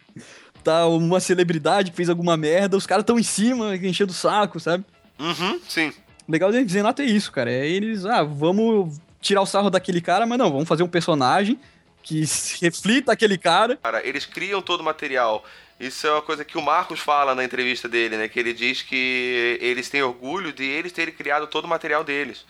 tá 0.64 0.88
uma 0.88 1.20
celebridade 1.20 1.92
que 1.92 1.98
fez 1.98 2.10
alguma 2.10 2.36
merda, 2.36 2.76
os 2.76 2.88
caras 2.88 3.06
tão 3.06 3.20
em 3.20 3.24
cima, 3.24 3.76
enchendo 3.76 4.12
o 4.12 4.16
saco, 4.16 4.60
sabe? 4.60 4.84
Uhum, 5.20 5.62
sim. 5.70 5.94
O 6.28 6.32
legal 6.32 6.50
do 6.50 6.58
Hermes 6.58 6.74
e 6.74 6.78
Renato 6.78 7.04
é 7.04 7.06
isso, 7.06 7.32
cara. 7.32 7.52
É 7.52 7.68
eles, 7.68 8.04
ah, 8.04 8.24
vamos 8.24 9.00
tirar 9.22 9.44
o 9.44 9.46
sarro 9.46 9.70
daquele 9.70 10.02
cara, 10.02 10.26
mas 10.26 10.40
não, 10.40 10.52
vamos 10.52 10.68
fazer 10.68 10.82
um 10.82 10.88
personagem 10.88 11.60
que 12.02 12.24
reflita 12.60 13.12
aquele 13.12 13.38
cara. 13.38 13.78
Cara, 13.78 14.04
eles 14.04 14.26
criam 14.26 14.60
todo 14.60 14.82
o 14.82 14.84
material. 14.84 15.44
Isso 15.80 16.08
é 16.08 16.12
uma 16.12 16.22
coisa 16.22 16.46
que 16.46 16.58
o 16.58 16.62
Marcos 16.62 17.00
fala 17.00 17.36
na 17.36 17.44
entrevista 17.44 17.90
dele, 17.90 18.16
né? 18.18 18.28
Que 18.28 18.40
ele 18.40 18.54
diz 18.54 18.82
que 18.82 19.58
eles 19.62 19.90
têm 19.90 20.02
orgulho 20.02 20.54
de 20.54 20.64
eles 20.64 20.92
terem 20.92 21.14
criado 21.14 21.48
todo 21.48 21.66
o 21.66 21.68
material 21.68 22.04
deles. 22.04 22.46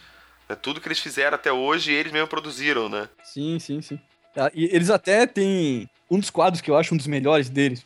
É 0.50 0.56
Tudo 0.56 0.82
que 0.82 0.88
eles 0.88 1.00
fizeram 1.00 1.36
até 1.36 1.52
hoje, 1.52 1.92
eles 1.92 2.12
mesmo 2.12 2.28
produziram, 2.28 2.90
né? 2.90 3.08
Sim, 3.24 3.58
sim, 3.60 3.82
sim. 3.82 4.00
Ah, 4.36 4.52
E 4.54 4.66
eles 4.66 4.90
até 4.90 5.26
têm 5.26 5.90
um 6.10 6.20
dos 6.20 6.30
quadros 6.30 6.62
que 6.62 6.70
eu 6.70 6.78
acho 6.78 6.94
um 6.94 6.98
dos 6.98 7.08
melhores 7.08 7.50
deles. 7.50 7.86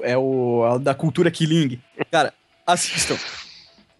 É 0.00 0.16
o 0.16 0.78
da 0.80 0.94
cultura 0.94 1.30
Killing. 1.30 1.80
Cara, 2.10 2.34
assistam. 2.66 3.16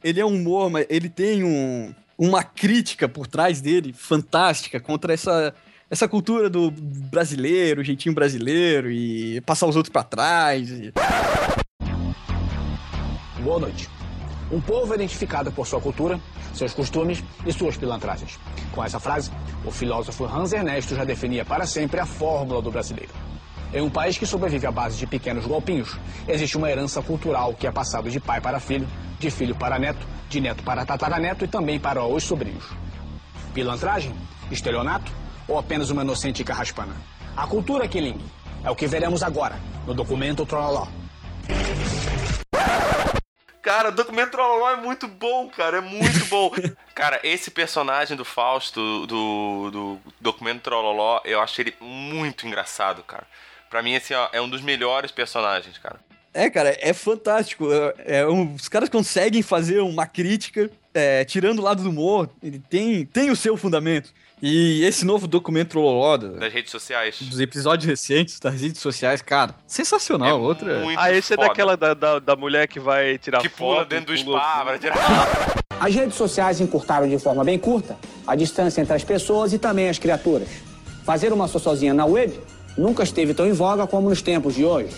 Ele 0.03 0.21
é 0.21 0.25
um 0.27 0.35
humor, 0.35 0.69
mas 0.71 0.87
ele 0.89 1.09
tem 1.09 1.45
um, 1.45 1.95
uma 2.19 2.43
crítica 2.43 3.09
por 3.09 3.27
trás 3.27 3.61
dele 3.61 3.93
fantástica 3.93 4.81
contra 4.81 5.13
essa, 5.13 5.55
essa 5.93 6.09
cultura 6.09 6.49
do 6.49 6.71
brasileiro, 6.71 7.85
jeitinho 7.85 8.15
brasileiro 8.15 8.91
e 8.91 9.43
passar 9.43 9.67
os 9.67 9.77
outros 9.77 9.93
pra 9.93 10.03
trás. 10.03 10.71
e- 10.71 10.91
Boa 13.43 13.59
noite. 13.61 13.91
Um 14.51 14.59
povo 14.59 14.91
é 14.93 14.97
identificado 14.97 15.53
por 15.53 15.67
sua 15.67 15.83
cultura, 15.83 16.19
seus 16.55 16.73
costumes 16.73 17.23
e 17.45 17.53
suas 17.53 17.77
pilantragens. 17.77 18.39
Com 18.73 18.83
essa 18.83 18.99
frase, 18.99 19.31
o 19.67 19.71
filósofo 19.71 20.25
Hans 20.25 20.55
Ernesto 20.55 20.95
já 20.95 21.05
definia 21.05 21.45
para 21.45 21.67
sempre 21.67 22.01
a 22.01 22.07
fórmula 22.07 22.63
do 22.63 22.71
brasileiro. 22.71 23.13
Em 23.75 23.83
um 23.83 23.91
país 23.91 24.17
que 24.17 24.25
sobrevive 24.25 24.67
à 24.67 24.71
base 24.71 24.97
de 24.97 25.07
pequenos 25.07 25.45
golpinhos, 25.47 25.99
existe 26.27 26.57
uma 26.57 26.71
herança 26.71 27.03
cultural 27.03 27.53
que 27.53 27.67
é 27.67 27.71
passada 27.71 28.09
de 28.09 28.19
pai 28.19 28.41
para 28.41 28.59
filho, 28.59 28.89
de 29.19 29.31
filho 29.31 29.55
para 29.55 29.79
neto, 29.79 30.07
de 30.31 30.41
neto 30.41 30.63
para 30.63 30.87
tataraneto 30.87 31.45
e 31.45 31.49
também 31.49 31.79
para 31.79 32.03
os 32.03 32.25
sobrinhos. 32.25 32.65
Pilantragem? 33.53 34.15
Estelionato? 34.51 35.13
Ou 35.49 35.59
apenas 35.59 35.91
uma 35.91 36.03
inocente 36.03 36.45
carraspana? 36.45 36.95
A 37.37 37.47
cultura 37.47 37.89
Killing 37.89 38.21
é 38.65 38.71
o 38.71 38.77
que 38.77 38.87
veremos 38.87 39.23
agora 39.23 39.59
no 39.87 39.95
documento 39.95 40.47
Trololó. 40.47 40.87
Cara, 43.63 43.91
o 43.91 43.93
documento 43.93 44.33
Trololó 44.33 44.71
é 44.71 44.77
muito 44.77 45.07
bom, 45.07 45.49
cara. 45.49 45.79
É 45.79 45.81
muito 45.81 46.25
bom. 46.27 46.51
cara, 46.95 47.21
esse 47.23 47.51
personagem 47.51 48.17
do 48.17 48.25
Fausto, 48.25 49.07
do, 49.07 49.71
do 49.71 49.99
documento 50.21 50.63
Trololó, 50.63 51.21
eu 51.25 51.41
achei 51.41 51.65
ele 51.67 51.75
muito 51.81 52.47
engraçado, 52.47 53.03
cara. 53.05 53.25
Pra 53.71 53.83
mim, 53.83 53.95
assim, 53.97 54.15
ó, 54.15 54.29
é 54.33 54.41
um 54.41 54.49
dos 54.49 54.61
melhores 54.61 55.11
personagens, 55.11 55.79
cara. 55.79 55.99
É, 56.35 56.51
cara, 56.51 56.77
é 56.81 56.93
fantástico. 56.93 57.69
É, 57.73 58.19
é 58.21 58.27
um- 58.27 58.55
os 58.55 58.69
caras 58.69 58.89
conseguem 58.89 59.43
fazer 59.43 59.81
uma 59.81 60.07
crítica, 60.07 60.71
é, 60.93 61.25
tirando 61.25 61.61
o 61.61 61.63
lado 61.63 61.83
do 61.83 61.89
humor, 61.91 62.29
ele 62.43 62.59
tem, 62.59 63.07
tem 63.07 63.31
o 63.31 63.37
seu 63.37 63.57
fundamento. 63.57 64.13
E 64.45 64.83
esse 64.85 65.05
novo 65.05 65.29
documento 65.29 65.69
Trololó, 65.71 66.17
da- 66.17 66.29
Das 66.31 66.53
redes 66.53 66.73
sociais. 66.73 67.17
dos 67.23 67.39
episódios 67.39 67.87
recentes 67.89 68.41
das 68.41 68.61
redes 68.61 68.81
sociais, 68.81 69.23
cara, 69.23 69.55
sensacional. 69.69 70.29
É 70.29 70.35
Outra. 70.35 70.81
muito 70.81 70.99
Ah, 70.99 71.13
esse 71.13 71.35
foda. 71.37 71.45
é 71.47 71.49
daquela 71.49 71.77
da, 71.77 71.95
da, 71.95 72.19
da 72.19 72.35
mulher 72.35 72.67
que 72.67 72.81
vai 72.81 73.19
tirar 73.19 73.39
Que 73.41 73.49
foto. 73.49 73.59
pula 73.59 73.85
dentro 73.85 74.13
do 74.13 74.19
spa, 74.19 74.65
pra 74.65 74.79
tirar... 74.79 74.97
As 75.79 75.95
redes 75.95 76.17
sociais 76.17 76.61
encurtaram 76.61 77.09
de 77.09 77.19
forma 77.21 77.45
bem 77.45 77.57
curta 77.59 77.97
a 78.27 78.35
distância 78.35 78.81
entre 78.81 78.95
as 78.95 79.05
pessoas 79.05 79.53
e 79.53 79.59
também 79.59 79.89
as 79.89 79.99
criaturas. 79.99 80.49
Fazer 81.05 81.33
uma 81.33 81.47
sozinha 81.47 81.95
na 81.95 82.05
web 82.05 82.33
nunca 82.77 83.05
esteve 83.05 83.35
tão 83.35 83.47
em 83.47 83.53
voga 83.53 83.87
como 83.87 84.09
nos 84.09 84.23
tempos 84.23 84.55
de 84.57 84.65
hoje. 84.65 84.91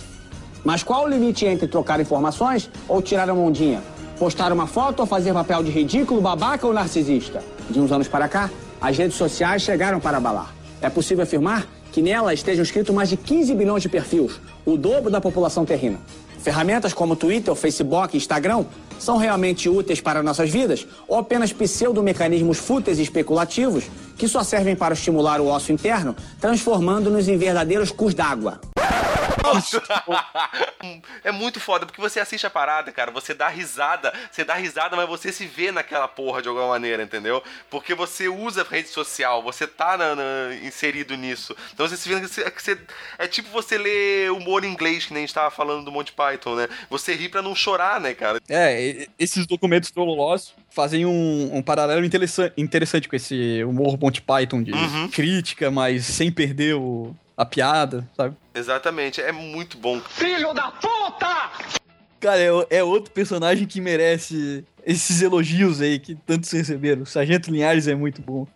Mas 0.64 0.83
qual 0.83 1.04
o 1.04 1.09
limite 1.09 1.44
entre 1.44 1.66
trocar 1.68 2.00
informações 2.00 2.70
ou 2.88 3.02
tirar 3.02 3.28
uma 3.30 3.42
ondinha? 3.42 3.83
Postar 4.18 4.52
uma 4.52 4.66
foto 4.66 5.00
ou 5.00 5.07
fazer 5.07 5.35
papel 5.35 5.62
de 5.62 5.70
ridículo, 5.70 6.20
babaca 6.22 6.66
ou 6.66 6.72
narcisista? 6.72 7.42
De 7.68 7.78
uns 7.80 7.90
anos 7.92 8.09
para 8.09 8.26
cá, 8.28 8.50
as 8.85 8.99
redes 8.99 9.16
sociais 9.16 9.62
chegaram 9.62 9.99
para 9.99 10.18
abalar. 10.18 10.55
É 10.83 10.90
possível 10.90 11.25
afirmar 11.25 11.66
que 11.90 12.03
nela 12.03 12.35
estejam 12.35 12.62
escritos 12.62 12.94
mais 12.94 13.09
de 13.09 13.16
15 13.16 13.55
bilhões 13.55 13.83
de 13.83 13.88
perfis, 13.88 14.38
o 14.66 14.77
dobro 14.77 15.11
da 15.11 15.23
população 15.23 15.64
terrena. 15.64 15.99
Ferramentas 16.38 16.92
como 16.92 17.16
Twitter, 17.16 17.55
Facebook 17.55 18.14
e 18.14 18.18
Instagram 18.18 18.66
são 18.99 19.16
realmente 19.16 19.70
úteis 19.70 20.03
para 20.03 20.23
nossas 20.23 20.51
vidas 20.51 20.87
ou 21.09 21.16
apenas 21.16 21.51
pseudo-mecanismos 21.51 22.59
fúteis 22.59 22.99
e 22.99 23.03
especulativos 23.03 23.85
que 24.18 24.29
só 24.29 24.42
servem 24.42 24.77
para 24.77 24.92
estimular 24.92 25.40
o 25.40 25.47
ócio 25.47 25.73
interno, 25.73 26.14
transformando-nos 26.38 27.27
em 27.27 27.38
verdadeiros 27.38 27.90
cus 27.90 28.12
d'água? 28.12 28.61
É 31.24 31.33
muito 31.33 31.61
foda, 31.61 31.87
porque 31.87 32.00
você 32.00 32.20
assiste 32.20 32.46
a 32.46 32.50
parada, 32.50 32.90
cara, 32.92 33.11
você 33.11 33.35
dá 33.35 33.48
risada, 33.48 34.12
você 34.30 34.44
dá 34.44 34.54
risada, 34.54 34.96
mas 34.96 35.09
você 35.09 35.33
se 35.33 35.46
vê 35.46 35.70
naquela 35.70 36.09
porra 36.09 36.42
de 36.42 36.48
alguma 36.48 36.68
maneira, 36.68 37.02
entendeu? 37.02 37.42
Porque 37.70 37.94
você 37.94 38.28
usa 38.28 38.62
a 38.62 38.64
rede 38.64 38.88
social, 38.88 39.42
você 39.42 39.66
tá 39.66 39.96
na, 39.96 40.14
na, 40.14 40.54
inserido 40.62 41.16
nisso. 41.16 41.57
Então 41.72 41.87
você 41.87 41.96
se 41.96 42.09
vê 42.09 42.20
que 42.20 42.28
você, 42.28 42.50
que 42.50 42.62
você, 42.62 42.78
É 43.18 43.26
tipo 43.26 43.48
você 43.50 43.78
ler 43.78 44.30
humor 44.33 44.64
em 44.64 44.72
inglês, 44.72 45.07
que 45.07 45.12
nem 45.12 45.24
a 45.24 45.26
gente 45.26 45.35
tava 45.35 45.50
falando 45.50 45.85
do 45.85 45.92
Monty 45.92 46.12
Python, 46.12 46.54
né? 46.54 46.68
Você 46.90 47.14
ri 47.14 47.28
pra 47.28 47.42
não 47.42 47.54
chorar, 47.54 48.00
né, 48.00 48.14
cara? 48.14 48.40
É, 48.48 49.07
esses 49.18 49.46
documentos 49.46 49.90
trololós 49.90 50.54
fazem 50.70 51.07
um, 51.07 51.50
um 51.52 51.62
paralelo 51.62 52.04
interessante, 52.04 52.52
interessante 52.57 53.09
com 53.09 53.16
esse 53.16 53.62
humor 53.64 53.98
Monty 53.98 54.20
Python 54.20 54.62
de 54.62 54.72
uhum. 54.72 55.09
crítica, 55.09 55.70
mas 55.70 56.04
sem 56.04 56.33
perder 56.33 56.74
o, 56.74 57.14
a 57.37 57.44
piada, 57.44 58.09
sabe? 58.16 58.37
Exatamente, 58.55 59.20
é 59.20 59.33
muito 59.33 59.77
bom. 59.79 60.01
Filho 60.01 60.53
da 60.55 60.70
puta! 60.70 61.51
Cara, 62.20 62.40
é, 62.40 62.79
é 62.79 62.83
outro 62.83 63.12
personagem 63.12 63.66
que 63.66 63.81
merece 63.81 64.64
esses 64.85 65.20
elogios 65.20 65.81
aí 65.81 65.99
que 65.99 66.14
tantos 66.14 66.51
receberam. 66.51 67.03
O 67.03 67.07
Sargento 67.07 67.51
Linhares 67.51 67.88
é 67.88 67.94
muito 67.94 68.23
bom. 68.23 68.47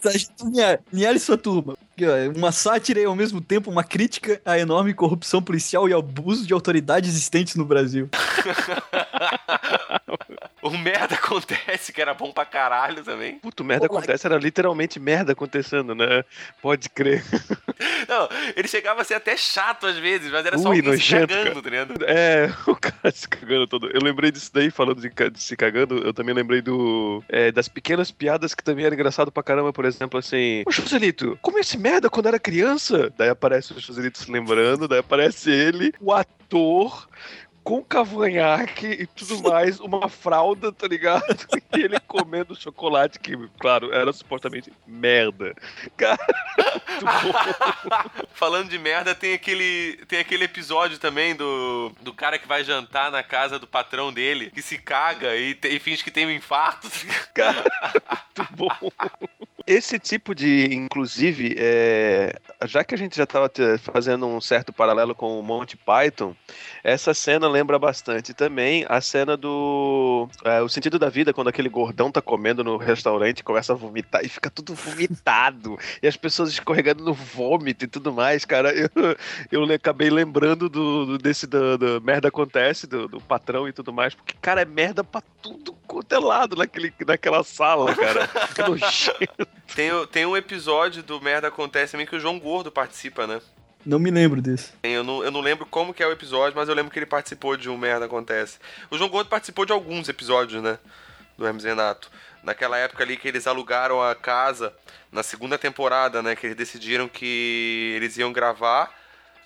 Sargento 0.00 0.46
Linhares, 0.46 0.80
Linhares 0.92 1.22
e 1.22 1.24
sua 1.24 1.38
turma. 1.38 1.76
Uma 2.34 2.52
sátira 2.52 3.00
e 3.00 3.04
ao 3.04 3.14
mesmo 3.14 3.40
tempo 3.40 3.70
uma 3.70 3.84
crítica 3.84 4.40
à 4.44 4.58
enorme 4.58 4.92
corrupção 4.92 5.42
policial 5.42 5.88
e 5.88 5.92
abuso 5.92 6.46
de 6.46 6.52
autoridades 6.52 7.10
existentes 7.10 7.54
no 7.54 7.64
Brasil. 7.64 8.08
o 10.62 10.70
merda 10.70 11.14
acontece, 11.14 11.92
que 11.92 12.00
era 12.00 12.14
bom 12.14 12.32
pra 12.32 12.44
caralho 12.44 13.04
também. 13.04 13.38
Puto, 13.38 13.62
merda 13.62 13.86
Pô, 13.86 13.96
acontece, 13.96 14.26
era 14.26 14.38
literalmente 14.38 14.98
merda 14.98 15.32
acontecendo, 15.32 15.94
né? 15.94 16.24
Pode 16.62 16.88
crer. 16.88 17.22
Não, 18.08 18.28
ele 18.56 18.68
chegava 18.68 19.02
a 19.02 19.04
ser 19.04 19.14
até 19.14 19.36
chato 19.36 19.86
às 19.86 19.96
vezes, 19.98 20.30
mas 20.30 20.46
era 20.46 20.58
só 20.58 20.70
Ui, 20.70 20.98
se 20.98 21.10
cagando, 21.10 21.62
tá 21.62 21.70
ligado? 21.70 21.94
É, 22.04 22.50
o 22.66 22.76
cara 22.76 23.10
se 23.12 23.28
cagando 23.28 23.66
todo. 23.66 23.90
Eu 23.92 24.00
lembrei 24.02 24.30
disso 24.30 24.50
daí, 24.52 24.70
falando 24.70 25.00
de, 25.00 25.10
de 25.10 25.42
se 25.42 25.56
cagando, 25.56 25.98
eu 25.98 26.14
também 26.14 26.34
lembrei 26.34 26.62
do 26.62 27.22
é, 27.28 27.52
das 27.52 27.68
pequenas 27.68 28.10
piadas 28.10 28.54
que 28.54 28.64
também 28.64 28.84
era 28.84 28.94
engraçado 28.94 29.30
pra 29.30 29.42
caramba, 29.42 29.72
por 29.72 29.84
exemplo, 29.84 30.18
assim, 30.18 30.62
ô 30.66 30.70
Joselito, 30.70 31.38
como 31.42 31.58
esse 31.58 31.76
merda 31.84 32.08
quando 32.08 32.28
era 32.28 32.38
criança? 32.38 33.12
Daí 33.14 33.28
aparece 33.28 33.74
o 33.74 33.78
Joselito 33.78 34.16
se 34.18 34.32
lembrando, 34.32 34.88
daí 34.88 35.00
aparece 35.00 35.50
ele, 35.50 35.92
o 36.00 36.12
ator 36.12 37.06
com 37.62 37.82
cavanhaque 37.82 38.86
e 38.86 39.06
tudo 39.06 39.42
mais, 39.50 39.78
uma 39.80 40.08
fralda, 40.08 40.72
tá 40.72 40.88
ligado? 40.88 41.24
E 41.76 41.82
ele 41.82 41.98
comendo 41.98 42.54
chocolate, 42.54 43.18
que, 43.18 43.36
claro, 43.58 43.92
era 43.92 44.12
supostamente 44.12 44.72
merda. 44.86 45.56
Cara, 45.96 46.24
Falando 48.32 48.68
de 48.68 48.78
merda, 48.78 49.12
tem 49.12 49.34
aquele, 49.34 49.98
tem 50.06 50.20
aquele 50.20 50.44
episódio 50.44 50.98
também 50.98 51.34
do, 51.34 51.90
do 52.00 52.12
cara 52.12 52.38
que 52.38 52.46
vai 52.46 52.62
jantar 52.62 53.10
na 53.10 53.24
casa 53.24 53.58
do 53.58 53.66
patrão 53.66 54.12
dele, 54.12 54.50
que 54.50 54.62
se 54.62 54.78
caga 54.78 55.34
e, 55.34 55.58
e 55.64 55.78
finge 55.80 56.04
que 56.04 56.12
tem 56.12 56.26
um 56.26 56.30
infarto. 56.30 56.88
Cara, 57.34 57.64
muito 58.36 58.52
bom. 58.54 58.70
Esse 59.66 59.98
tipo 59.98 60.34
de, 60.34 60.74
inclusive, 60.74 61.56
é, 61.58 62.38
já 62.66 62.84
que 62.84 62.94
a 62.94 62.98
gente 62.98 63.16
já 63.16 63.24
estava 63.24 63.50
fazendo 63.78 64.26
um 64.26 64.38
certo 64.38 64.74
paralelo 64.74 65.14
com 65.14 65.40
o 65.40 65.42
Monty 65.42 65.74
Python, 65.74 66.36
essa 66.82 67.14
cena 67.14 67.48
lembra 67.48 67.78
bastante 67.78 68.34
também 68.34 68.84
a 68.90 69.00
cena 69.00 69.38
do 69.38 70.28
é, 70.44 70.60
O 70.60 70.68
Sentido 70.68 70.98
da 70.98 71.08
Vida, 71.08 71.32
quando 71.32 71.48
aquele 71.48 71.70
gordão 71.70 72.12
tá 72.12 72.20
comendo 72.20 72.62
no 72.62 72.76
restaurante 72.76 73.42
começa 73.42 73.72
a 73.72 73.76
vomitar 73.76 74.22
e 74.22 74.28
fica 74.28 74.50
tudo 74.50 74.74
vomitado, 74.74 75.78
e 76.02 76.06
as 76.06 76.16
pessoas 76.16 76.50
escorregando 76.50 77.02
no 77.02 77.14
vômito 77.14 77.86
e 77.86 77.88
tudo 77.88 78.12
mais, 78.12 78.44
cara. 78.44 78.70
Eu, 78.74 78.90
eu 79.50 79.74
acabei 79.74 80.10
lembrando 80.10 80.68
do, 80.68 81.06
do 81.06 81.18
desse 81.18 81.46
do, 81.46 81.78
do, 81.78 82.02
merda 82.02 82.28
acontece, 82.28 82.86
do, 82.86 83.08
do, 83.08 83.18
patrão 83.18 83.66
e 83.66 83.72
tudo 83.72 83.94
mais, 83.94 84.14
porque, 84.14 84.34
cara, 84.42 84.60
é 84.60 84.66
merda 84.66 85.02
pra 85.02 85.22
tudo 85.40 85.72
quanto 85.86 86.14
é 86.14 86.18
lado 86.18 86.54
naquele, 86.54 86.92
naquela 87.06 87.42
sala, 87.42 87.94
cara. 87.94 88.28
Nojento. 88.68 89.53
Tem, 89.74 89.90
tem 90.08 90.26
um 90.26 90.36
episódio 90.36 91.02
do 91.02 91.20
Merda 91.20 91.48
Acontece 91.48 91.92
também 91.92 92.06
que 92.06 92.16
o 92.16 92.20
João 92.20 92.38
Gordo 92.38 92.70
participa, 92.70 93.26
né? 93.26 93.40
Não 93.84 93.98
me 93.98 94.10
lembro 94.10 94.40
desse. 94.40 94.72
Eu 94.82 95.04
não, 95.04 95.22
eu 95.22 95.30
não 95.30 95.40
lembro 95.40 95.66
como 95.66 95.92
que 95.92 96.02
é 96.02 96.06
o 96.06 96.12
episódio, 96.12 96.56
mas 96.56 96.68
eu 96.68 96.74
lembro 96.74 96.90
que 96.90 96.98
ele 96.98 97.06
participou 97.06 97.56
de 97.56 97.68
um 97.68 97.76
Merda 97.76 98.06
Acontece. 98.06 98.58
O 98.90 98.96
João 98.96 99.10
Gordo 99.10 99.28
participou 99.28 99.66
de 99.66 99.72
alguns 99.72 100.08
episódios, 100.08 100.62
né? 100.62 100.78
Do 101.36 101.46
Hermes 101.46 101.64
Renato. 101.64 102.10
Naquela 102.42 102.78
época 102.78 103.02
ali 103.02 103.16
que 103.16 103.28
eles 103.28 103.46
alugaram 103.46 104.02
a 104.02 104.14
casa, 104.14 104.72
na 105.12 105.22
segunda 105.22 105.58
temporada, 105.58 106.22
né? 106.22 106.34
Que 106.34 106.46
eles 106.46 106.56
decidiram 106.56 107.08
que 107.08 107.92
eles 107.96 108.16
iam 108.16 108.32
gravar, 108.32 108.90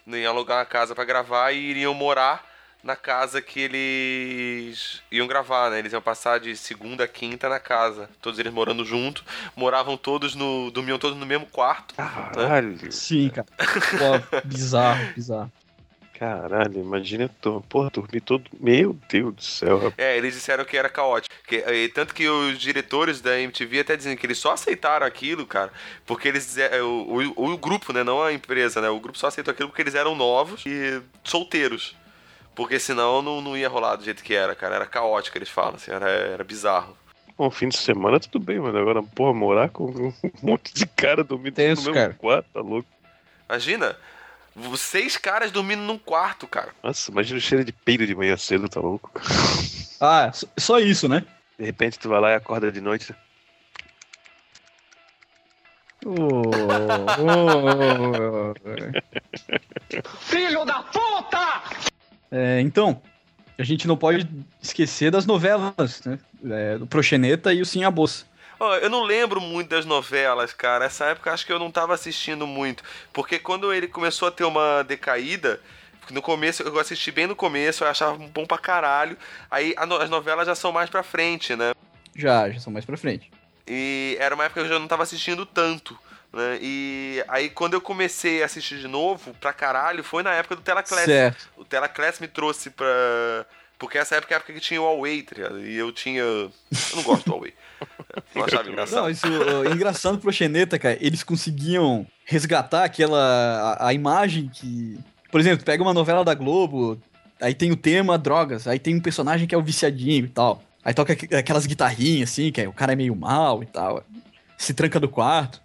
iam 0.06 0.32
alugar 0.32 0.60
a 0.60 0.64
casa 0.64 0.94
para 0.94 1.04
gravar 1.04 1.52
e 1.52 1.58
iriam 1.58 1.94
morar 1.94 2.44
na 2.88 2.96
casa 2.96 3.42
que 3.42 3.60
eles 3.60 5.02
iam 5.12 5.26
gravar, 5.26 5.70
né? 5.70 5.78
Eles 5.78 5.92
iam 5.92 6.00
passar 6.00 6.40
de 6.40 6.56
segunda 6.56 7.04
a 7.04 7.08
quinta 7.08 7.46
na 7.46 7.60
casa. 7.60 8.08
Todos 8.22 8.38
eles 8.38 8.52
morando 8.52 8.82
junto. 8.82 9.22
Moravam 9.54 9.96
todos 9.96 10.34
no. 10.34 10.70
dormiam 10.70 10.98
todos 10.98 11.18
no 11.18 11.26
mesmo 11.26 11.44
quarto. 11.46 11.94
Né? 11.98 12.10
Caralho. 12.34 12.78
Né? 12.82 12.90
Sim, 12.90 13.28
cara. 13.28 13.46
Pô, 13.58 14.40
bizarro, 14.48 15.12
bizarro. 15.14 15.52
Caralho, 16.18 16.80
imagina, 16.80 17.30
porra, 17.68 17.90
dormir 17.90 18.22
todo. 18.22 18.50
Meu 18.58 18.98
Deus 19.08 19.34
do 19.34 19.42
céu. 19.42 19.92
É, 19.96 20.16
eles 20.16 20.34
disseram 20.34 20.64
que 20.64 20.76
era 20.76 20.88
caótico. 20.88 21.32
Que, 21.46 21.56
e, 21.58 21.88
tanto 21.90 22.12
que 22.12 22.26
os 22.26 22.58
diretores 22.58 23.20
da 23.20 23.38
MTV 23.38 23.80
até 23.80 23.96
dizem 23.96 24.16
que 24.16 24.26
eles 24.26 24.38
só 24.38 24.54
aceitaram 24.54 25.06
aquilo, 25.06 25.46
cara, 25.46 25.70
porque 26.06 26.26
eles. 26.26 26.56
É, 26.56 26.82
o, 26.82 27.32
o, 27.36 27.52
o 27.52 27.58
grupo, 27.58 27.92
né? 27.92 28.02
Não 28.02 28.20
a 28.20 28.32
empresa, 28.32 28.80
né? 28.80 28.88
O 28.88 28.98
grupo 28.98 29.18
só 29.18 29.28
aceitou 29.28 29.52
aquilo 29.52 29.68
porque 29.68 29.82
eles 29.82 29.94
eram 29.94 30.16
novos 30.16 30.64
e 30.66 31.00
solteiros. 31.22 31.94
Porque 32.58 32.80
senão 32.80 33.22
não, 33.22 33.40
não 33.40 33.56
ia 33.56 33.68
rolar 33.68 33.94
do 33.94 34.02
jeito 34.02 34.20
que 34.20 34.34
era, 34.34 34.52
cara. 34.52 34.74
Era 34.74 34.84
caótico, 34.84 35.38
eles 35.38 35.48
falam, 35.48 35.76
assim, 35.76 35.92
era, 35.92 36.10
era 36.10 36.42
bizarro. 36.42 36.98
Bom, 37.36 37.48
fim 37.52 37.68
de 37.68 37.78
semana 37.78 38.18
tudo 38.18 38.40
bem, 38.40 38.58
mano. 38.58 38.76
Agora, 38.76 39.00
porra, 39.00 39.32
morar 39.32 39.68
com 39.68 39.84
um 39.84 40.12
monte 40.42 40.74
de 40.74 40.84
cara 40.84 41.22
dormindo 41.22 41.54
Tenso, 41.54 41.82
no 41.82 41.92
mesmo 41.92 42.02
cara. 42.02 42.14
quarto, 42.14 42.46
tá 42.52 42.60
louco. 42.60 42.88
Imagina, 43.48 43.96
seis 44.76 45.16
caras 45.16 45.52
dormindo 45.52 45.82
num 45.82 45.96
quarto, 45.96 46.48
cara. 46.48 46.70
Nossa, 46.82 47.12
imagina 47.12 47.38
o 47.38 47.40
cheiro 47.40 47.64
de 47.64 47.70
peido 47.70 48.04
de 48.04 48.12
manhã 48.16 48.36
cedo, 48.36 48.68
tá 48.68 48.80
louco. 48.80 49.08
Ah, 50.00 50.30
só 50.56 50.78
isso, 50.78 51.08
né? 51.08 51.24
De 51.58 51.64
repente 51.64 51.98
tu 51.98 52.08
vai 52.08 52.20
lá 52.20 52.30
e 52.30 52.34
acorda 52.36 52.70
de 52.70 52.80
noite. 52.80 53.12
Oh, 56.06 56.14
oh, 57.18 57.34
oh. 58.14 58.54
Filho 60.20 60.64
da 60.64 60.84
puta! 60.84 61.87
É, 62.30 62.60
então, 62.60 63.00
a 63.58 63.62
gente 63.62 63.88
não 63.88 63.96
pode 63.96 64.28
esquecer 64.62 65.10
das 65.10 65.26
novelas, 65.26 66.02
né? 66.04 66.18
É, 66.44 66.78
do 66.78 66.86
Proxeneta 66.86 67.52
e 67.52 67.60
o 67.60 67.66
Sim 67.66 67.84
a 67.84 67.90
Bolsa. 67.90 68.24
Oh, 68.60 68.74
eu 68.74 68.90
não 68.90 69.04
lembro 69.04 69.40
muito 69.40 69.68
das 69.68 69.84
novelas, 69.84 70.52
cara. 70.52 70.84
Essa 70.84 71.06
época 71.06 71.32
acho 71.32 71.46
que 71.46 71.52
eu 71.52 71.58
não 71.58 71.70
tava 71.70 71.94
assistindo 71.94 72.46
muito. 72.46 72.82
Porque 73.12 73.38
quando 73.38 73.72
ele 73.72 73.86
começou 73.86 74.28
a 74.28 74.30
ter 74.32 74.44
uma 74.44 74.82
decaída, 74.82 75.60
no 76.10 76.20
começo, 76.20 76.62
eu 76.62 76.78
assisti 76.78 77.12
bem 77.12 77.26
no 77.26 77.36
começo, 77.36 77.84
eu 77.84 77.88
achava 77.88 78.16
bom 78.16 78.46
pra 78.46 78.58
caralho. 78.58 79.16
Aí 79.50 79.74
as 79.76 80.10
novelas 80.10 80.46
já 80.46 80.54
são 80.54 80.72
mais 80.72 80.90
pra 80.90 81.02
frente, 81.02 81.54
né? 81.54 81.72
Já, 82.16 82.50
já 82.50 82.58
são 82.58 82.72
mais 82.72 82.84
pra 82.84 82.96
frente. 82.96 83.30
E 83.66 84.16
era 84.18 84.34
uma 84.34 84.44
época 84.44 84.60
que 84.60 84.66
eu 84.66 84.72
já 84.72 84.78
não 84.78 84.88
tava 84.88 85.02
assistindo 85.04 85.46
tanto. 85.46 85.96
Né? 86.32 86.58
E 86.60 87.24
aí 87.28 87.48
quando 87.48 87.74
eu 87.74 87.80
comecei 87.80 88.42
a 88.42 88.46
assistir 88.46 88.78
de 88.78 88.88
novo, 88.88 89.34
pra 89.40 89.52
caralho, 89.52 90.04
foi 90.04 90.22
na 90.22 90.32
época 90.32 90.56
do 90.56 90.62
Telaclass. 90.62 91.04
Certo. 91.04 91.48
O 91.56 91.64
Telaclass 91.64 92.20
me 92.20 92.28
trouxe 92.28 92.70
pra. 92.70 92.86
Porque 93.78 93.96
essa 93.96 94.16
época 94.16 94.34
é 94.34 94.36
a 94.36 94.38
época 94.38 94.52
que 94.52 94.60
tinha 94.60 94.82
o 94.82 94.84
Huawei, 94.84 95.22
tá 95.22 95.36
E 95.60 95.76
eu 95.76 95.92
tinha. 95.92 96.20
Eu 96.20 96.52
não 96.96 97.02
gosto 97.02 97.24
do 97.24 97.32
Huawei. 97.32 97.54
não 98.34 98.44
achava 98.44 98.68
engraçado. 98.68 99.02
Não, 99.02 99.10
isso 99.10 99.26
uh, 99.26 99.72
engraçado 99.72 100.18
pro 100.18 100.32
Xeneta, 100.32 100.78
cara. 100.78 100.98
Eles 101.00 101.22
conseguiam 101.22 102.06
resgatar 102.24 102.84
aquela. 102.84 103.76
A, 103.78 103.88
a, 103.88 103.94
imagem 103.94 104.48
que. 104.48 104.98
Por 105.30 105.40
exemplo, 105.40 105.64
pega 105.64 105.82
uma 105.82 105.94
novela 105.94 106.24
da 106.24 106.34
Globo, 106.34 107.00
aí 107.40 107.54
tem 107.54 107.70
o 107.70 107.76
tema 107.76 108.18
drogas, 108.18 108.66
aí 108.66 108.78
tem 108.78 108.96
um 108.96 109.00
personagem 109.00 109.46
que 109.46 109.54
é 109.54 109.58
o 109.58 109.62
viciadinho 109.62 110.24
e 110.24 110.28
tal. 110.28 110.62
Aí 110.84 110.94
toca 110.94 111.12
aquelas 111.12 111.66
guitarrinhas, 111.66 112.30
assim, 112.30 112.50
que 112.50 112.62
é, 112.62 112.68
o 112.68 112.72
cara 112.72 112.94
é 112.94 112.96
meio 112.96 113.14
mal 113.14 113.62
e 113.62 113.66
tal. 113.66 114.02
Se 114.56 114.74
tranca 114.74 114.98
do 114.98 115.08
quarto. 115.08 115.60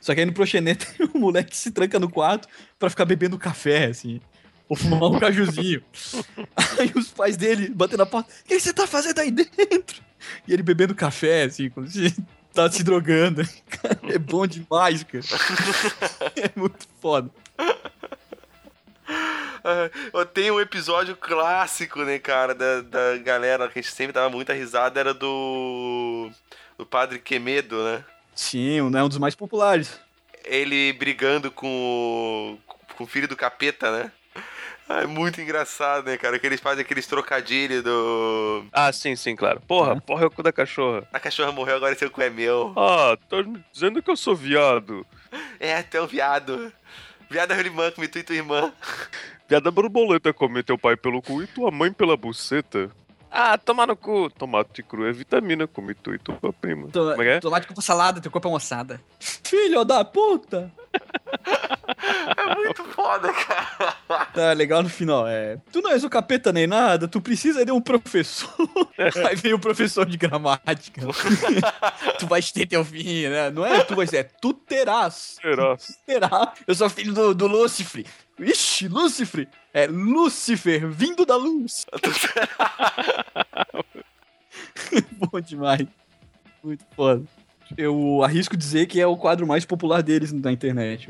Só 0.00 0.14
que 0.14 0.20
aí 0.20 0.26
no 0.26 0.32
Proxenê 0.32 0.74
tem 0.76 1.08
um 1.14 1.18
moleque 1.18 1.50
que 1.50 1.56
se 1.56 1.70
tranca 1.70 1.98
no 1.98 2.10
quarto 2.10 2.48
para 2.78 2.90
ficar 2.90 3.04
bebendo 3.04 3.38
café, 3.38 3.86
assim. 3.86 4.20
Ou 4.68 4.76
fumar 4.76 5.10
um 5.10 5.18
cajuzinho. 5.18 5.82
aí 6.78 6.92
os 6.94 7.08
pais 7.08 7.36
dele 7.36 7.68
batendo 7.68 7.98
na 7.98 8.06
porta. 8.06 8.32
O 8.44 8.48
que 8.48 8.58
você 8.58 8.72
tá 8.72 8.86
fazendo 8.86 9.18
aí 9.18 9.30
dentro? 9.30 10.00
E 10.46 10.52
ele 10.52 10.62
bebendo 10.62 10.94
café, 10.94 11.42
assim, 11.42 11.68
como 11.68 11.88
se 11.88 12.14
tá 12.54 12.70
se 12.70 12.82
drogando. 12.82 13.42
é 14.08 14.18
bom 14.18 14.46
demais, 14.46 15.02
cara. 15.02 15.24
é 16.36 16.58
muito 16.58 16.86
foda. 17.00 17.30
Uh, 20.14 20.24
tem 20.24 20.50
um 20.50 20.60
episódio 20.60 21.16
clássico, 21.16 22.02
né, 22.02 22.18
cara, 22.18 22.54
da, 22.54 22.80
da 22.80 23.18
galera 23.18 23.68
que 23.68 23.78
a 23.78 23.82
gente 23.82 23.92
sempre 23.92 24.12
dava 24.12 24.30
muita 24.30 24.52
risada, 24.54 24.98
era 24.98 25.12
do. 25.12 26.30
do 26.78 26.86
Padre 26.86 27.18
Quemedo, 27.18 27.82
né? 27.84 28.04
Sim, 28.40 28.78
é 28.78 28.82
um 28.82 29.08
dos 29.08 29.18
mais 29.18 29.34
populares. 29.34 30.00
Ele 30.46 30.94
brigando 30.94 31.50
com 31.50 32.58
o, 32.58 32.72
com 32.96 33.04
o 33.04 33.06
filho 33.06 33.28
do 33.28 33.36
capeta, 33.36 33.92
né? 33.92 34.10
É 34.88 35.06
muito 35.06 35.42
engraçado, 35.42 36.06
né, 36.06 36.16
cara? 36.16 36.38
Que 36.38 36.46
eles 36.46 36.58
fazem 36.58 36.82
aqueles 36.82 37.06
trocadilhos 37.06 37.84
do. 37.84 38.64
Ah, 38.72 38.90
sim, 38.92 39.14
sim, 39.14 39.36
claro. 39.36 39.60
Porra, 39.60 40.00
porra 40.00 40.24
é 40.24 40.26
o 40.26 40.30
cu 40.30 40.42
da 40.42 40.50
cachorra. 40.50 41.06
A 41.12 41.20
cachorra 41.20 41.52
morreu, 41.52 41.76
agora 41.76 41.94
seu 41.94 42.10
cu 42.10 42.22
é 42.22 42.30
meu. 42.30 42.72
Ah, 42.76 43.16
tá 43.28 43.42
me 43.42 43.62
dizendo 43.70 44.02
que 44.02 44.10
eu 44.10 44.16
sou 44.16 44.34
viado. 44.34 45.06
É, 45.60 45.82
tu 45.82 45.98
é 45.98 46.02
um 46.02 46.06
viado. 46.06 46.72
Viado 47.28 47.52
é 47.52 47.56
a 47.56 47.60
irmã, 47.60 47.90
come 47.90 48.08
tu 48.08 48.18
e 48.18 48.22
tua 48.22 48.34
irmã. 48.34 48.72
Viada 49.46 49.70
borboleta 49.70 50.32
come 50.32 50.62
teu 50.62 50.78
pai 50.78 50.96
pelo 50.96 51.20
cu 51.20 51.42
e 51.42 51.46
tua 51.46 51.70
mãe 51.70 51.92
pela 51.92 52.16
buceta. 52.16 52.90
Ah, 53.30 53.56
toma 53.56 53.86
no 53.86 53.96
cu. 53.96 54.28
Tomate 54.30 54.82
cru 54.82 55.06
é 55.06 55.12
vitamina, 55.12 55.66
come 55.66 55.94
tu 55.94 56.12
e 56.12 56.18
tua 56.18 56.52
prima. 56.52 56.88
To- 56.88 57.10
Como 57.10 57.22
é 57.22 57.24
que 57.24 57.30
é? 57.30 57.40
Tomate 57.40 57.66
com 57.68 57.80
salada, 57.80 58.20
teu 58.20 58.30
corpo 58.30 58.48
é 58.48 58.50
moçada. 58.50 59.00
Filho 59.20 59.84
da 59.84 60.04
puta! 60.04 60.70
É 62.36 62.54
muito 62.54 62.84
foda, 62.84 63.32
cara. 63.32 63.96
Tá 64.32 64.52
legal 64.52 64.82
no 64.82 64.88
final, 64.88 65.26
é. 65.26 65.58
Tu 65.72 65.80
não 65.80 65.90
és 65.90 66.04
o 66.04 66.10
capeta 66.10 66.52
nem 66.52 66.66
nada, 66.66 67.08
tu 67.08 67.20
precisa 67.20 67.64
de 67.64 67.72
um 67.72 67.80
professor. 67.80 68.48
Aí 69.28 69.36
vem 69.36 69.52
o 69.52 69.58
professor 69.58 70.06
de 70.06 70.16
gramática. 70.16 71.02
tu 72.18 72.26
vais 72.26 72.50
ter 72.52 72.66
teu 72.66 72.84
fim, 72.84 73.28
né? 73.28 73.50
Não 73.50 73.66
é 73.66 73.82
tu 73.84 73.94
vais, 73.94 74.12
é 74.12 74.22
tu 74.22 74.52
terás. 74.52 75.36
Será? 75.40 75.76
Terá. 76.06 76.52
Eu 76.66 76.74
sou 76.74 76.90
filho 76.90 77.12
do, 77.12 77.34
do 77.34 77.46
Lúcifer. 77.46 78.06
Ixi, 78.38 78.88
Lúcifer. 78.88 79.48
É 79.72 79.86
Lúcifer, 79.86 80.88
vindo 80.88 81.26
da 81.26 81.36
luz. 81.36 81.86
Bom 85.18 85.40
demais. 85.40 85.86
Muito 86.62 86.84
foda. 86.96 87.24
Eu 87.76 88.22
arrisco 88.24 88.56
dizer 88.56 88.86
que 88.86 89.00
é 89.00 89.06
o 89.06 89.16
quadro 89.16 89.46
mais 89.46 89.64
popular 89.64 90.02
deles 90.02 90.32
na 90.32 90.52
internet. 90.52 91.08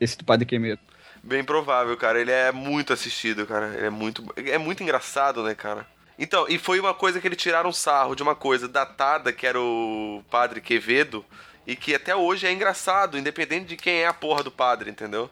Esse 0.00 0.16
do 0.16 0.24
Padre 0.24 0.46
Quemedo. 0.46 0.80
Bem 1.22 1.42
provável, 1.42 1.96
cara. 1.96 2.20
Ele 2.20 2.30
é 2.30 2.52
muito 2.52 2.92
assistido, 2.92 3.46
cara. 3.46 3.74
Ele 3.74 3.86
é 3.86 3.90
muito. 3.90 4.24
É 4.36 4.58
muito 4.58 4.82
engraçado, 4.82 5.42
né, 5.42 5.54
cara? 5.54 5.86
Então, 6.18 6.46
e 6.48 6.58
foi 6.58 6.80
uma 6.80 6.94
coisa 6.94 7.20
que 7.20 7.28
eles 7.28 7.38
tiraram 7.38 7.72
sarro 7.72 8.14
de 8.14 8.22
uma 8.22 8.34
coisa 8.34 8.66
datada, 8.66 9.32
que 9.32 9.46
era 9.46 9.60
o 9.60 10.22
padre 10.30 10.60
Quevedo, 10.60 11.24
e 11.66 11.76
que 11.76 11.94
até 11.94 12.14
hoje 12.14 12.46
é 12.46 12.52
engraçado, 12.52 13.16
independente 13.16 13.66
de 13.66 13.76
quem 13.76 14.00
é 14.00 14.06
a 14.06 14.12
porra 14.12 14.42
do 14.42 14.50
padre, 14.50 14.90
entendeu? 14.90 15.30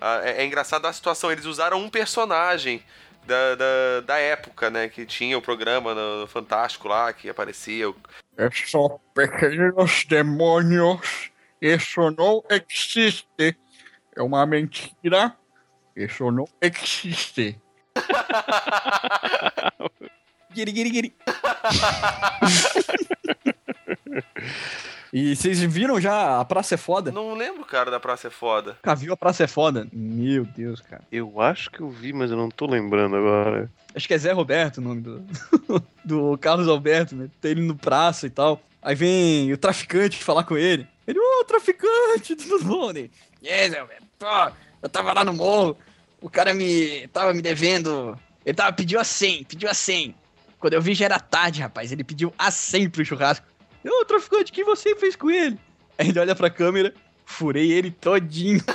Ah, 0.00 0.20
É, 0.24 0.42
é 0.42 0.44
engraçado 0.44 0.86
a 0.86 0.92
situação. 0.92 1.30
Eles 1.30 1.44
usaram 1.44 1.78
um 1.78 1.90
personagem 1.90 2.82
da, 3.26 3.54
da, 3.54 4.00
da 4.06 4.18
época, 4.18 4.70
né? 4.70 4.88
Que 4.88 5.04
tinha 5.04 5.36
o 5.36 5.42
programa 5.42 5.94
no, 5.94 6.26
Fantástico 6.26 6.88
lá, 6.88 7.12
que 7.12 7.28
aparecia. 7.28 7.92
Só 8.66 9.00
pequenos 9.14 10.04
demônios. 10.04 11.30
Isso 11.60 12.10
não 12.10 12.42
existe. 12.50 13.56
É 14.16 14.22
uma 14.22 14.46
mentira. 14.46 15.36
Isso 15.96 16.30
não 16.30 16.44
existe. 16.60 17.60
Guiri, 20.54 20.70
guiri, 20.70 20.90
guiri. 20.90 21.14
e 25.12 25.34
vocês 25.34 25.60
viram 25.60 26.00
já 26.00 26.40
a 26.40 26.44
Praça 26.44 26.74
é 26.74 26.78
Foda? 26.78 27.12
Não 27.12 27.34
lembro, 27.34 27.64
cara, 27.64 27.90
da 27.90 28.00
Praça 28.00 28.28
é 28.28 28.30
Foda. 28.30 28.72
Nunca 28.72 28.94
viu 28.94 29.12
a 29.12 29.16
Praça 29.16 29.44
é 29.44 29.46
Foda? 29.46 29.86
Meu 29.92 30.44
Deus, 30.44 30.80
cara. 30.80 31.02
Eu 31.10 31.40
acho 31.40 31.70
que 31.70 31.80
eu 31.80 31.90
vi, 31.90 32.12
mas 32.12 32.30
eu 32.30 32.36
não 32.36 32.48
tô 32.48 32.66
lembrando 32.66 33.16
agora. 33.16 33.70
Acho 33.94 34.08
que 34.08 34.14
é 34.14 34.18
Zé 34.18 34.32
Roberto 34.32 34.78
o 34.78 34.80
nome 34.80 35.00
do, 35.00 35.24
do 36.04 36.38
Carlos 36.38 36.68
Alberto, 36.68 37.14
né? 37.14 37.28
Tem 37.40 37.52
ele 37.52 37.62
no 37.62 37.76
praça 37.76 38.26
e 38.26 38.30
tal. 38.30 38.60
Aí 38.82 38.94
vem 38.94 39.52
o 39.52 39.58
traficante 39.58 40.22
falar 40.22 40.44
com 40.44 40.56
ele. 40.56 40.86
Ele, 41.06 41.18
ô, 41.18 41.44
traficante, 41.44 42.34
tudo 42.36 42.64
bom? 42.64 42.90
Ele, 42.90 43.10
é, 43.44 43.70
Zé 43.70 43.80
Roberto, 43.80 44.04
eu 44.82 44.88
tava 44.88 45.12
lá 45.12 45.24
no 45.24 45.32
morro, 45.32 45.76
o 46.20 46.28
cara 46.28 46.52
me 46.52 47.06
tava 47.08 47.32
me 47.32 47.40
devendo. 47.40 48.18
Ele 48.44 48.54
tava, 48.54 48.72
pediu 48.72 49.00
a 49.00 49.04
100, 49.04 49.44
pediu 49.44 49.70
a 49.70 49.74
100. 49.74 50.14
Quando 50.58 50.74
eu 50.74 50.82
vi 50.82 50.94
já 50.94 51.04
era 51.04 51.20
tarde, 51.20 51.60
rapaz. 51.60 51.92
Ele 51.92 52.02
pediu 52.02 52.32
a 52.38 52.50
100 52.50 52.90
pro 52.90 53.04
churrasco. 53.04 53.46
Ô, 53.84 54.04
traficante, 54.04 54.50
o 54.50 54.54
que 54.54 54.64
você 54.64 54.96
fez 54.96 55.14
com 55.16 55.30
ele? 55.30 55.58
Aí 55.98 56.08
ele 56.08 56.18
olha 56.18 56.34
pra 56.34 56.50
câmera, 56.50 56.94
furei 57.24 57.70
ele 57.72 57.90
todinho. 57.90 58.60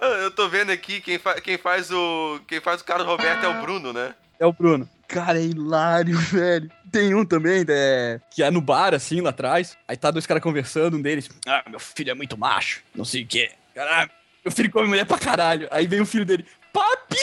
Eu 0.00 0.30
tô 0.30 0.48
vendo 0.48 0.70
aqui 0.70 1.00
quem, 1.00 1.18
fa 1.18 1.34
quem 1.40 1.58
faz 1.58 1.90
o. 1.90 2.40
Quem 2.46 2.60
faz 2.60 2.80
o 2.80 2.84
Carlos 2.84 3.06
Roberto 3.06 3.44
é 3.44 3.48
o 3.48 3.60
Bruno, 3.60 3.92
né? 3.92 4.14
É 4.38 4.46
o 4.46 4.52
Bruno. 4.52 4.88
Cara, 5.06 5.38
é 5.38 5.44
hilário, 5.44 6.16
velho. 6.30 6.70
Tem 6.90 7.14
um 7.14 7.24
também, 7.24 7.64
é, 7.68 8.20
que 8.30 8.42
é 8.42 8.50
no 8.50 8.60
bar, 8.60 8.94
assim, 8.94 9.20
lá 9.20 9.30
atrás. 9.30 9.76
Aí 9.86 9.96
tá 9.96 10.10
dois 10.10 10.26
caras 10.26 10.42
conversando, 10.42 10.96
um 10.96 11.02
deles. 11.02 11.28
Ah, 11.46 11.62
meu 11.68 11.78
filho 11.78 12.10
é 12.10 12.14
muito 12.14 12.38
macho, 12.38 12.82
não 12.94 13.04
sei 13.04 13.22
o 13.22 13.26
quê. 13.26 13.50
Caralho, 13.74 14.10
meu 14.44 14.52
filho 14.52 14.70
come 14.70 14.88
mulher 14.88 15.04
pra 15.04 15.18
caralho. 15.18 15.68
Aí 15.70 15.86
vem 15.86 16.00
o 16.00 16.06
filho 16.06 16.24
dele. 16.24 16.46
Papi! 16.72 17.16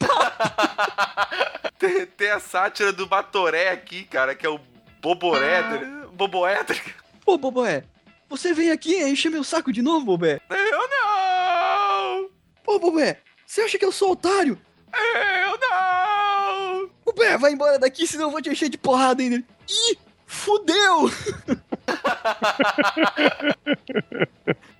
Tem, 1.78 2.06
tem 2.06 2.30
a 2.30 2.40
sátira 2.40 2.92
do 2.92 3.06
Batoré 3.06 3.68
aqui, 3.68 4.04
cara, 4.04 4.34
que 4.34 4.46
é 4.46 4.48
o 4.48 4.58
Boboé. 5.04 6.64
tá 6.64 6.72
ligado? 6.72 6.94
Ô, 7.26 7.36
Boboé, 7.36 7.84
você 8.28 8.54
vem 8.54 8.70
aqui 8.70 8.96
encher 9.02 9.30
meu 9.30 9.44
saco 9.44 9.70
de 9.70 9.82
novo, 9.82 10.06
Boboé? 10.06 10.40
Eu 10.48 10.88
não! 10.88 12.30
Ô, 12.66 12.78
Boboé, 12.78 13.18
você 13.46 13.60
acha 13.60 13.78
que 13.78 13.84
eu 13.84 13.92
sou 13.92 14.12
otário? 14.12 14.58
Eu 14.94 15.58
não! 15.58 16.90
Boboé, 17.04 17.36
vai 17.36 17.52
embora 17.52 17.78
daqui, 17.78 18.06
senão 18.06 18.24
eu 18.26 18.30
vou 18.30 18.40
te 18.40 18.48
encher 18.48 18.70
de 18.70 18.78
porrada 18.78 19.22
ainda. 19.22 19.44
Ih, 19.68 19.98
fudeu! 20.26 21.10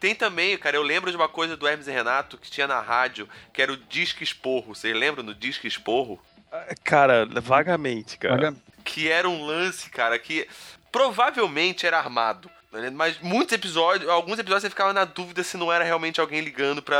Tem 0.00 0.14
também, 0.14 0.56
cara, 0.56 0.76
eu 0.76 0.82
lembro 0.82 1.10
de 1.10 1.16
uma 1.16 1.28
coisa 1.28 1.54
do 1.56 1.68
Hermes 1.68 1.86
e 1.86 1.90
Renato 1.90 2.38
que 2.38 2.50
tinha 2.50 2.66
na 2.66 2.80
rádio, 2.80 3.28
que 3.52 3.60
era 3.60 3.72
o 3.72 3.76
Disque 3.76 4.24
Esporro. 4.24 4.74
Vocês 4.74 4.96
lembram 4.96 5.24
do 5.24 5.34
Disque 5.34 5.66
Esporro? 5.66 6.18
Cara, 6.82 7.26
vagamente, 7.42 8.16
cara. 8.18 8.54
Que 8.84 9.08
era 9.10 9.28
um 9.28 9.44
lance, 9.44 9.88
cara, 9.90 10.18
que 10.18 10.46
provavelmente 10.92 11.86
era 11.86 11.98
armado. 11.98 12.50
né? 12.70 12.90
Mas 12.90 13.18
muitos 13.20 13.52
episódios, 13.52 14.08
alguns 14.08 14.38
episódios 14.38 14.62
você 14.62 14.70
ficava 14.70 14.92
na 14.92 15.04
dúvida 15.04 15.42
se 15.42 15.56
não 15.56 15.72
era 15.72 15.82
realmente 15.84 16.20
alguém 16.20 16.40
ligando 16.40 16.82
pra, 16.82 16.96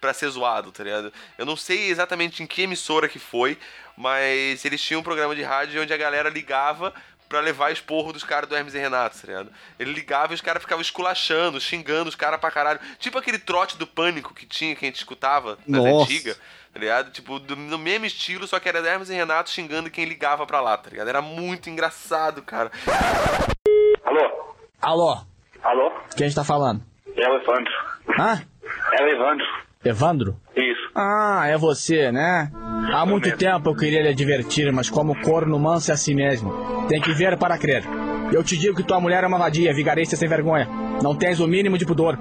pra 0.00 0.12
ser 0.12 0.28
zoado, 0.28 0.72
tá 0.72 0.84
ligado? 0.84 1.12
Eu 1.38 1.46
não 1.46 1.56
sei 1.56 1.88
exatamente 1.88 2.42
em 2.42 2.46
que 2.46 2.62
emissora 2.62 3.08
que 3.08 3.18
foi, 3.18 3.56
mas 3.96 4.64
eles 4.64 4.82
tinham 4.82 5.00
um 5.00 5.04
programa 5.04 5.34
de 5.34 5.42
rádio 5.42 5.80
onde 5.82 5.92
a 5.92 5.96
galera 5.96 6.28
ligava 6.28 6.92
pra 7.28 7.40
levar 7.40 7.70
esporro 7.70 8.12
dos 8.12 8.24
caras 8.24 8.48
do 8.48 8.56
Hermes 8.56 8.74
e 8.74 8.78
Renato, 8.78 9.20
tá 9.20 9.26
ligado? 9.26 9.52
Ele 9.78 9.92
ligava 9.92 10.32
e 10.32 10.34
os 10.34 10.40
caras 10.40 10.62
ficavam 10.62 10.80
esculachando, 10.80 11.60
xingando 11.60 12.08
os 12.08 12.14
caras 12.14 12.40
pra 12.40 12.50
caralho. 12.50 12.80
Tipo 12.98 13.18
aquele 13.18 13.38
trote 13.38 13.76
do 13.76 13.86
pânico 13.86 14.32
que 14.34 14.46
tinha, 14.46 14.74
que 14.74 14.84
a 14.84 14.88
gente 14.88 14.96
escutava 14.96 15.58
nas 15.66 15.82
Nossa. 15.84 16.04
antigas 16.10 16.40
tá 16.72 16.78
ligado? 16.80 17.10
Tipo, 17.10 17.38
do, 17.38 17.56
no 17.56 17.78
mesmo 17.78 18.06
estilo, 18.06 18.46
só 18.46 18.58
que 18.60 18.68
era 18.68 18.78
Hermes 18.86 19.10
e 19.10 19.14
Renato 19.14 19.50
xingando 19.50 19.90
quem 19.90 20.04
ligava 20.04 20.46
pra 20.46 20.60
lá, 20.60 20.76
tá 20.76 20.90
ligado? 20.90 21.08
Era 21.08 21.22
muito 21.22 21.68
engraçado, 21.70 22.42
cara. 22.42 22.70
Alô? 24.04 24.54
Alô, 24.80 25.18
Alô? 25.62 25.92
quem 26.16 26.26
está 26.26 26.44
falando? 26.44 26.82
É 27.16 27.28
o 27.28 27.34
Evandro. 27.36 27.72
Hã? 28.18 28.42
É 28.98 29.02
o 29.02 29.08
Evandro. 29.08 29.46
Evandro? 29.84 30.36
Isso. 30.56 30.90
Ah, 30.94 31.44
é 31.46 31.56
você, 31.56 32.10
né? 32.10 32.50
Há 32.92 33.04
muito 33.06 33.36
tempo 33.36 33.70
eu 33.70 33.76
queria 33.76 34.02
lhe 34.02 34.08
advertir, 34.08 34.72
mas 34.72 34.90
como 34.90 35.20
corno 35.22 35.58
manso 35.58 35.90
é 35.90 35.94
assim 35.94 36.14
mesmo. 36.14 36.86
Tem 36.88 37.00
que 37.00 37.12
ver 37.12 37.36
para 37.36 37.58
crer. 37.58 37.84
Eu 38.32 38.42
te 38.44 38.56
digo 38.56 38.76
que 38.76 38.82
tua 38.82 39.00
mulher 39.00 39.24
é 39.24 39.26
uma 39.26 39.38
vadia, 39.38 39.72
vigarista 39.74 40.16
sem 40.16 40.28
vergonha. 40.28 40.68
Não 41.02 41.16
tens 41.16 41.40
o 41.40 41.46
mínimo 41.46 41.78
de 41.78 41.86
pudor. 41.86 42.18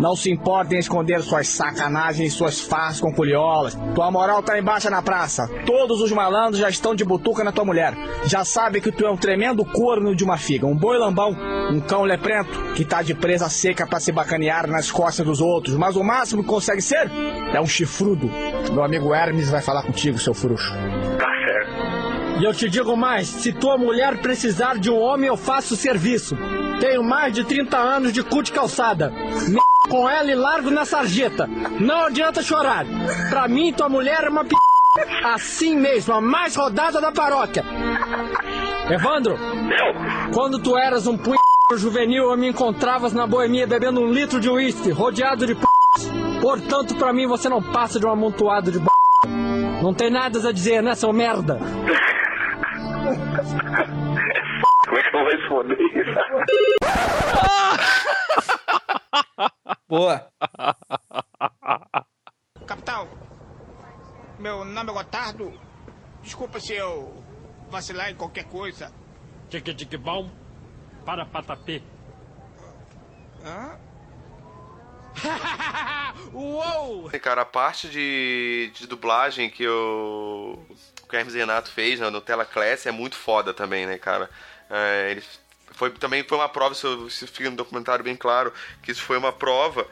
Não 0.00 0.14
se 0.14 0.30
importa 0.30 0.74
em 0.74 0.78
esconder 0.78 1.20
suas 1.22 1.48
sacanagens 1.48 2.32
e 2.32 2.36
suas 2.36 2.60
farras 2.60 3.00
com 3.00 3.12
culiolas. 3.12 3.76
Tua 3.94 4.10
moral 4.10 4.42
tá 4.42 4.58
embaixo 4.58 4.88
na 4.88 5.02
praça. 5.02 5.48
Todos 5.66 6.00
os 6.00 6.12
malandros 6.12 6.58
já 6.58 6.68
estão 6.68 6.94
de 6.94 7.04
butuca 7.04 7.42
na 7.42 7.50
tua 7.50 7.64
mulher. 7.64 7.94
Já 8.24 8.44
sabe 8.44 8.80
que 8.80 8.92
tu 8.92 9.04
é 9.04 9.10
um 9.10 9.16
tremendo 9.16 9.64
corno 9.64 10.14
de 10.14 10.22
uma 10.22 10.36
figa, 10.36 10.66
um 10.66 10.76
boi 10.76 10.98
lambão, 10.98 11.36
um 11.72 11.80
cão 11.80 12.02
leprento 12.02 12.74
que 12.74 12.84
tá 12.84 13.02
de 13.02 13.14
presa 13.14 13.48
seca 13.48 13.86
pra 13.86 13.98
se 13.98 14.12
bacanear 14.12 14.68
nas 14.68 14.90
costas 14.90 15.26
dos 15.26 15.40
outros. 15.40 15.74
Mas 15.74 15.96
o 15.96 16.04
máximo 16.04 16.42
que 16.42 16.48
consegue 16.48 16.80
ser 16.80 17.10
é 17.52 17.60
um 17.60 17.66
chifrudo. 17.66 18.30
Meu 18.72 18.84
amigo 18.84 19.12
Hermes 19.12 19.50
vai 19.50 19.60
falar 19.60 19.82
contigo, 19.82 20.18
seu 20.18 20.32
fruxo. 20.34 20.72
Tá 21.18 21.26
certo. 21.44 22.40
E 22.40 22.44
eu 22.44 22.54
te 22.54 22.68
digo 22.68 22.96
mais: 22.96 23.26
se 23.26 23.52
tua 23.52 23.76
mulher 23.76 24.18
precisar 24.18 24.78
de 24.78 24.90
um 24.90 24.98
homem, 24.98 25.26
eu 25.26 25.36
faço 25.36 25.74
serviço. 25.74 26.36
Tenho 26.80 27.02
mais 27.02 27.34
de 27.34 27.42
30 27.42 27.76
anos 27.76 28.12
de 28.12 28.22
cu 28.22 28.42
de 28.42 28.52
calçada. 28.52 29.10
Me 29.48 29.58
com 29.88 30.08
ela 30.08 30.30
e 30.30 30.34
largo 30.34 30.70
na 30.70 30.84
sarjeta. 30.84 31.48
Não 31.80 32.06
adianta 32.06 32.42
chorar. 32.42 32.84
Pra 33.30 33.48
mim, 33.48 33.72
tua 33.72 33.88
mulher 33.88 34.24
é 34.24 34.28
uma 34.28 34.44
p. 34.44 34.54
Assim 35.24 35.76
mesmo, 35.76 36.14
a 36.14 36.20
mais 36.20 36.56
rodada 36.56 37.00
da 37.00 37.12
paróquia. 37.12 37.64
Evandro, 38.90 39.38
quando 40.32 40.58
tu 40.58 40.76
eras 40.76 41.06
um 41.06 41.16
p 41.16 41.30
juvenil, 41.76 42.30
eu 42.30 42.36
me 42.36 42.48
encontravas 42.48 43.12
na 43.12 43.26
boemia 43.26 43.66
bebendo 43.66 44.00
um 44.00 44.10
litro 44.10 44.40
de 44.40 44.48
uísque, 44.48 44.90
rodeado 44.90 45.46
de 45.46 45.54
p. 45.54 45.66
Portanto, 46.40 46.94
pra 46.96 47.12
mim, 47.12 47.26
você 47.26 47.48
não 47.48 47.62
passa 47.62 48.00
de 48.00 48.06
um 48.06 48.10
amontoado 48.10 48.72
de 48.72 48.78
b. 48.78 48.86
Não 49.82 49.92
tem 49.92 50.10
nada 50.10 50.48
a 50.48 50.52
dizer, 50.52 50.82
né, 50.82 50.94
seu 50.94 51.12
merda? 51.12 51.58
Como 54.86 54.98
é 54.98 55.02
que 55.02 55.08
eu 55.08 55.20
vou 55.20 55.30
responder 55.30 55.76
isso? 55.94 56.18
Boa. 59.88 60.30
Capitão, 62.66 63.08
meu 64.38 64.62
nome 64.62 64.90
é 64.90 64.92
Gotardo. 64.92 65.58
Desculpa 66.22 66.60
se 66.60 66.74
eu 66.74 67.24
vacilar 67.70 68.10
em 68.10 68.14
qualquer 68.14 68.44
coisa. 68.44 68.92
Tique 69.48 69.72
tique 69.72 69.96
bom 69.96 70.30
para 71.06 71.24
patapê. 71.24 71.82
Hã? 73.42 73.78
Uou! 76.34 77.10
Cara, 77.22 77.40
a 77.42 77.46
parte 77.46 77.88
de, 77.88 78.70
de 78.74 78.86
dublagem 78.86 79.48
que 79.48 79.66
o, 79.66 80.66
o 81.10 81.16
Hermes 81.16 81.34
Renato 81.34 81.72
fez 81.72 81.98
né, 81.98 82.10
no 82.10 82.20
Tela 82.20 82.44
Class 82.44 82.84
é 82.84 82.92
muito 82.92 83.16
foda 83.16 83.54
também, 83.54 83.86
né, 83.86 83.96
cara? 83.96 84.28
É, 84.68 85.12
ele 85.12 85.22
foi, 85.78 85.90
também 85.92 86.24
foi 86.24 86.36
uma 86.36 86.48
prova, 86.48 86.74
isso, 86.74 87.06
isso 87.06 87.26
fica 87.28 87.48
no 87.48 87.56
documentário 87.56 88.04
bem 88.04 88.16
claro, 88.16 88.52
que 88.82 88.90
isso 88.90 89.02
foi 89.02 89.16
uma 89.16 89.32
prova 89.32 89.86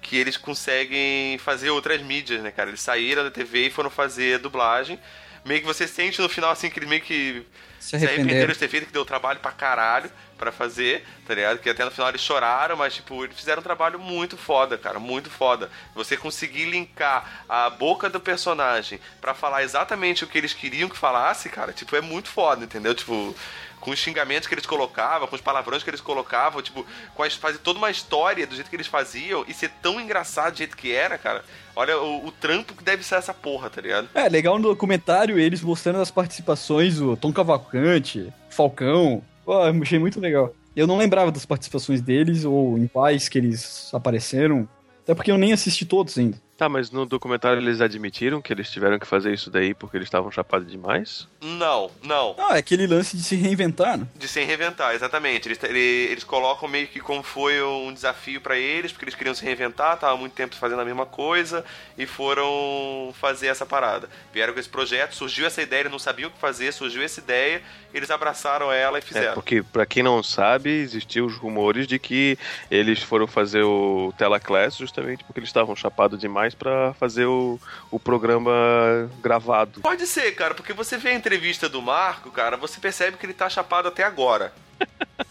que 0.00 0.16
eles 0.16 0.36
conseguem 0.36 1.36
fazer 1.38 1.70
outras 1.70 2.00
mídias, 2.02 2.42
né, 2.42 2.50
cara? 2.50 2.70
Eles 2.70 2.80
saíram 2.80 3.22
da 3.24 3.30
TV 3.30 3.66
e 3.66 3.70
foram 3.70 3.90
fazer 3.90 4.38
dublagem. 4.38 4.98
Meio 5.44 5.60
que 5.60 5.66
você 5.66 5.86
sente 5.86 6.20
no 6.20 6.28
final, 6.28 6.50
assim, 6.50 6.70
que 6.70 6.78
eles 6.78 6.88
meio 6.88 7.02
que 7.02 7.44
Se 7.78 7.90
se 7.90 7.96
arrependeram. 7.96 8.22
arrependeram 8.22 8.52
de 8.52 8.58
ter 8.58 8.68
feito, 8.68 8.86
que 8.86 8.92
deu 8.92 9.04
trabalho 9.04 9.38
pra 9.40 9.50
caralho 9.52 10.10
pra 10.36 10.52
fazer, 10.52 11.04
tá 11.26 11.34
ligado? 11.34 11.58
Que 11.58 11.68
até 11.68 11.84
no 11.84 11.90
final 11.90 12.08
eles 12.08 12.20
choraram, 12.20 12.76
mas, 12.76 12.94
tipo, 12.94 13.24
eles 13.24 13.36
fizeram 13.36 13.60
um 13.60 13.62
trabalho 13.62 13.98
muito 13.98 14.36
foda, 14.36 14.78
cara, 14.78 14.98
muito 14.98 15.28
foda. 15.30 15.70
Você 15.94 16.16
conseguir 16.16 16.66
linkar 16.66 17.44
a 17.48 17.68
boca 17.70 18.08
do 18.08 18.20
personagem 18.20 19.00
pra 19.20 19.34
falar 19.34 19.62
exatamente 19.62 20.22
o 20.22 20.26
que 20.26 20.38
eles 20.38 20.52
queriam 20.52 20.88
que 20.88 20.96
falasse, 20.96 21.48
cara, 21.48 21.72
tipo, 21.72 21.94
é 21.96 22.00
muito 22.00 22.28
foda, 22.28 22.64
entendeu? 22.64 22.94
Tipo, 22.94 23.34
com 23.80 23.90
os 23.90 23.98
xingamentos 23.98 24.48
que 24.48 24.54
eles 24.54 24.66
colocavam, 24.66 25.26
com 25.26 25.34
os 25.34 25.40
palavrões 25.40 25.82
que 25.82 25.90
eles 25.90 26.00
colocavam, 26.00 26.60
tipo, 26.62 26.84
com 27.14 27.22
as, 27.22 27.34
fazer 27.34 27.58
toda 27.58 27.78
uma 27.78 27.90
história 27.90 28.46
do 28.46 28.54
jeito 28.54 28.68
que 28.68 28.76
eles 28.76 28.86
faziam 28.86 29.44
e 29.48 29.54
ser 29.54 29.70
tão 29.82 30.00
engraçado 30.00 30.52
do 30.52 30.58
jeito 30.58 30.76
que 30.76 30.92
era, 30.92 31.18
cara. 31.18 31.44
Olha 31.74 31.98
o, 31.98 32.26
o 32.26 32.32
trampo 32.32 32.74
que 32.74 32.82
deve 32.82 33.04
ser 33.04 33.16
essa 33.16 33.32
porra, 33.32 33.70
tá 33.70 33.80
ligado? 33.80 34.08
É, 34.14 34.28
legal 34.28 34.58
no 34.58 34.68
documentário 34.68 35.38
eles 35.38 35.62
mostrando 35.62 36.00
as 36.00 36.10
participações, 36.10 37.00
o 37.00 37.16
Tom 37.16 37.32
Cavalcante, 37.32 38.32
Falcão. 38.50 39.22
Pô, 39.44 39.56
achei 39.62 39.98
muito 39.98 40.20
legal. 40.20 40.52
Eu 40.74 40.86
não 40.86 40.96
lembrava 40.96 41.32
das 41.32 41.46
participações 41.46 42.00
deles 42.00 42.44
ou 42.44 42.78
em 42.78 42.86
quais 42.86 43.28
que 43.28 43.38
eles 43.38 43.90
apareceram. 43.92 44.68
Até 45.02 45.14
porque 45.14 45.30
eu 45.30 45.38
nem 45.38 45.52
assisti 45.52 45.86
todos 45.86 46.16
ainda. 46.18 46.40
Tá, 46.58 46.68
mas 46.68 46.90
no 46.90 47.06
documentário 47.06 47.62
eles 47.62 47.80
admitiram 47.80 48.42
que 48.42 48.52
eles 48.52 48.68
tiveram 48.68 48.98
que 48.98 49.06
fazer 49.06 49.32
isso 49.32 49.48
daí 49.48 49.72
porque 49.72 49.96
eles 49.96 50.08
estavam 50.08 50.28
chapados 50.28 50.68
demais? 50.68 51.28
Não, 51.40 51.88
não. 52.02 52.34
Ah, 52.36 52.56
é 52.56 52.58
aquele 52.58 52.84
lance 52.84 53.16
de 53.16 53.22
se 53.22 53.36
reinventar, 53.36 53.96
né? 53.96 54.08
De 54.16 54.26
se 54.26 54.42
reinventar, 54.42 54.92
exatamente. 54.92 55.46
Eles, 55.46 55.62
ele- 55.62 55.78
eles 56.10 56.24
colocam 56.24 56.68
meio 56.68 56.88
que 56.88 56.98
como 56.98 57.22
foi 57.22 57.62
um 57.62 57.92
desafio 57.94 58.40
pra 58.40 58.58
eles, 58.58 58.90
porque 58.90 59.04
eles 59.04 59.14
queriam 59.14 59.36
se 59.36 59.44
reinventar, 59.44 59.94
estavam 59.94 60.16
há 60.16 60.18
muito 60.18 60.32
tempo 60.32 60.56
fazendo 60.56 60.80
a 60.80 60.84
mesma 60.84 61.06
coisa 61.06 61.64
e 61.96 62.06
foram 62.06 63.14
fazer 63.20 63.46
essa 63.46 63.64
parada. 63.64 64.08
Vieram 64.34 64.52
com 64.52 64.58
esse 64.58 64.68
projeto, 64.68 65.14
surgiu 65.14 65.46
essa 65.46 65.62
ideia, 65.62 65.82
eles 65.82 65.92
não 65.92 65.98
sabiam 66.00 66.28
o 66.28 66.32
que 66.32 66.40
fazer, 66.40 66.72
surgiu 66.72 67.02
essa 67.04 67.20
ideia, 67.20 67.62
eles 67.94 68.10
abraçaram 68.10 68.72
ela 68.72 68.98
e 68.98 69.00
É, 69.00 69.02
fizeram. 69.02 69.34
porque, 69.34 69.62
pra 69.62 69.86
quem 69.86 70.02
não 70.02 70.24
sabe, 70.24 70.70
existiam 70.70 71.24
os 71.24 71.36
rumores 71.36 71.86
de 71.86 72.00
que 72.00 72.36
eles 72.68 73.00
foram 73.00 73.28
fazer 73.28 73.62
o 73.62 74.12
Teleclass 74.18 74.76
justamente 74.76 75.22
porque 75.22 75.38
eles 75.38 75.48
estavam 75.48 75.76
chapados 75.76 76.18
demais 76.18 76.47
pra 76.54 76.94
fazer 76.94 77.26
o, 77.26 77.58
o 77.90 77.98
programa 77.98 79.10
gravado. 79.20 79.80
Pode 79.80 80.06
ser, 80.06 80.32
cara, 80.34 80.54
porque 80.54 80.72
você 80.72 80.96
vê 80.96 81.10
a 81.10 81.14
entrevista 81.14 81.68
do 81.68 81.82
Marco, 81.82 82.30
cara, 82.30 82.56
você 82.56 82.80
percebe 82.80 83.16
que 83.16 83.26
ele 83.26 83.34
tá 83.34 83.48
chapado 83.48 83.88
até 83.88 84.02
agora. 84.04 84.52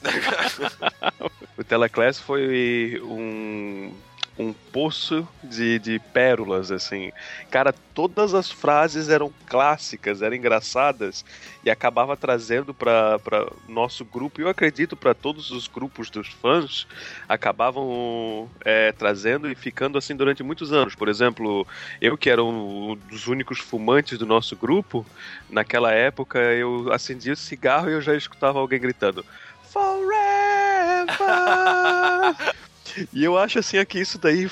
O 1.58 1.64
Teleclass 1.64 2.20
foi 2.20 3.02
um, 3.04 3.92
um 4.38 4.54
poço 4.54 5.28
de, 5.44 5.80
de 5.80 6.00
pérolas, 6.00 6.72
assim. 6.72 7.12
Cara, 7.50 7.74
todas 7.94 8.34
as 8.34 8.52
frases 8.52 9.10
eram 9.10 9.34
clássicas, 9.48 10.22
eram 10.22 10.36
engraçadas 10.36 11.26
e 11.64 11.72
acabava 11.72 12.16
trazendo 12.16 12.74
para 12.74 13.20
nosso 13.68 14.06
grupo, 14.06 14.40
e 14.40 14.44
eu 14.44 14.50
acredito 14.50 14.96
para 14.96 15.14
todos 15.14 15.50
os 15.50 15.68
grupos 15.68 16.10
dos 16.10 16.28
fãs, 16.28 16.88
acabavam 17.28 18.50
é, 18.64 18.92
trazendo 18.92 19.50
e 19.50 19.56
ficando 19.56 19.98
assim 19.98 20.16
durante 20.16 20.44
muitos 20.44 20.72
anos. 20.72 20.94
Por 20.94 21.10
exemplo, 21.10 21.66
eu 22.00 22.18
que 22.18 22.30
era 22.30 22.44
um 22.44 22.96
dos 23.10 23.28
únicos 23.28 23.60
fumantes 23.60 24.18
do 24.18 24.26
nosso 24.26 24.56
grupo, 24.56 25.06
naquela 25.50 25.92
época 25.92 26.40
eu 26.40 26.92
acendia 26.94 27.34
o 27.34 27.38
cigarro 27.38 27.90
e 27.90 27.94
eu 27.94 28.02
já 28.02 28.16
escutava 28.16 28.60
alguém 28.60 28.80
gritando 28.80 29.26
Forever! 29.64 31.08
E 33.14 33.24
eu 33.24 33.38
acho 33.38 33.60
assim 33.60 33.78
é 33.78 33.86
que 33.86 34.00
isso 34.00 34.18
daí 34.18 34.50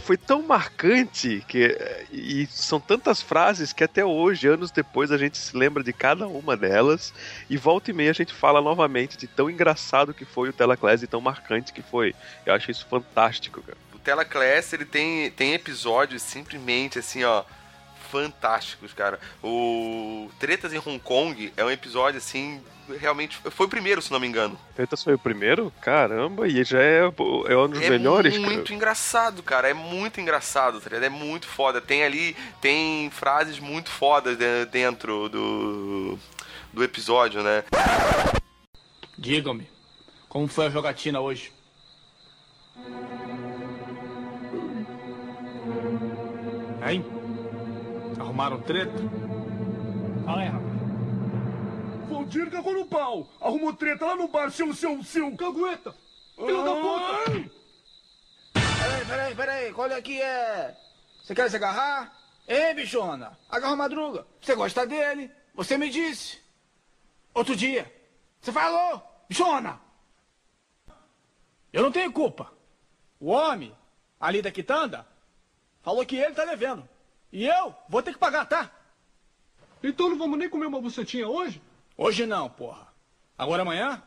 foi 0.00 0.16
tão 0.16 0.42
marcante 0.42 1.44
que 1.46 1.76
e 2.12 2.46
são 2.46 2.80
tantas 2.80 3.22
frases 3.22 3.72
que 3.72 3.84
até 3.84 4.04
hoje, 4.04 4.48
anos 4.48 4.70
depois, 4.70 5.12
a 5.12 5.18
gente 5.18 5.38
se 5.38 5.56
lembra 5.56 5.82
de 5.82 5.92
cada 5.92 6.26
uma 6.26 6.56
delas 6.56 7.12
e 7.48 7.56
volta 7.56 7.90
e 7.90 7.94
meia 7.94 8.10
a 8.10 8.14
gente 8.14 8.32
fala 8.32 8.60
novamente 8.60 9.16
de 9.16 9.26
tão 9.26 9.48
engraçado 9.48 10.14
que 10.14 10.24
foi 10.24 10.48
o 10.48 10.52
Teleclass 10.52 11.02
e 11.02 11.06
tão 11.06 11.20
marcante 11.20 11.72
que 11.72 11.82
foi. 11.82 12.14
Eu 12.44 12.54
acho 12.54 12.70
isso 12.70 12.86
fantástico, 12.86 13.62
cara. 13.62 13.78
O 13.92 13.98
Teleclass, 13.98 14.72
ele 14.72 14.84
tem, 14.84 15.30
tem 15.30 15.54
episódios 15.54 16.22
simplesmente 16.22 16.98
assim, 16.98 17.22
ó, 17.24 17.44
fantásticos, 18.14 18.92
cara. 18.92 19.18
O 19.42 20.30
Tretas 20.38 20.72
em 20.72 20.78
Hong 20.78 21.00
Kong 21.00 21.52
é 21.56 21.64
um 21.64 21.70
episódio 21.70 22.18
assim, 22.18 22.62
realmente 23.00 23.36
foi 23.50 23.66
o 23.66 23.68
primeiro, 23.68 24.00
se 24.00 24.12
não 24.12 24.20
me 24.20 24.26
engano. 24.28 24.56
Tretas 24.76 25.02
foi 25.02 25.14
o 25.14 25.18
primeiro? 25.18 25.72
Caramba, 25.80 26.46
e 26.46 26.62
já 26.62 26.80
é, 26.80 27.00
é 27.00 27.56
um 27.56 27.68
dos 27.68 27.82
é 27.82 27.90
melhores, 27.90 28.38
muito 28.38 28.62
cara. 28.66 28.74
engraçado, 28.76 29.42
cara. 29.42 29.68
É 29.68 29.74
muito 29.74 30.20
engraçado, 30.20 30.80
tá 30.80 30.88
ligado? 30.88 31.02
É 31.02 31.08
muito 31.08 31.48
foda. 31.48 31.80
Tem 31.80 32.04
ali, 32.04 32.36
tem 32.60 33.10
frases 33.10 33.58
muito 33.58 33.90
fodas 33.90 34.36
de- 34.38 34.66
dentro 34.66 35.28
do, 35.28 36.16
do 36.72 36.84
episódio, 36.84 37.42
né? 37.42 37.64
Digam-me, 39.18 39.68
como 40.28 40.46
foi 40.46 40.66
a 40.66 40.70
jogatina 40.70 41.18
hoje? 41.20 41.52
Hein? 46.86 47.23
Arrumaram 48.18 48.60
treta? 48.62 48.92
Fala 50.24 50.40
aí, 50.42 50.48
rapaz. 50.48 50.74
Valdir 52.08 52.50
cagou 52.50 52.72
no 52.72 52.86
pau. 52.86 53.28
Arrumou 53.40 53.72
treta 53.74 54.06
lá 54.06 54.16
no 54.16 54.28
bar, 54.28 54.50
seu, 54.50 54.72
seu, 54.72 55.02
seu 55.02 55.36
cagueta. 55.36 55.94
Filho 56.36 56.64
da 56.64 56.74
puta. 56.74 57.50
Peraí, 58.52 59.04
peraí, 59.06 59.34
peraí, 59.34 59.72
qual 59.72 59.90
é 59.90 60.02
que 60.02 60.20
é? 60.20 60.76
Você 61.22 61.34
quer 61.34 61.50
se 61.50 61.56
agarrar? 61.56 62.12
Ei, 62.46 62.74
bichona, 62.74 63.38
agarra 63.48 63.74
o 63.74 63.76
madruga. 63.76 64.26
Você 64.40 64.54
gosta 64.54 64.86
dele? 64.86 65.30
Você 65.54 65.78
me 65.78 65.88
disse. 65.88 66.38
Outro 67.32 67.56
dia. 67.56 67.92
Você 68.40 68.52
falou, 68.52 69.02
bichona. 69.28 69.80
Eu 71.72 71.82
não 71.82 71.90
tenho 71.90 72.12
culpa. 72.12 72.52
O 73.18 73.30
homem, 73.30 73.74
ali 74.20 74.42
da 74.42 74.50
quitanda, 74.50 75.06
falou 75.82 76.04
que 76.04 76.16
ele 76.16 76.34
tá 76.34 76.44
devendo. 76.44 76.88
E 77.34 77.44
eu 77.46 77.74
vou 77.88 78.00
ter 78.00 78.12
que 78.12 78.18
pagar, 78.18 78.46
tá? 78.46 78.70
Então 79.82 80.08
não 80.08 80.16
vamos 80.16 80.38
nem 80.38 80.48
comer 80.48 80.66
uma 80.66 80.80
bucetinha 80.80 81.28
hoje? 81.28 81.60
Hoje 81.96 82.26
não, 82.26 82.48
porra. 82.48 82.86
Agora 83.36 83.62
amanhã? 83.62 84.00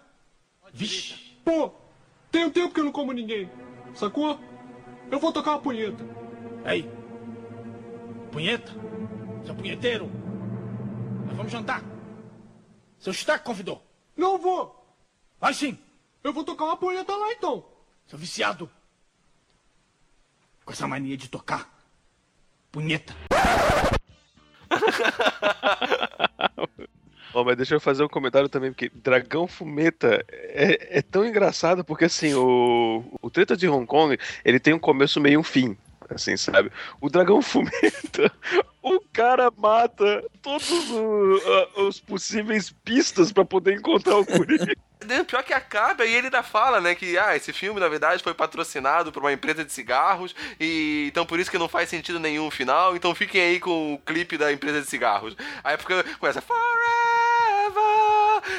Vixe. 0.72 1.38
Pô, 1.44 1.74
tem 2.32 2.46
um 2.46 2.50
tempo 2.50 2.74
que 2.74 2.80
eu 2.80 2.86
não 2.86 2.92
como 2.94 3.12
ninguém. 3.12 3.52
Sacou? 3.94 4.40
Eu 5.12 5.20
vou 5.20 5.34
tocar 5.34 5.52
uma 5.52 5.62
punheta. 5.62 6.02
Aí. 6.64 6.90
Punheta? 8.32 8.72
Seu 9.46 9.54
punheteiro? 9.54 10.10
Nós 11.26 11.36
vamos 11.36 11.52
jantar. 11.52 11.84
Seu 12.98 13.12
Stack 13.12 13.44
convidou. 13.44 13.86
Não 14.16 14.38
vou. 14.38 14.96
Vai 15.38 15.54
sim. 15.54 15.78
Eu 16.24 16.32
vou 16.32 16.46
tocar 16.46 16.64
uma 16.64 16.78
punheta 16.78 17.14
lá 17.14 17.34
então. 17.34 17.66
Seu 18.08 18.18
viciado. 18.18 18.72
Com 20.64 20.72
essa 20.72 20.88
mania 20.88 21.18
de 21.18 21.28
tocar. 21.28 21.77
Punheta. 22.78 23.16
Ó, 27.34 27.44
mas 27.44 27.58
deixa 27.58 27.74
eu 27.74 27.80
fazer 27.80 28.04
um 28.04 28.08
comentário 28.08 28.48
também, 28.48 28.72
porque 28.72 28.92
Dragão 28.94 29.48
Fumeta 29.48 30.24
é, 30.30 31.00
é 31.00 31.02
tão 31.02 31.26
engraçado, 31.26 31.84
porque 31.84 32.06
assim, 32.06 32.36
o, 32.36 33.04
o 33.20 33.32
Treta 33.32 33.58
de 33.58 33.68
Hong 33.68 33.88
Kong, 33.88 34.16
ele 34.46 34.60
tem 34.60 34.76
um 34.76 34.80
começo, 34.80 35.20
meio 35.20 35.34
e 35.34 35.38
um 35.38 35.44
fim, 35.44 35.76
assim, 36.08 36.38
sabe? 36.38 36.72
O 37.02 37.10
Dragão 37.10 37.42
Fumeta, 37.42 38.32
o 38.84 39.00
cara 39.12 39.52
mata 39.58 40.24
todos 40.44 40.70
o- 40.92 41.42
a- 41.76 41.82
os 41.82 42.00
possíveis 42.00 42.70
pistas 42.86 43.32
pra 43.32 43.44
poder 43.44 43.74
encontrar 43.74 44.18
o 44.18 44.26
Coringa. 44.26 44.76
Né, 45.06 45.24
Pior 45.24 45.44
que 45.44 45.54
acaba 45.54 46.06
e 46.06 46.14
ele 46.14 46.28
ainda 46.28 46.42
fala, 46.42 46.82
né, 46.82 46.96
que 46.96 47.18
ah, 47.20 47.36
esse 47.36 47.54
filme 47.54 47.80
na 47.80 47.88
verdade 47.88 48.24
foi 48.24 48.34
patrocinado 48.34 49.12
por 49.12 49.22
uma 49.22 49.32
empresa 49.32 49.64
de 49.64 49.72
cigarros 49.72 50.36
e 50.60 51.06
então 51.08 51.24
por 51.24 51.40
isso 51.40 51.52
que 51.52 51.58
não 51.58 51.70
faz 51.70 51.88
sentido 51.88 52.20
nenhum 52.20 52.50
final, 52.50 52.96
então 52.96 53.14
fiquem 53.14 53.42
aí 53.42 53.60
com 53.60 53.94
o 53.94 54.00
clipe 54.00 54.38
da 54.38 54.52
empresa 54.52 54.82
de 54.82 54.88
cigarros. 54.88 55.36
Aí 55.64 55.78
fica 55.78 56.04
começa 56.20 56.42
Forever! 56.42 57.27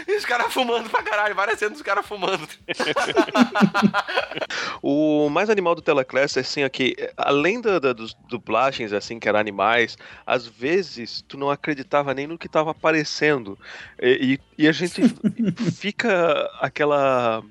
E 0.07 0.17
os 0.17 0.25
caras 0.25 0.53
fumando 0.53 0.91
pra 0.91 1.03
caralho, 1.03 1.35
várias 1.35 1.59
cenas 1.59 1.75
dos 1.75 1.83
caras 1.83 2.07
fumando. 2.07 2.47
O 4.83 5.29
mais 5.29 5.51
animal 5.51 5.75
do 5.75 5.83
Teleclass 5.83 6.37
é 6.37 6.41
assim, 6.41 6.63
aqui, 6.63 6.95
além 7.17 7.61
da, 7.61 7.79
da, 7.79 7.93
dos 7.93 8.15
dublagens, 8.29 8.93
assim, 8.93 9.19
que 9.19 9.29
eram 9.29 9.39
animais, 9.39 9.97
às 10.25 10.47
vezes 10.47 11.23
tu 11.27 11.37
não 11.37 11.51
acreditava 11.51 12.15
nem 12.15 12.27
no 12.27 12.39
que 12.39 12.47
estava 12.47 12.71
aparecendo. 12.71 13.59
E, 14.01 14.39
e, 14.59 14.65
e 14.65 14.69
a 14.69 14.73
gente 14.73 15.03
fica 15.77 16.49
aquela 16.61 17.43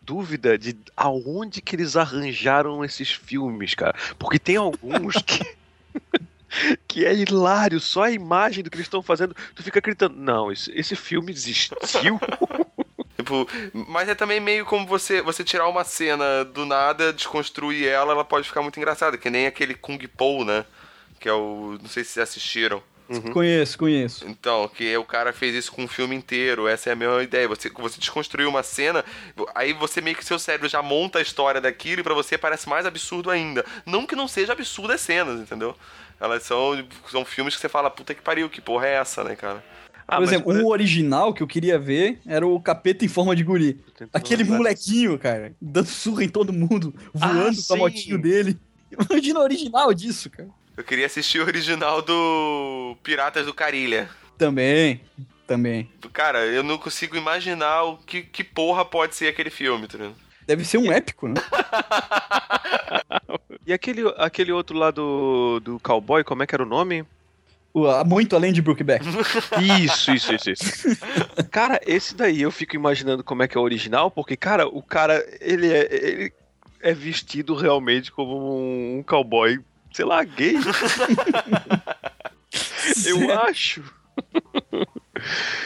dúvida 0.00 0.58
de 0.58 0.76
aonde 0.96 1.62
que 1.62 1.76
eles 1.76 1.96
arranjaram 1.96 2.84
esses 2.84 3.12
filmes, 3.12 3.74
cara. 3.74 3.94
Porque 4.18 4.38
tem 4.38 4.56
alguns 4.56 5.14
que. 5.22 5.44
que 6.86 7.04
é 7.04 7.14
hilário, 7.14 7.80
só 7.80 8.04
a 8.04 8.10
imagem 8.10 8.62
do 8.62 8.70
que 8.70 8.76
eles 8.76 8.86
estão 8.86 9.02
fazendo, 9.02 9.34
tu 9.54 9.62
fica 9.62 9.78
acreditando, 9.78 10.16
não, 10.16 10.50
esse, 10.52 10.70
esse 10.72 10.96
filme 10.96 11.32
existiu. 11.32 11.76
Tipo, 13.16 13.48
mas 13.72 14.08
é 14.08 14.14
também 14.14 14.38
meio 14.38 14.66
como 14.66 14.86
você, 14.86 15.22
você 15.22 15.42
tirar 15.42 15.68
uma 15.68 15.82
cena 15.82 16.44
do 16.44 16.66
nada, 16.66 17.12
desconstruir 17.12 17.86
ela, 17.86 18.12
ela 18.12 18.24
pode 18.24 18.46
ficar 18.46 18.60
muito 18.60 18.78
engraçada, 18.78 19.16
que 19.16 19.30
nem 19.30 19.46
aquele 19.46 19.74
Kung 19.74 19.98
Po, 20.08 20.44
né? 20.44 20.66
Que 21.20 21.28
é 21.28 21.32
o. 21.32 21.78
Não 21.80 21.88
sei 21.88 22.04
se 22.04 22.20
assistiram. 22.20 22.82
Uhum. 23.08 23.32
Conheço, 23.32 23.76
conheço. 23.76 24.26
Então, 24.26 24.68
que 24.68 24.96
o 24.96 25.04
cara 25.04 25.32
fez 25.32 25.54
isso 25.54 25.72
com 25.72 25.84
um 25.84 25.88
filme 25.88 26.16
inteiro, 26.16 26.66
essa 26.66 26.88
é 26.88 26.92
a 26.92 26.96
mesma 26.96 27.22
ideia. 27.22 27.46
Você, 27.48 27.68
você 27.70 27.98
desconstruiu 27.98 28.48
uma 28.48 28.62
cena, 28.62 29.04
aí 29.54 29.72
você 29.72 30.00
meio 30.00 30.16
que 30.16 30.24
seu 30.24 30.38
cérebro 30.38 30.68
já 30.68 30.82
monta 30.82 31.18
a 31.18 31.22
história 31.22 31.60
daquilo 31.60 32.00
e 32.00 32.04
pra 32.04 32.14
você 32.14 32.38
parece 32.38 32.68
mais 32.68 32.86
absurdo 32.86 33.30
ainda. 33.30 33.64
Não 33.84 34.06
que 34.06 34.16
não 34.16 34.26
seja 34.26 34.52
absurdo 34.52 34.92
as 34.92 35.00
cenas, 35.00 35.40
entendeu? 35.40 35.76
Elas 36.18 36.44
são, 36.44 36.82
são 37.10 37.24
filmes 37.24 37.54
que 37.54 37.60
você 37.60 37.68
fala, 37.68 37.90
puta 37.90 38.14
que 38.14 38.22
pariu, 38.22 38.48
que 38.48 38.60
porra 38.60 38.86
é 38.86 38.94
essa, 38.94 39.22
né, 39.22 39.36
cara? 39.36 39.62
Ah, 40.06 40.16
Por 40.16 40.24
exemplo, 40.24 40.52
um 40.52 40.66
original 40.66 41.32
que 41.32 41.42
eu 41.42 41.46
queria 41.46 41.78
ver 41.78 42.20
era 42.26 42.46
o 42.46 42.60
Capeta 42.60 43.04
em 43.04 43.08
Forma 43.08 43.34
de 43.34 43.42
Guri. 43.42 43.80
Aquele 44.12 44.44
molequinho, 44.44 45.18
cara, 45.18 45.54
dando 45.60 45.88
surra 45.88 46.24
em 46.24 46.28
todo 46.28 46.52
mundo, 46.52 46.94
voando 47.12 47.58
Ah, 47.58 47.64
com 47.68 47.74
a 47.74 47.76
motinho 47.78 48.20
dele. 48.20 48.58
Imagina 49.10 49.40
o 49.40 49.42
original 49.42 49.92
disso, 49.94 50.30
cara. 50.30 50.48
Eu 50.76 50.84
queria 50.84 51.06
assistir 51.06 51.40
o 51.40 51.46
original 51.46 52.02
do 52.02 52.96
Piratas 53.02 53.46
do 53.46 53.54
Carilha. 53.54 54.08
Também, 54.36 55.00
também. 55.46 55.88
Cara, 56.12 56.44
eu 56.46 56.62
não 56.62 56.78
consigo 56.78 57.16
imaginar 57.16 57.84
o 57.84 57.96
que, 57.98 58.22
que 58.22 58.42
porra 58.42 58.84
pode 58.84 59.14
ser 59.14 59.28
aquele 59.28 59.50
filme, 59.50 59.86
tá 59.86 59.98
ligado? 59.98 60.16
Deve 60.46 60.64
ser 60.64 60.78
um 60.78 60.92
épico, 60.92 61.28
né? 61.28 61.34
E 63.66 63.72
aquele, 63.72 64.02
aquele 64.18 64.52
outro 64.52 64.76
lá 64.76 64.90
do, 64.90 65.58
do 65.60 65.80
cowboy, 65.80 66.22
como 66.22 66.42
é 66.42 66.46
que 66.46 66.54
era 66.54 66.62
o 66.62 66.66
nome? 66.66 67.04
Muito 68.06 68.36
além 68.36 68.52
de 68.52 68.62
Brookback. 68.62 69.04
Isso, 69.82 70.12
isso, 70.12 70.34
isso, 70.34 70.50
isso. 70.50 70.98
Cara, 71.50 71.80
esse 71.84 72.14
daí 72.14 72.42
eu 72.42 72.52
fico 72.52 72.76
imaginando 72.76 73.24
como 73.24 73.42
é 73.42 73.48
que 73.48 73.56
é 73.56 73.60
o 73.60 73.64
original, 73.64 74.10
porque, 74.10 74.36
cara, 74.36 74.68
o 74.68 74.82
cara, 74.82 75.24
ele 75.40 75.72
é, 75.72 75.88
ele 75.90 76.32
é 76.80 76.92
vestido 76.92 77.54
realmente 77.54 78.12
como 78.12 78.98
um 78.98 79.02
cowboy, 79.02 79.58
sei 79.94 80.04
lá, 80.04 80.22
gay. 80.24 80.56
eu 83.06 83.40
acho. 83.42 83.82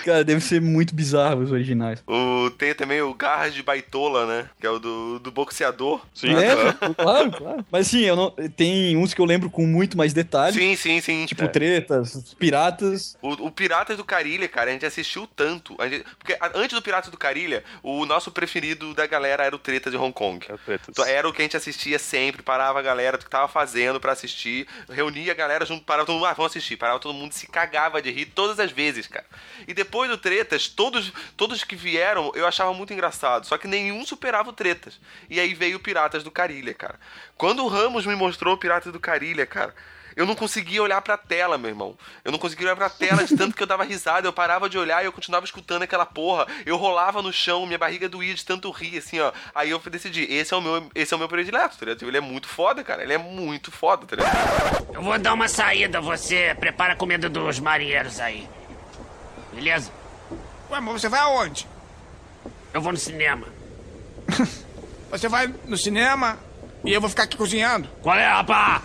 Cara, 0.08 0.24
deve 0.24 0.40
ser 0.40 0.60
muito 0.60 0.94
bizarro 0.94 1.42
os 1.42 1.52
originais. 1.52 2.02
O, 2.06 2.50
tem 2.50 2.74
também 2.74 3.00
o 3.02 3.12
Garras 3.14 3.52
de 3.54 3.62
Baitola, 3.62 4.26
né? 4.26 4.48
Que 4.60 4.66
é 4.66 4.70
o 4.70 4.78
do, 4.78 5.18
do 5.18 5.30
boxeador. 5.30 6.00
Lembra? 6.22 6.72
claro, 6.96 7.30
claro. 7.32 7.66
Mas 7.70 7.86
sim, 7.88 8.00
eu 8.00 8.16
não, 8.16 8.30
tem 8.56 8.96
uns 8.96 9.12
que 9.12 9.20
eu 9.20 9.24
lembro 9.24 9.50
com 9.50 9.66
muito 9.66 9.96
mais 9.98 10.12
detalhes. 10.12 10.54
Sim, 10.54 10.74
sim, 10.76 11.00
sim. 11.00 11.26
Tipo 11.26 11.44
É. 11.44 11.48
tretas, 11.48 12.34
piratas. 12.38 13.16
O, 13.20 13.46
o 13.46 13.50
Piratas 13.50 13.96
do 13.96 14.04
Carilha, 14.04 14.48
cara, 14.48 14.70
a 14.70 14.72
gente 14.72 14.86
assistiu 14.86 15.26
tanto. 15.26 15.74
a 15.78 15.88
gente- 15.88 16.04
porque 16.18 16.36
antes 16.54 16.74
do 16.74 16.82
Piratas 16.82 17.10
do 17.10 17.16
Carilha, 17.18 17.62
o 17.82 18.06
nosso 18.06 18.30
preferido 18.30 18.94
da 18.94 19.06
galera 19.06 19.44
era 19.44 19.54
o 19.54 19.58
Treta 19.58 19.90
de 19.90 19.96
Hong 19.96 20.12
Kong. 20.12 20.46
Então, 20.88 21.04
Era 21.04 21.28
o 21.28 21.32
que 21.32 21.42
a 21.42 21.44
gente 21.44 21.56
assistia 21.56 21.98
sempre, 21.98 22.42
parava 22.42 22.78
a 22.78 22.82
galera 22.82 23.18
do 23.18 23.24
que 23.24 23.30
tava 23.30 23.48
fazendo 23.48 24.00
pra 24.00 24.12
assistir, 24.12 24.66
reunia 24.88 25.32
a 25.32 25.34
galera 25.34 25.66
junto, 25.66 25.84
parava 25.84 26.06
todo 26.06 26.14
mundo, 26.16 26.26
ah, 26.26 26.32
vamos 26.32 26.52
assistir, 26.52 26.76
parava 26.76 26.98
todo 26.98 27.14
mundo, 27.14 27.32
se 27.32 27.46
cagava 27.46 28.00
de 28.00 28.10
rir 28.10 28.26
todas 28.26 28.58
as 28.60 28.70
vezes, 28.70 29.06
cara. 29.06 29.24
E 29.66 29.74
depois 29.74 29.97
do 30.06 30.18
Tretas, 30.18 30.68
todos, 30.68 31.12
todos 31.36 31.64
que 31.64 31.74
vieram 31.74 32.30
eu 32.34 32.46
achava 32.46 32.72
muito 32.72 32.92
engraçado, 32.92 33.46
só 33.46 33.58
que 33.58 33.66
nenhum 33.66 34.04
superava 34.06 34.50
o 34.50 34.52
Tretas. 34.52 35.00
E 35.28 35.40
aí 35.40 35.54
veio 35.54 35.78
o 35.78 35.80
Piratas 35.80 36.22
do 36.22 36.30
Carilha, 36.30 36.74
cara. 36.74 37.00
Quando 37.36 37.64
o 37.64 37.68
Ramos 37.68 38.06
me 38.06 38.14
mostrou 38.14 38.54
o 38.54 38.58
Piratas 38.58 38.92
do 38.92 39.00
Carilha, 39.00 39.46
cara. 39.46 39.74
Eu 40.18 40.26
não 40.26 40.34
conseguia 40.34 40.82
olhar 40.82 41.00
pra 41.00 41.16
tela, 41.16 41.56
meu 41.56 41.68
irmão. 41.68 41.96
Eu 42.24 42.32
não 42.32 42.40
conseguia 42.40 42.66
olhar 42.66 42.74
pra 42.74 42.90
tela 42.90 43.22
de 43.22 43.36
tanto 43.36 43.54
que 43.54 43.62
eu 43.62 43.66
dava 43.68 43.84
risada. 43.84 44.26
Eu 44.26 44.32
parava 44.32 44.68
de 44.68 44.76
olhar 44.76 45.00
e 45.00 45.06
eu 45.06 45.12
continuava 45.12 45.44
escutando 45.44 45.84
aquela 45.84 46.04
porra. 46.04 46.44
Eu 46.66 46.76
rolava 46.76 47.22
no 47.22 47.32
chão, 47.32 47.64
minha 47.64 47.78
barriga 47.78 48.08
doía 48.08 48.34
de 48.34 48.44
tanto 48.44 48.68
rir, 48.72 48.98
assim, 48.98 49.20
ó. 49.20 49.30
Aí 49.54 49.70
eu 49.70 49.78
decidi, 49.78 50.24
esse 50.24 50.52
é 50.52 50.56
o 50.56 50.60
meu, 50.60 50.90
esse 50.92 51.14
é 51.14 51.16
o 51.16 51.20
meu 51.20 51.28
predileto, 51.28 51.78
tá 51.78 51.86
ligado? 51.86 52.02
Ele 52.02 52.16
é 52.16 52.20
muito 52.20 52.48
foda, 52.48 52.82
cara. 52.82 53.04
Ele 53.04 53.12
é 53.12 53.18
muito 53.18 53.70
foda, 53.70 54.06
tá 54.06 54.16
ligado? 54.16 54.88
Eu 54.92 55.02
vou 55.02 55.16
dar 55.20 55.34
uma 55.34 55.46
saída, 55.46 56.00
você 56.00 56.52
prepara 56.58 56.94
a 56.94 56.96
comida 56.96 57.28
dos 57.28 57.60
marinheiros 57.60 58.18
aí. 58.18 58.48
Beleza? 59.58 59.90
Ué, 60.70 60.78
mas 60.78 61.00
você 61.00 61.08
vai 61.08 61.18
aonde? 61.18 61.66
Eu 62.72 62.80
vou 62.80 62.92
no 62.92 62.98
cinema. 62.98 63.44
você 65.10 65.28
vai 65.28 65.52
no 65.66 65.76
cinema 65.76 66.38
e 66.84 66.92
eu 66.94 67.00
vou 67.00 67.10
ficar 67.10 67.24
aqui 67.24 67.36
cozinhando? 67.36 67.88
Qual 68.00 68.16
é, 68.16 68.24
rapá? 68.24 68.82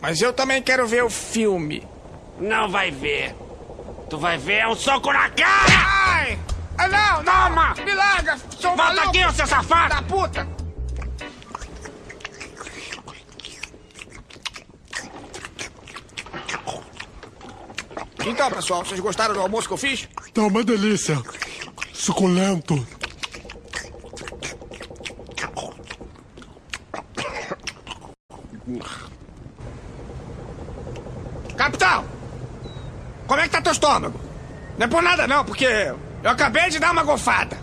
Mas 0.00 0.22
eu 0.22 0.32
também 0.32 0.62
quero 0.62 0.86
ver 0.86 1.04
o 1.04 1.10
filme. 1.10 1.86
Não 2.38 2.70
vai 2.70 2.90
ver. 2.90 3.36
Tu 4.08 4.16
vai 4.16 4.38
ver 4.38 4.66
um 4.66 4.74
soco 4.74 5.12
na 5.12 5.28
cara! 5.28 5.74
Ai! 5.76 6.38
Ah, 6.78 6.88
não! 6.88 7.24
Toma! 7.24 7.74
Me 7.74 7.92
larga! 7.94 8.38
Sou 8.58 8.74
Volta 8.74 8.94
maluco. 8.94 9.08
aqui, 9.08 9.26
ô 9.26 9.32
seu 9.32 9.46
safado! 9.46 9.94
Da 9.94 10.00
puta! 10.00 10.48
Então, 18.26 18.50
pessoal, 18.50 18.84
vocês 18.84 19.00
gostaram 19.00 19.34
do 19.34 19.40
almoço 19.40 19.68
que 19.68 19.74
eu 19.74 19.78
fiz? 19.78 20.08
Tá 20.34 20.42
uma 20.42 20.62
delícia. 20.62 21.20
Suculento. 21.92 22.86
Capitão! 31.56 32.04
Como 33.26 33.40
é 33.40 33.44
que 33.44 33.50
tá 33.50 33.60
teu 33.62 33.72
estômago? 33.72 34.18
Não 34.76 34.84
é 34.84 34.88
por 34.88 35.02
nada 35.02 35.26
não, 35.26 35.44
porque 35.44 35.66
eu 35.66 36.30
acabei 36.30 36.70
de 36.70 36.78
dar 36.78 36.92
uma 36.92 37.02
golfada. 37.02 37.58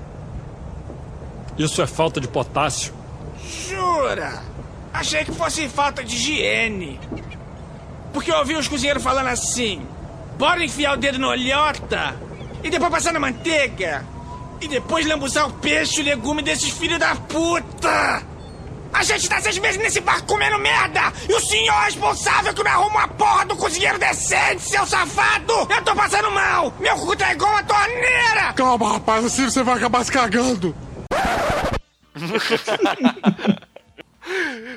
Isso 1.57 1.81
é 1.81 1.87
falta 1.87 2.19
de 2.19 2.27
potássio. 2.27 2.93
Jura? 3.69 4.43
Achei 4.93 5.23
que 5.23 5.31
fosse 5.31 5.67
falta 5.69 6.03
de 6.03 6.15
higiene. 6.15 6.99
Porque 8.13 8.31
eu 8.31 8.37
ouvi 8.37 8.55
os 8.55 8.67
cozinheiros 8.67 9.03
falando 9.03 9.27
assim: 9.27 9.85
bora 10.37 10.63
enfiar 10.63 10.93
o 10.93 10.97
dedo 10.97 11.19
no 11.19 11.29
olhota 11.29 12.15
e 12.63 12.69
depois 12.69 12.91
passar 12.91 13.13
na 13.13 13.19
manteiga. 13.19 14.05
E 14.61 14.67
depois 14.67 15.05
lambuzar 15.05 15.47
o 15.47 15.53
peixe 15.53 15.99
e 15.99 16.03
o 16.03 16.05
legume 16.05 16.41
desses 16.41 16.69
filhos 16.69 16.97
da 16.97 17.15
puta! 17.15 18.23
A 18.93 19.03
gente 19.03 19.27
tá 19.27 19.41
seis 19.41 19.57
meses 19.57 19.77
nesse 19.77 19.99
barco 19.99 20.25
comendo 20.25 20.57
merda! 20.57 21.11
E 21.27 21.33
o 21.33 21.39
senhor 21.41 21.75
é 21.81 21.85
responsável 21.85 22.53
que 22.53 22.63
me 22.63 22.69
arruma 22.69 22.99
uma 22.99 23.07
porra 23.09 23.45
do 23.45 23.55
cozinheiro 23.57 23.99
decente, 23.99 24.61
seu 24.61 24.85
safado! 24.85 25.53
Eu 25.69 25.83
tô 25.83 25.93
passando 25.93 26.31
mal! 26.31 26.73
Meu 26.79 26.95
cu 26.95 27.15
tá 27.15 27.33
igual 27.33 27.51
uma 27.51 27.63
torneira! 27.63 28.53
Calma, 28.55 28.93
rapaz, 28.93 29.25
assim 29.25 29.43
você 29.43 29.61
vai 29.61 29.75
acabar 29.75 30.05
se 30.05 30.11
cagando. 30.11 30.73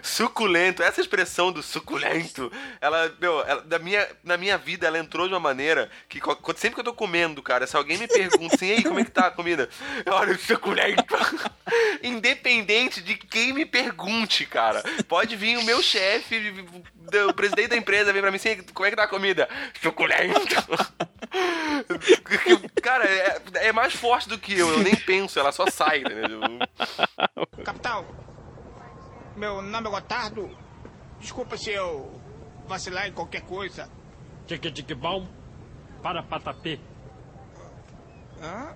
Suculento, 0.03 0.83
essa 0.83 1.01
expressão 1.01 1.51
do 1.53 1.63
suculento, 1.63 2.51
ela, 2.81 3.13
meu, 3.21 3.41
ela- 3.47 3.63
da 3.63 3.79
minha, 3.79 4.07
na 4.23 4.37
minha 4.37 4.57
vida 4.59 4.87
ela 4.87 4.99
entrou 4.99 5.27
de 5.27 5.35
uma 5.35 5.41
maneira 5.41 5.91
que 6.09 6.21
sempre 6.57 6.75
que 6.75 6.81
eu 6.81 6.85
tô 6.85 6.93
comendo, 6.93 7.43
cara, 7.43 7.67
se 7.67 7.77
alguém 7.77 7.99
me 7.99 8.09
pergunta 8.09 8.55
assim, 8.55 8.69
ei, 8.69 8.83
como 8.83 9.01
é 9.01 9.05
que 9.05 9.11
tá 9.11 9.27
a 9.27 9.31
comida? 9.31 9.69
Eu 10.05 10.15
olho 10.15 10.39
suculento. 10.39 11.15
Independente 12.03 13.03
de 13.03 13.15
quem 13.17 13.53
me 13.53 13.65
pergunte, 13.67 14.47
cara. 14.47 14.83
Pode 15.07 15.37
vir 15.37 15.59
o 15.59 15.65
meu 15.65 15.83
chefe, 15.83 16.55
o 17.29 17.35
presidente 17.35 17.69
da 17.69 17.77
empresa, 17.77 18.13
vem 18.13 18.23
pra 18.23 18.31
mim 18.31 18.37
assim, 18.37 18.63
como 18.73 18.87
é 18.87 18.91
que 18.91 18.97
tá 18.97 19.05
a 19.05 19.09
comida? 19.09 19.49
Suculento. 19.83 20.39
Cara, 22.83 23.05
é, 23.05 23.43
é 23.69 23.73
mais 23.73 23.93
forte 23.95 24.29
do 24.29 24.39
que 24.39 24.59
eu, 24.59 24.69
eu 24.71 24.79
nem 24.79 24.95
penso, 24.97 25.39
ela 25.39 25.53
só 25.53 25.67
sai, 25.71 26.01
entendeu? 26.01 26.41
Capitão, 27.65 28.07
meu 29.39 29.63
nome 29.63 29.87
é 29.87 29.91
Gotardo. 29.91 30.51
Desculpa 31.21 31.57
se 31.57 31.71
eu 31.71 32.21
vacilar 32.67 33.07
em 33.07 33.13
qualquer 33.13 33.43
coisa. 33.43 33.89
Tique 34.47 34.71
tique 34.71 34.95
bom 34.95 35.27
para 36.03 36.23
patapê. 36.23 36.79
Hã? 38.43 38.75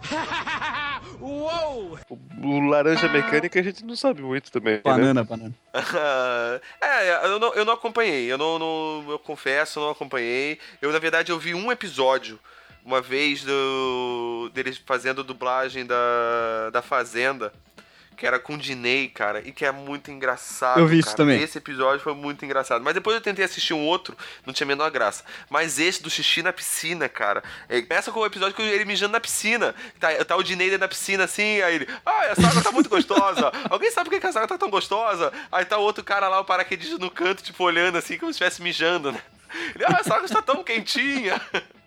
Uou! 1.20 1.98
O 2.42 2.60
laranja 2.60 3.08
mecânica 3.08 3.58
a 3.58 3.62
gente 3.62 3.84
não 3.84 3.96
sabe 3.96 4.22
muito 4.22 4.50
também. 4.50 4.80
Banana, 4.80 5.22
né? 5.22 5.26
banana. 5.28 5.54
é, 6.80 7.26
eu 7.26 7.38
não, 7.38 7.54
eu 7.54 7.64
não 7.64 7.72
acompanhei. 7.74 8.30
Eu 8.30 8.38
não, 8.38 8.58
não- 8.58 9.04
eu 9.10 9.18
confesso, 9.18 9.78
eu 9.78 9.84
não 9.84 9.90
acompanhei. 9.90 10.58
Eu, 10.80 10.92
na 10.92 10.98
verdade, 10.98 11.32
eu 11.32 11.38
vi 11.38 11.54
um 11.54 11.70
episódio 11.72 12.38
uma 12.84 13.00
vez 13.00 13.42
do 13.44 14.50
deles 14.54 14.78
fazendo 14.78 15.24
dublagem 15.24 15.84
da, 15.84 16.70
da 16.72 16.80
Fazenda. 16.80 17.52
Que 18.18 18.26
era 18.26 18.38
com 18.38 18.54
o 18.54 18.58
Diney, 18.58 19.08
cara, 19.08 19.40
e 19.46 19.52
que 19.52 19.64
é 19.64 19.70
muito 19.70 20.10
engraçado. 20.10 20.80
Eu 20.80 20.88
vi 20.88 20.98
isso 20.98 21.06
cara. 21.06 21.18
também. 21.18 21.40
Esse 21.40 21.56
episódio 21.58 22.00
foi 22.00 22.14
muito 22.14 22.44
engraçado. 22.44 22.82
Mas 22.82 22.92
depois 22.92 23.14
eu 23.14 23.22
tentei 23.22 23.44
assistir 23.44 23.72
um 23.72 23.86
outro, 23.86 24.16
não 24.44 24.52
tinha 24.52 24.66
a 24.66 24.68
menor 24.68 24.90
graça. 24.90 25.24
Mas 25.48 25.78
esse 25.78 26.02
do 26.02 26.10
xixi 26.10 26.42
na 26.42 26.52
piscina, 26.52 27.08
cara. 27.08 27.44
é, 27.68 27.80
Começa 27.80 28.10
com 28.10 28.18
o 28.18 28.26
episódio 28.26 28.56
com 28.56 28.62
ele 28.62 28.84
mijando 28.84 29.12
na 29.12 29.20
piscina. 29.20 29.72
Tá, 30.00 30.12
tá 30.24 30.36
o 30.36 30.42
Diney 30.42 30.76
da 30.76 30.88
piscina 30.88 31.24
assim, 31.24 31.62
aí 31.62 31.76
ele. 31.76 31.88
Ah, 32.04 32.26
essa 32.26 32.46
água 32.48 32.60
tá 32.60 32.72
muito 32.72 32.90
gostosa. 32.90 33.52
Alguém 33.70 33.90
sabe 33.92 34.10
por 34.10 34.16
que 34.16 34.20
que 34.20 34.26
essa 34.26 34.40
água 34.40 34.48
tá 34.48 34.58
tão 34.58 34.68
gostosa? 34.68 35.32
Aí 35.52 35.64
tá 35.64 35.78
o 35.78 35.82
outro 35.82 36.02
cara 36.02 36.28
lá, 36.28 36.40
o 36.40 36.44
paraquedista 36.44 36.98
no 36.98 37.10
canto, 37.10 37.42
tipo, 37.42 37.62
olhando 37.62 37.98
assim, 37.98 38.18
como 38.18 38.32
se 38.32 38.36
estivesse 38.36 38.60
mijando, 38.60 39.12
né? 39.12 39.22
Ele, 39.76 39.84
ah, 39.84 39.98
essa 40.00 40.14
água 40.14 40.26
está 40.26 40.42
tão 40.42 40.64
quentinha. 40.64 41.40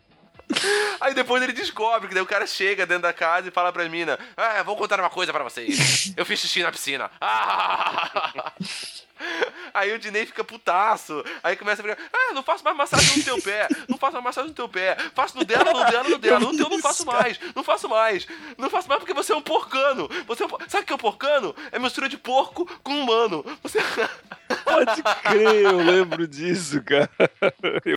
Aí 0.99 1.14
depois 1.14 1.41
ele 1.41 1.54
descobre 1.54 2.08
que 2.08 2.14
daí 2.14 2.24
o 2.24 2.28
cara 2.28 2.45
chega 2.45 2.86
dentro 2.86 3.04
da 3.04 3.14
casa 3.14 3.47
e 3.47 3.52
fala 3.52 3.72
pra 3.72 3.88
mina: 3.89 4.18
Ah, 4.36 4.64
vou 4.64 4.76
contar 4.76 4.99
uma 4.99 5.10
coisa 5.10 5.32
pra 5.32 5.43
vocês. 5.43 6.14
Eu 6.16 6.26
fiz 6.26 6.39
xixi 6.39 6.64
na 6.64 6.72
piscina. 6.72 7.10
Ah! 7.20 8.54
Aí 9.74 9.93
o 9.93 9.99
Diney 9.99 10.26
fica 10.26 10.43
putaço. 10.43 11.24
Aí 11.43 11.55
começa 11.55 11.82
a 11.82 11.84
brigar: 11.84 11.97
Ah, 12.13 12.34
não 12.34 12.43
faço 12.43 12.63
mais 12.63 12.76
massagem 12.76 13.17
no 13.17 13.24
teu 13.24 13.41
pé. 13.41 13.67
Não 13.88 13.97
faço 13.97 14.13
mais 14.13 14.26
massagem 14.26 14.49
no 14.49 14.55
teu 14.55 14.67
pé. 14.69 14.97
Faço 15.15 15.38
no 15.38 15.45
dela, 15.45 15.72
no 15.72 15.86
dela, 15.91 16.09
no 16.09 16.17
dela. 16.17 16.39
No 16.39 16.55
teu 16.57 16.69
não 16.69 16.80
faço 16.80 17.05
mais. 17.05 17.39
Não 17.55 17.63
faço 17.63 17.88
mais. 17.89 18.28
Não 18.57 18.69
faço 18.69 18.88
mais 18.89 18.99
porque 18.99 19.13
você 19.13 19.32
é 19.32 19.36
um 19.36 19.41
porcano. 19.41 20.09
Você 20.28 20.43
é 20.43 20.45
um... 20.45 20.49
por- 20.49 20.61
Sabe 20.67 20.84
o 20.84 20.88
que 20.88 20.93
é 20.93 20.95
um 20.95 20.99
porcano? 20.99 21.55
É 21.72 21.80
mistura 21.80 22.09
de 22.09 22.17
porco 22.17 22.65
com 22.84 22.91
humano. 23.01 23.45
Você. 23.63 23.80
Pode 24.65 25.01
crer, 25.24 25.63
eu 25.63 25.78
lembro 25.78 26.28
disso, 26.28 26.82
cara. 26.84 27.09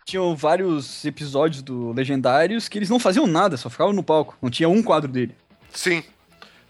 Tinham 0.04 0.34
vários 0.36 1.04
episódios 1.04 1.62
do 1.62 1.92
Legendários 1.92 2.68
que 2.68 2.78
eles 2.78 2.88
não 2.90 2.98
faziam 3.00 3.26
nada, 3.26 3.56
só 3.56 3.68
ficavam 3.68 3.92
no 3.92 4.02
palco. 4.02 4.36
Não 4.40 4.50
tinha 4.50 4.68
um 4.68 4.82
quadro 4.82 5.10
dele. 5.10 5.34
Sim. 5.72 6.02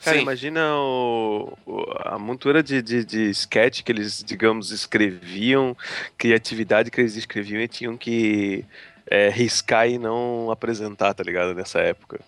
Cara, 0.05 0.17
Sim. 0.19 0.23
imagina 0.23 0.61
o, 0.77 1.57
o- 1.65 1.85
a 2.05 2.19
montura 2.19 2.63
de, 2.63 2.83
de, 2.83 3.05
de 3.05 3.31
sketch 3.31 3.83
que 3.83 3.91
eles, 3.91 4.23
digamos, 4.23 4.71
escreviam, 4.71 5.75
criatividade 6.19 6.91
que 6.91 7.01
eles 7.01 7.17
escreviam 7.17 7.61
e 7.63 7.67
tinham 7.69 7.97
que 7.97 8.65
é, 9.11 9.31
riscar 9.31 9.89
e 9.89 9.99
não 9.99 10.51
apresentar, 10.51 11.15
tá 11.15 11.23
ligado? 11.25 11.55
Nessa 11.55 11.81
época. 11.81 12.21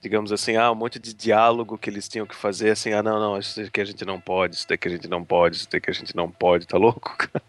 Digamos 0.00 0.30
assim, 0.30 0.54
ah, 0.56 0.70
um 0.70 0.76
monte 0.76 0.98
de 1.00 1.12
diálogo 1.12 1.76
que 1.76 1.90
eles 1.90 2.08
tinham 2.08 2.24
que 2.24 2.36
fazer, 2.36 2.70
assim, 2.70 2.92
ah, 2.92 3.02
não, 3.02 3.18
não, 3.18 3.36
isso 3.36 3.60
daqui 3.60 3.80
a 3.80 3.84
gente 3.84 4.04
não 4.04 4.20
pode, 4.20 4.54
isso 4.54 4.68
daqui 4.68 4.86
a 4.86 4.90
gente 4.92 5.08
não 5.08 5.24
pode, 5.24 5.56
isso 5.56 5.68
daqui 5.68 5.90
a 5.90 5.92
gente 5.92 6.14
não 6.14 6.30
pode, 6.30 6.66
tá 6.68 6.78
louco? 6.78 7.16
cara? 7.18 7.42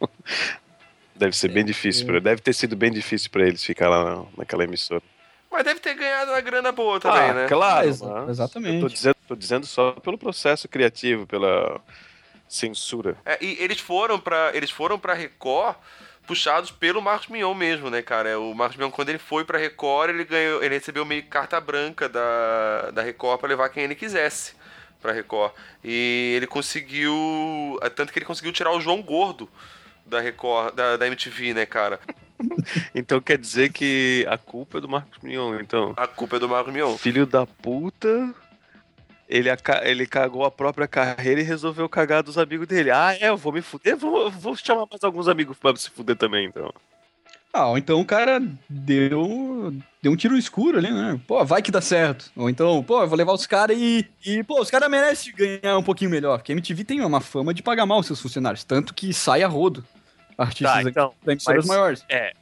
Deve 1.16 1.36
ser 1.36 1.50
bem 1.50 1.64
difícil, 1.66 2.06
pra, 2.08 2.20
deve 2.20 2.42
ter 2.42 2.54
sido 2.54 2.76
bem 2.76 2.92
difícil 2.92 3.30
pra 3.30 3.46
eles 3.46 3.64
ficar 3.64 3.88
lá 3.90 4.04
na- 4.16 4.26
naquela 4.38 4.64
emissora. 4.64 5.04
Mas 5.52 5.64
deve 5.64 5.80
ter 5.80 5.94
ganhado 5.96 6.32
uma 6.32 6.42
grana 6.42 6.72
boa 6.72 7.00
também, 7.00 7.22
ah, 7.22 7.34
né? 7.34 7.48
Claro, 7.48 7.88
exa- 7.88 8.06
mas 8.22 8.30
exatamente. 8.30 8.76
Eu 8.76 8.82
tô 8.82 8.88
dizendo, 8.94 9.16
tô 9.30 9.36
dizendo 9.36 9.66
só 9.66 9.92
pelo 9.92 10.18
processo 10.18 10.68
criativo, 10.68 11.28
pela 11.28 11.80
censura. 12.48 13.16
É, 13.24 13.38
e 13.40 13.58
eles 13.60 13.80
foram 13.80 14.20
pra 14.20 14.52
eles 14.56 14.72
foram 14.72 14.98
para 14.98 15.14
Record 15.14 15.76
puxados 16.26 16.72
pelo 16.72 17.02
Marcos 17.02 17.28
Mion 17.28 17.54
mesmo, 17.54 17.90
né, 17.92 18.02
cara? 18.02 18.40
O 18.40 18.54
Marcos 18.56 18.78
Mion 18.78 18.90
quando 18.90 19.10
ele 19.10 19.20
foi 19.20 19.46
pra 19.46 19.60
Record, 19.60 20.10
ele 20.10 20.24
ganhou, 20.24 20.64
ele 20.64 20.76
recebeu 20.76 21.06
meio 21.06 21.24
carta 21.24 21.62
branca 21.62 22.10
da, 22.10 22.90
da 22.92 23.04
Record 23.04 23.40
pra 23.40 23.50
levar 23.50 23.70
quem 23.70 23.84
ele 23.84 23.94
quisesse 23.94 24.54
pra 25.00 25.14
Record. 25.14 25.54
E 25.84 26.34
ele 26.36 26.48
conseguiu, 26.48 27.80
tanto 27.96 28.12
que 28.12 28.18
ele 28.18 28.26
conseguiu 28.26 28.52
tirar 28.52 28.72
o 28.72 28.82
João 28.82 29.02
Gordo 29.02 29.48
da 30.06 30.20
Record, 30.20 30.74
da, 30.74 30.98
da 30.98 31.06
MTV, 31.06 31.54
né, 31.54 31.66
cara? 31.66 32.00
Então 32.96 33.20
quer 33.20 33.38
dizer 33.38 33.70
que 33.70 34.26
a 34.30 34.38
culpa 34.38 34.78
é 34.78 34.82
do 34.82 34.88
Marcos 34.88 35.20
Mion, 35.22 35.60
então. 35.60 35.94
A 35.98 36.08
culpa 36.08 36.38
é 36.38 36.40
do 36.40 36.48
Marcos 36.48 36.74
Mion. 36.74 36.98
Filho 36.98 37.26
da 37.26 37.46
puta. 37.46 38.34
Ele, 39.30 39.48
ele 39.84 40.08
cagou 40.08 40.44
a 40.44 40.50
própria 40.50 40.88
carreira 40.88 41.40
e 41.40 41.44
resolveu 41.44 41.88
cagar 41.88 42.24
dos 42.24 42.38
amigos 42.38 42.68
dele. 42.68 42.90
Ah, 42.90 43.16
é, 43.20 43.30
eu 43.30 43.38
vou 43.38 43.54
me 43.54 43.62
fuder, 43.62 43.96
vou, 43.96 44.32
vou 44.32 44.56
chamar 44.56 44.88
mais 44.90 45.04
alguns 45.04 45.28
amigos 45.28 45.56
pra 45.56 45.76
se 45.76 45.90
fuder 45.92 46.16
também, 46.16 46.48
então. 46.48 46.74
Ah, 47.54 47.68
ou 47.68 47.78
então 47.78 48.00
o 48.00 48.06
cara 48.06 48.42
deu, 48.68 49.74
deu 50.02 50.12
um 50.12 50.16
tiro 50.16 50.38
escuro 50.38 50.78
ali, 50.78 50.92
né? 50.92 51.20
Pô, 51.28 51.44
vai 51.46 51.62
que 51.62 51.72
dá 51.72 51.82
certo. 51.82 52.32
Ou 52.36 52.50
então, 52.50 52.84
pô, 52.84 53.02
eu 53.02 53.08
vou 53.08 53.18
levar 53.18 53.34
os 53.34 53.46
caras 53.48 53.78
e, 53.78 54.08
e. 54.26 54.44
Pô, 54.44 54.62
os 54.62 54.70
caras 54.70 54.90
merecem 54.90 55.34
ganhar 55.34 55.78
um 55.78 55.84
pouquinho 55.84 56.12
melhor. 56.12 56.38
Porque 56.40 56.52
a 56.52 56.56
MTV 56.56 56.84
tem 56.84 57.02
uma 57.02 57.22
fama 57.22 57.54
de 57.54 57.64
pagar 57.64 57.86
mal 57.88 58.02
seus 58.04 58.22
funcionários. 58.22 58.64
Tanto 58.64 58.94
que 58.94 59.12
sai 59.14 59.42
a 59.42 59.48
rodo 59.48 59.84
artistas 60.38 60.84
Tá, 60.84 60.90
então, 60.90 61.14
da 61.24 61.32
emissoras 61.32 61.66
mas- 61.66 61.78
maiores. 61.78 62.06
É. 62.08 62.34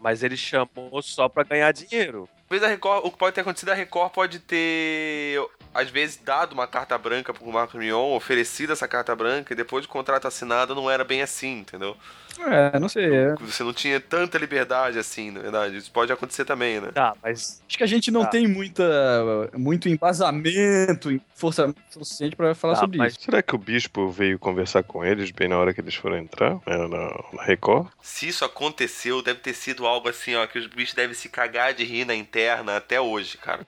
Mas 0.00 0.22
ele 0.22 0.36
chamou 0.36 1.02
só 1.02 1.28
pra 1.28 1.44
ganhar 1.44 1.70
dinheiro. 1.72 2.26
Talvez 2.50 2.68
a 2.68 2.72
Record, 2.74 3.06
o 3.06 3.12
que 3.12 3.16
pode 3.16 3.32
ter 3.32 3.42
acontecido, 3.42 3.68
a 3.68 3.74
Record 3.74 4.10
pode 4.10 4.40
ter, 4.40 5.40
às 5.72 5.88
vezes, 5.88 6.16
dado 6.16 6.52
uma 6.52 6.66
carta 6.66 6.98
branca 6.98 7.32
pro 7.32 7.46
Marcos 7.46 7.78
Mion, 7.78 8.16
oferecido 8.16 8.72
essa 8.72 8.88
carta 8.88 9.14
branca, 9.14 9.52
e 9.52 9.56
depois 9.56 9.86
do 9.86 9.88
contrato 9.88 10.26
assinado 10.26 10.74
não 10.74 10.90
era 10.90 11.04
bem 11.04 11.22
assim, 11.22 11.60
entendeu? 11.60 11.96
É, 12.38 12.78
não 12.78 12.88
sei. 12.88 13.12
é. 13.14 13.34
Você 13.40 13.62
não 13.62 13.72
tinha 13.72 14.00
tanta 14.00 14.38
liberdade 14.38 14.98
assim, 14.98 15.30
na 15.30 15.40
verdade. 15.40 15.76
Isso 15.76 15.90
pode 15.90 16.12
acontecer 16.12 16.44
também, 16.44 16.80
né? 16.80 16.90
Tá, 16.92 17.14
mas. 17.22 17.62
Acho 17.68 17.78
que 17.78 17.84
a 17.84 17.86
gente 17.86 18.10
não 18.10 18.22
Tá. 18.22 18.28
tem 18.28 18.46
muita, 18.46 19.50
muito 19.54 19.88
embasamento, 19.88 21.20
força 21.34 21.74
suficiente 21.90 22.36
pra 22.36 22.54
falar 22.54 22.74
Tá, 22.74 22.80
sobre 22.80 22.98
mas 22.98 23.14
isso. 23.14 23.22
será 23.24 23.42
que 23.42 23.54
o 23.54 23.58
bispo 23.58 24.10
veio 24.10 24.38
conversar 24.38 24.82
com 24.82 25.04
eles 25.04 25.30
bem 25.30 25.48
na 25.48 25.58
hora 25.58 25.72
que 25.74 25.80
eles 25.80 25.94
foram 25.94 26.16
entrar? 26.18 26.58
É, 26.66 26.76
na, 26.76 27.24
na 27.32 27.42
Record? 27.44 27.88
Se 28.02 28.28
isso 28.28 28.44
aconteceu, 28.44 29.22
deve 29.22 29.40
ter 29.40 29.54
sido 29.54 29.86
algo 29.86 30.08
assim, 30.08 30.34
ó, 30.34 30.46
que 30.46 30.58
os 30.58 30.66
bichos 30.66 30.94
devem 30.94 31.14
se 31.14 31.28
cagar 31.28 31.74
de 31.74 31.84
rir 31.84 32.04
na 32.04 32.14
interna 32.14 32.76
até 32.76 33.00
hoje, 33.00 33.38
cara. 33.38 33.66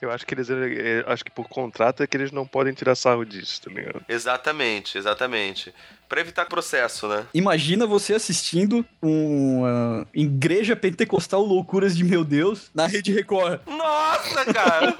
Eu 0.00 0.10
acho 0.10 0.26
que 0.26 0.34
eles. 0.34 0.48
Acho 1.06 1.24
que 1.24 1.30
por 1.30 1.48
contrato 1.48 2.02
é 2.02 2.06
que 2.06 2.16
eles 2.16 2.32
não 2.32 2.46
podem 2.46 2.72
tirar 2.72 2.94
sarro 2.94 3.24
disso, 3.24 3.62
tá 3.62 3.70
ligado? 3.70 4.02
Exatamente, 4.08 4.98
exatamente. 4.98 5.72
Pra 6.12 6.20
evitar 6.20 6.44
processo, 6.44 7.08
né? 7.08 7.24
Imagina 7.32 7.86
você 7.86 8.12
assistindo 8.12 8.84
um 9.02 9.64
ah, 9.64 10.04
Igreja 10.12 10.76
Pentecostal 10.76 11.40
Loucuras 11.42 11.96
de 11.96 12.04
Meu 12.04 12.22
Deus 12.22 12.70
na 12.74 12.86
Rede 12.86 13.10
Record. 13.14 13.60
Nossa, 13.66 14.44
cara! 14.52 14.94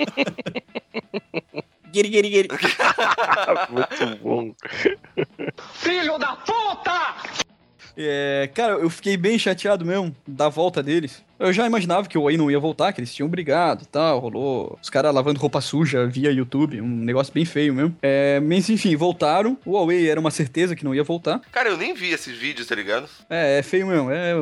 Guiri, 1.92 2.08
guiri, 2.08 2.28
guiri. 2.30 2.48
Muito 3.68 4.22
bom. 4.22 4.54
Filho 5.74 6.16
da 6.16 6.34
puta! 6.34 7.42
É, 7.96 8.50
cara, 8.54 8.74
eu 8.74 8.90
fiquei 8.90 9.16
bem 9.16 9.38
chateado 9.38 9.84
mesmo 9.84 10.14
da 10.26 10.48
volta 10.48 10.82
deles. 10.82 11.22
Eu 11.38 11.52
já 11.52 11.66
imaginava 11.66 12.08
que 12.08 12.16
o 12.16 12.24
Way 12.24 12.36
não 12.36 12.50
ia 12.50 12.58
voltar, 12.60 12.92
que 12.92 13.00
eles 13.00 13.12
tinham 13.12 13.28
brigado 13.28 13.82
e 13.82 13.86
tal, 13.86 14.20
rolou 14.20 14.78
os 14.80 14.88
caras 14.88 15.12
lavando 15.12 15.40
roupa 15.40 15.60
suja 15.60 16.06
via 16.06 16.30
YouTube, 16.30 16.80
um 16.80 16.86
negócio 16.86 17.32
bem 17.32 17.44
feio 17.44 17.74
mesmo. 17.74 17.96
É, 18.00 18.38
mas 18.40 18.70
enfim, 18.70 18.94
voltaram. 18.94 19.58
O 19.64 19.72
Huawei 19.72 20.08
era 20.08 20.20
uma 20.20 20.30
certeza 20.30 20.76
que 20.76 20.84
não 20.84 20.94
ia 20.94 21.02
voltar. 21.02 21.40
Cara, 21.50 21.70
eu 21.70 21.76
nem 21.76 21.94
vi 21.94 22.10
esses 22.10 22.36
vídeos, 22.36 22.68
tá 22.68 22.74
ligado? 22.74 23.08
É, 23.28 23.58
é 23.58 23.62
feio 23.62 23.88
mesmo. 23.88 24.10
É 24.10 24.34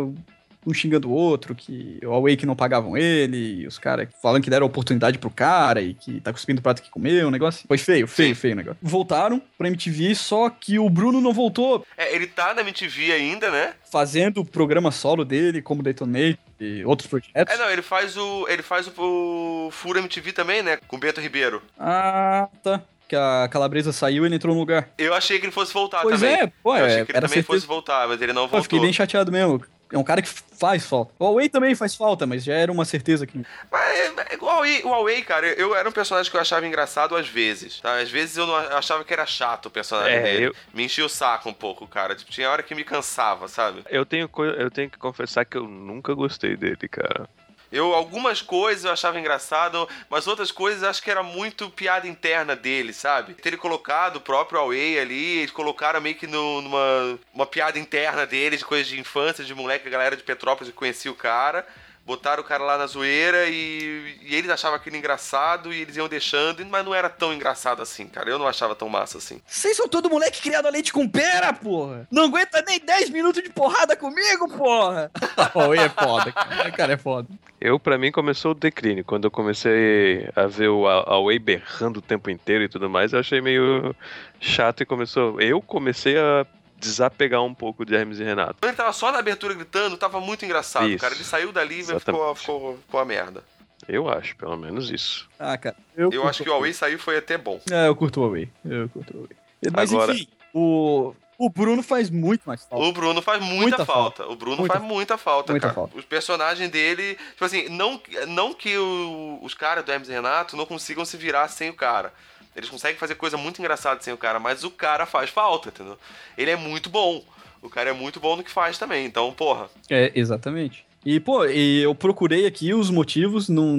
um 0.66 0.74
xingando 0.74 1.08
o 1.08 1.12
outro, 1.12 1.54
que 1.54 1.98
o 2.02 2.08
Huawei 2.10 2.36
que 2.36 2.44
não 2.46 2.54
pagavam 2.56 2.96
ele, 2.96 3.62
e 3.62 3.66
os 3.66 3.78
caras 3.78 4.08
falando 4.22 4.42
que 4.42 4.50
deram 4.50 4.66
oportunidade 4.66 5.18
pro 5.18 5.30
cara 5.30 5.80
e 5.80 5.94
que 5.94 6.20
tá 6.20 6.32
cuspindo 6.32 6.60
o 6.60 6.62
prato 6.62 6.82
que 6.82 6.90
comeu, 6.90 7.28
um 7.28 7.30
negócio. 7.30 7.64
Foi 7.66 7.78
feio, 7.78 8.06
feio, 8.06 8.36
feio 8.36 8.54
o 8.54 8.56
negócio. 8.56 8.78
Voltaram 8.82 9.40
pra 9.56 9.68
MTV, 9.68 10.14
só 10.14 10.50
que 10.50 10.78
o 10.78 10.88
Bruno 10.90 11.20
não 11.20 11.32
voltou 11.32 11.86
É, 11.96 12.14
ele 12.14 12.26
tá 12.26 12.52
na 12.54 12.60
MTV 12.60 13.12
ainda, 13.12 13.50
né? 13.50 13.72
fazendo 13.90 14.42
o 14.42 14.44
programa 14.44 14.90
solo 14.92 15.24
dele, 15.24 15.60
como 15.60 15.82
Detonate 15.82 16.38
e 16.60 16.84
outros 16.84 17.08
projetos. 17.08 17.34
É, 17.52 17.56
não, 17.56 17.68
ele 17.70 17.82
faz 17.82 18.16
o. 18.16 18.46
Ele 18.48 18.62
faz 18.62 18.86
o, 18.86 19.66
o 19.66 19.70
Fura 19.72 19.98
MTV 19.98 20.32
também, 20.32 20.62
né? 20.62 20.78
Com 20.86 20.94
o 20.96 20.98
Beto 20.98 21.20
Ribeiro. 21.20 21.60
Ah, 21.78 22.48
tá. 22.62 22.80
Que 23.08 23.16
a 23.16 23.48
Calabresa 23.50 23.92
saiu 23.92 24.22
e 24.22 24.28
ele 24.28 24.36
entrou 24.36 24.54
no 24.54 24.60
lugar. 24.60 24.88
Eu 24.96 25.12
achei 25.12 25.40
que 25.40 25.46
ele 25.46 25.52
fosse 25.52 25.72
voltar 25.74 26.02
Pois 26.02 26.20
também. 26.20 26.36
é, 26.36 26.52
pô, 26.62 26.76
Eu 26.76 26.84
achei 26.84 27.00
é, 27.00 27.04
que 27.04 27.10
ele 27.10 27.16
também 27.20 27.28
certeza. 27.30 27.46
fosse 27.46 27.66
voltar, 27.66 28.06
mas 28.06 28.22
ele 28.22 28.32
não 28.32 28.48
Pô, 28.48 28.58
eu 28.58 28.62
fiquei 28.62 28.78
voltou. 28.78 28.86
bem 28.86 28.92
chateado 28.92 29.32
mesmo. 29.32 29.60
É 29.92 29.98
um 29.98 30.04
cara 30.04 30.22
que 30.22 30.28
faz 30.28 30.84
falta. 30.86 31.12
O 31.18 31.24
Huawei 31.24 31.48
também 31.48 31.74
faz 31.74 31.94
falta, 31.94 32.26
mas 32.26 32.44
já 32.44 32.54
era 32.54 32.70
uma 32.70 32.84
certeza 32.84 33.26
que. 33.26 33.44
Mas 33.70 33.82
é, 33.96 34.36
o 34.40 34.44
Huawei, 34.44 34.82
o 34.84 34.88
Huawei, 34.88 35.22
cara, 35.22 35.46
eu 35.48 35.74
era 35.74 35.88
um 35.88 35.92
personagem 35.92 36.30
que 36.30 36.36
eu 36.36 36.40
achava 36.40 36.66
engraçado 36.66 37.16
às 37.16 37.28
vezes, 37.28 37.80
tá? 37.80 37.98
Às 37.98 38.10
vezes 38.10 38.36
eu 38.36 38.46
não 38.46 38.54
eu 38.60 38.76
achava 38.76 39.04
que 39.04 39.12
era 39.12 39.26
chato 39.26 39.66
o 39.66 39.70
personagem 39.70 40.16
É, 40.18 40.22
dele. 40.22 40.46
eu- 40.46 40.54
Me 40.72 40.84
enchia 40.84 41.04
o 41.04 41.08
saco 41.08 41.48
um 41.48 41.52
pouco, 41.54 41.86
cara. 41.88 42.14
Tipo, 42.14 42.30
tinha 42.30 42.48
hora 42.50 42.62
que 42.62 42.74
me 42.74 42.84
cansava, 42.84 43.48
sabe? 43.48 43.82
Eu 43.90 44.06
tenho, 44.06 44.30
eu 44.56 44.70
tenho 44.70 44.88
que 44.90 44.98
confessar 44.98 45.44
que 45.44 45.56
eu 45.56 45.66
nunca 45.66 46.14
gostei 46.14 46.56
dele, 46.56 46.88
cara. 46.88 47.28
Eu, 47.72 47.94
algumas 47.94 48.42
coisas 48.42 48.84
eu 48.84 48.90
achava 48.92 49.18
engraçado, 49.20 49.88
mas 50.08 50.26
outras 50.26 50.50
coisas 50.50 50.82
acho 50.82 51.02
que 51.02 51.10
era 51.10 51.22
muito 51.22 51.70
piada 51.70 52.08
interna 52.08 52.56
dele, 52.56 52.92
sabe? 52.92 53.34
Ter 53.34 53.56
colocado 53.56 54.16
o 54.16 54.20
próprio 54.20 54.58
Huawei 54.60 54.98
ali, 54.98 55.38
eles 55.38 55.50
colocaram 55.52 56.00
meio 56.00 56.16
que 56.16 56.26
no- 56.26 56.60
numa 56.62 57.18
uma 57.32 57.46
piada 57.46 57.78
interna 57.78 58.26
dele, 58.26 58.56
de 58.56 58.64
coisas 58.64 58.88
de 58.88 58.98
infância, 58.98 59.44
de 59.44 59.54
moleque, 59.54 59.86
a 59.86 59.90
galera 59.90 60.16
de 60.16 60.22
Petrópolis 60.22 60.72
que 60.72 60.76
conhecia 60.78 61.10
o 61.10 61.14
cara. 61.14 61.66
Botaram 62.10 62.42
o 62.42 62.44
cara 62.44 62.64
lá 62.64 62.76
na 62.76 62.88
zoeira 62.88 63.46
e, 63.48 64.16
e 64.22 64.34
eles 64.34 64.50
achavam 64.50 64.76
aquilo 64.76 64.96
engraçado 64.96 65.72
e 65.72 65.80
eles 65.80 65.96
iam 65.96 66.08
deixando, 66.08 66.66
mas 66.66 66.84
não 66.84 66.92
era 66.92 67.08
tão 67.08 67.32
engraçado 67.32 67.80
assim, 67.80 68.08
cara. 68.08 68.28
Eu 68.28 68.36
não 68.36 68.48
achava 68.48 68.74
tão 68.74 68.88
massa 68.88 69.18
assim. 69.18 69.40
Vocês 69.46 69.76
são 69.76 69.86
todo 69.86 70.10
moleque 70.10 70.42
criado 70.42 70.66
a 70.66 70.70
leite 70.70 70.92
com 70.92 71.08
pera, 71.08 71.52
porra! 71.52 72.08
Não 72.10 72.24
aguenta 72.24 72.64
nem 72.66 72.80
10 72.80 73.10
minutos 73.10 73.40
de 73.44 73.48
porrada 73.50 73.94
comigo, 73.94 74.48
porra! 74.48 75.08
o 75.54 75.72
é 75.72 75.88
foda, 75.88 76.32
cara. 76.32 76.72
Cara 76.72 76.92
é 76.94 76.96
foda. 76.96 77.28
Eu, 77.60 77.78
pra 77.78 77.96
mim, 77.96 78.10
começou 78.10 78.50
o 78.50 78.54
declínio. 78.54 79.04
Quando 79.04 79.26
eu 79.26 79.30
comecei 79.30 80.28
a 80.34 80.48
ver 80.48 80.68
o 80.68 80.88
Away 80.88 81.38
berrando 81.38 82.00
o 82.00 82.02
tempo 82.02 82.28
inteiro 82.28 82.64
e 82.64 82.68
tudo 82.68 82.90
mais, 82.90 83.12
eu 83.12 83.20
achei 83.20 83.40
meio 83.40 83.94
chato 84.40 84.82
e 84.82 84.86
começou. 84.86 85.40
Eu 85.40 85.62
comecei 85.62 86.18
a 86.18 86.44
desapegar 86.80 87.42
um 87.44 87.54
pouco 87.54 87.84
de 87.84 87.94
Hermes 87.94 88.18
e 88.18 88.24
Renato. 88.24 88.54
Quando 88.60 88.70
ele 88.70 88.76
tava 88.76 88.92
só 88.92 89.12
na 89.12 89.18
abertura 89.18 89.54
gritando, 89.54 89.96
tava 89.96 90.20
muito 90.20 90.44
engraçado, 90.44 90.88
Isso. 90.88 90.98
cara. 90.98 91.14
Ele 91.14 91.22
saiu 91.24 91.52
dali 91.52 91.80
e 91.80 91.84
ficou, 91.84 92.34
ficou, 92.34 92.78
ficou 92.78 93.00
a 93.00 93.04
merda. 93.04 93.44
Eu 93.88 94.08
acho, 94.08 94.36
pelo 94.36 94.56
menos 94.56 94.90
isso. 94.90 95.28
Ah, 95.38 95.56
cara. 95.56 95.76
Eu, 95.96 96.10
curto 96.10 96.28
acho 96.28 96.42
que 96.42 96.48
o 96.48 96.52
Huawei 96.52 96.72
saiu 96.72 96.98
foi 96.98 97.16
até 97.16 97.36
bom. 97.38 97.60
É, 97.70 97.86
eu 97.88 97.96
curto 97.96 98.20
o 98.20 98.24
Huawei. 98.24 98.48
Eu 98.64 98.88
curto 98.88 99.12
o 99.12 99.16
Huawei. 99.20 99.36
Mas 99.72 99.92
Agora- 99.92 100.12
enfim, 100.12 100.28
o, 100.54 101.14
o 101.38 101.48
Bruno 101.50 101.82
faz 101.82 102.08
muito 102.10 102.42
mais 102.46 102.64
falta. 102.64 102.84
O 102.84 102.92
Bruno 102.92 103.20
faz 103.22 103.42
muita, 103.42 103.60
Muita 103.78 103.84
falta. 103.86 104.16
falta. 104.18 104.32
O 104.32 104.36
Bruno 104.36 104.58
Muita 104.58 104.74
faz 104.74 104.86
muita 104.86 105.18
falta, 105.18 105.52
Muita 105.52 105.66
cara. 105.68 105.74
falta. 105.74 105.98
Os 105.98 106.04
personagens 106.04 106.70
dele, 106.70 107.14
tipo 107.30 107.44
assim, 107.44 107.68
não, 107.70 108.00
não 108.28 108.52
que 108.54 108.76
o- 108.76 109.38
os 109.42 109.54
caras 109.54 109.84
do 109.84 109.90
Hermes 109.90 110.08
e 110.08 110.12
Renato 110.12 110.56
não 110.56 110.66
consigam 110.66 111.04
se 111.04 111.16
virar 111.16 111.48
sem 111.48 111.70
o 111.70 111.74
cara. 111.74 112.12
Eles 112.54 112.68
conseguem 112.68 112.98
fazer 112.98 113.14
coisa 113.14 113.36
muito 113.36 113.60
engraçada 113.60 114.02
sem 114.02 114.12
o 114.12 114.18
cara, 114.18 114.40
mas 114.40 114.64
o 114.64 114.70
cara 114.70 115.06
faz 115.06 115.30
falta, 115.30 115.68
entendeu? 115.68 115.96
Ele 116.36 116.50
é 116.50 116.56
muito 116.56 116.90
bom. 116.90 117.24
O 117.62 117.68
cara 117.68 117.90
é 117.90 117.92
muito 117.92 118.18
bom 118.18 118.36
no 118.36 118.42
que 118.42 118.50
faz 118.50 118.78
também. 118.78 119.06
Então, 119.06 119.32
porra. 119.32 119.68
É, 119.88 120.10
exatamente. 120.14 120.84
E, 121.04 121.20
pô, 121.20 121.44
e 121.46 121.82
eu 121.82 121.94
procurei 121.94 122.46
aqui 122.46 122.74
os 122.74 122.90
motivos, 122.90 123.48
não, 123.48 123.76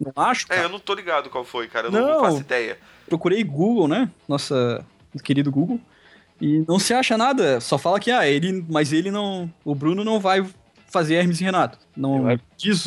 não 0.00 0.12
acho. 0.16 0.46
É, 0.46 0.56
cara. 0.56 0.62
eu 0.62 0.68
não 0.68 0.78
tô 0.78 0.94
ligado 0.94 1.28
qual 1.28 1.44
foi, 1.44 1.68
cara. 1.68 1.88
Eu 1.88 1.92
não, 1.92 2.08
não 2.08 2.20
faço 2.20 2.40
ideia. 2.40 2.78
Procurei 3.06 3.42
Google, 3.42 3.88
né? 3.88 4.10
Nossa 4.28 4.84
querido 5.22 5.50
Google. 5.50 5.80
E 6.40 6.64
não 6.66 6.78
se 6.78 6.94
acha 6.94 7.16
nada. 7.16 7.60
Só 7.60 7.78
fala 7.78 8.00
que, 8.00 8.10
ah, 8.10 8.26
ele. 8.26 8.64
Mas 8.68 8.92
ele 8.92 9.10
não. 9.10 9.52
O 9.64 9.74
Bruno 9.74 10.04
não 10.04 10.18
vai 10.18 10.44
fazer 10.88 11.14
Hermes 11.14 11.40
e 11.40 11.44
Renato. 11.44 11.78
Não 11.96 12.38
diz, 12.56 12.86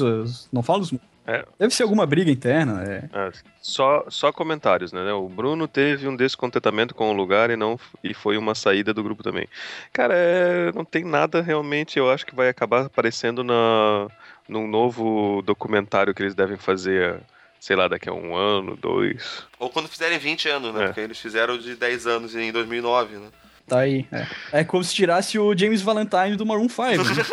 não 0.51 0.63
fala 0.63 0.81
os. 0.81 0.93
É. 1.27 1.43
Deve 1.57 1.73
ser 1.73 1.83
alguma 1.83 2.05
briga 2.05 2.29
interna, 2.29 2.83
é. 2.83 3.09
É, 3.11 3.31
só, 3.59 4.05
só 4.09 4.31
comentários, 4.31 4.93
né? 4.93 5.11
O 5.13 5.27
Bruno 5.27 5.67
teve 5.67 6.07
um 6.07 6.15
descontentamento 6.15 6.93
com 6.93 7.09
o 7.09 7.13
lugar 7.13 7.49
e 7.49 7.55
não 7.55 7.79
e 8.03 8.13
foi 8.13 8.37
uma 8.37 8.53
saída 8.53 8.93
do 8.93 9.03
grupo 9.03 9.23
também. 9.23 9.47
Cara, 9.91 10.13
é, 10.15 10.71
não 10.73 10.85
tem 10.85 11.03
nada 11.03 11.41
realmente, 11.41 11.97
eu 11.97 12.11
acho 12.11 12.25
que 12.25 12.35
vai 12.35 12.47
acabar 12.47 12.85
aparecendo 12.85 13.43
na, 13.43 14.07
num 14.47 14.67
novo 14.67 15.41
documentário 15.41 16.13
que 16.13 16.21
eles 16.21 16.35
devem 16.35 16.57
fazer, 16.57 17.19
sei 17.59 17.75
lá, 17.75 17.87
daqui 17.87 18.07
a 18.07 18.13
um 18.13 18.35
ano, 18.35 18.77
dois. 18.77 19.47
Ou 19.57 19.69
quando 19.71 19.89
fizerem 19.89 20.19
20 20.19 20.47
anos, 20.49 20.73
né? 20.75 20.83
É. 20.83 20.85
Porque 20.87 21.01
eles 21.01 21.19
fizeram 21.19 21.57
de 21.57 21.75
10 21.75 22.05
anos 22.05 22.35
em 22.35 22.51
2009, 22.51 23.17
né? 23.17 23.27
Tá 23.67 23.79
aí. 23.79 24.07
É, 24.11 24.59
é 24.59 24.63
como 24.63 24.83
se 24.83 24.93
tirasse 24.93 25.39
o 25.39 25.57
James 25.57 25.81
Valentine 25.81 26.35
do 26.35 26.45
Maroon 26.45 26.69
5. 26.69 27.03
Né? 27.03 27.23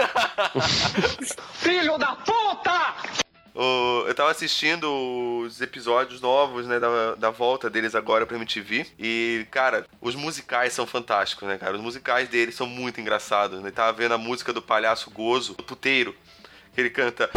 Filho 1.53 1.99
da 1.99 2.17
puta! 2.17 3.22
O- 3.55 4.05
eu 4.07 4.15
tava 4.15 4.31
assistindo 4.31 4.91
os 5.45 5.61
episódios 5.61 6.21
novos, 6.21 6.67
né, 6.67 6.81
da, 6.81 7.15
da 7.15 7.31
volta 7.31 7.69
deles 7.69 7.95
agora 7.95 8.25
pra 8.27 8.37
MTV. 8.37 8.87
E, 8.99 9.47
cara, 9.51 9.87
os 10.01 10.15
musicais 10.15 10.73
são 10.73 10.87
fantásticos, 10.87 11.47
né, 11.47 11.59
cara? 11.59 11.75
Os 11.77 11.83
musicais 11.83 12.29
deles 12.29 12.55
são 12.55 12.67
muito 12.67 13.01
engraçados, 13.01 13.61
né? 13.61 13.71
Tava 13.71 13.93
vendo 13.93 14.13
a 14.15 14.19
música 14.19 14.53
do 14.53 14.63
Palhaço 14.63 15.11
Gozo, 15.11 15.55
do 15.55 15.63
Puteiro, 15.63 16.15
que 16.75 16.81
ele 16.81 16.91
canta. 16.91 17.31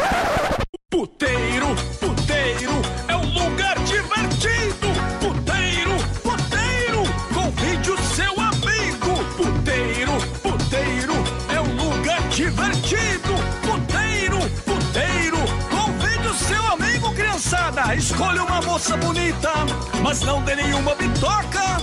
Puteiro, 0.90 1.68
puteiro, 2.00 2.72
Escolha 17.94 18.44
uma 18.44 18.62
moça 18.62 18.98
bonita, 18.98 19.52
mas 20.02 20.22
não 20.22 20.42
dê 20.44 20.56
nenhuma 20.56 20.96
bitoca. 20.96 21.78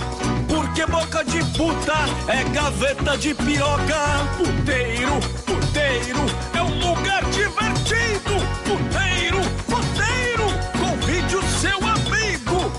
Porque 0.47 0.85
boca 0.85 1.23
de 1.23 1.41
puta 1.57 1.93
é 2.27 2.43
gaveta 2.49 3.17
de 3.17 3.33
pioca. 3.33 4.27
Puteiro, 4.37 5.19
puteiro, 5.45 6.19
é 6.53 6.61
um 6.61 6.77
lugar 6.79 7.23
divertido. 7.31 8.33
Puteiro, 8.63 9.41
puteiro, 9.65 10.45
convide 10.79 11.35
o 11.35 11.41
seu 11.43 11.77
amigo. 11.77 12.71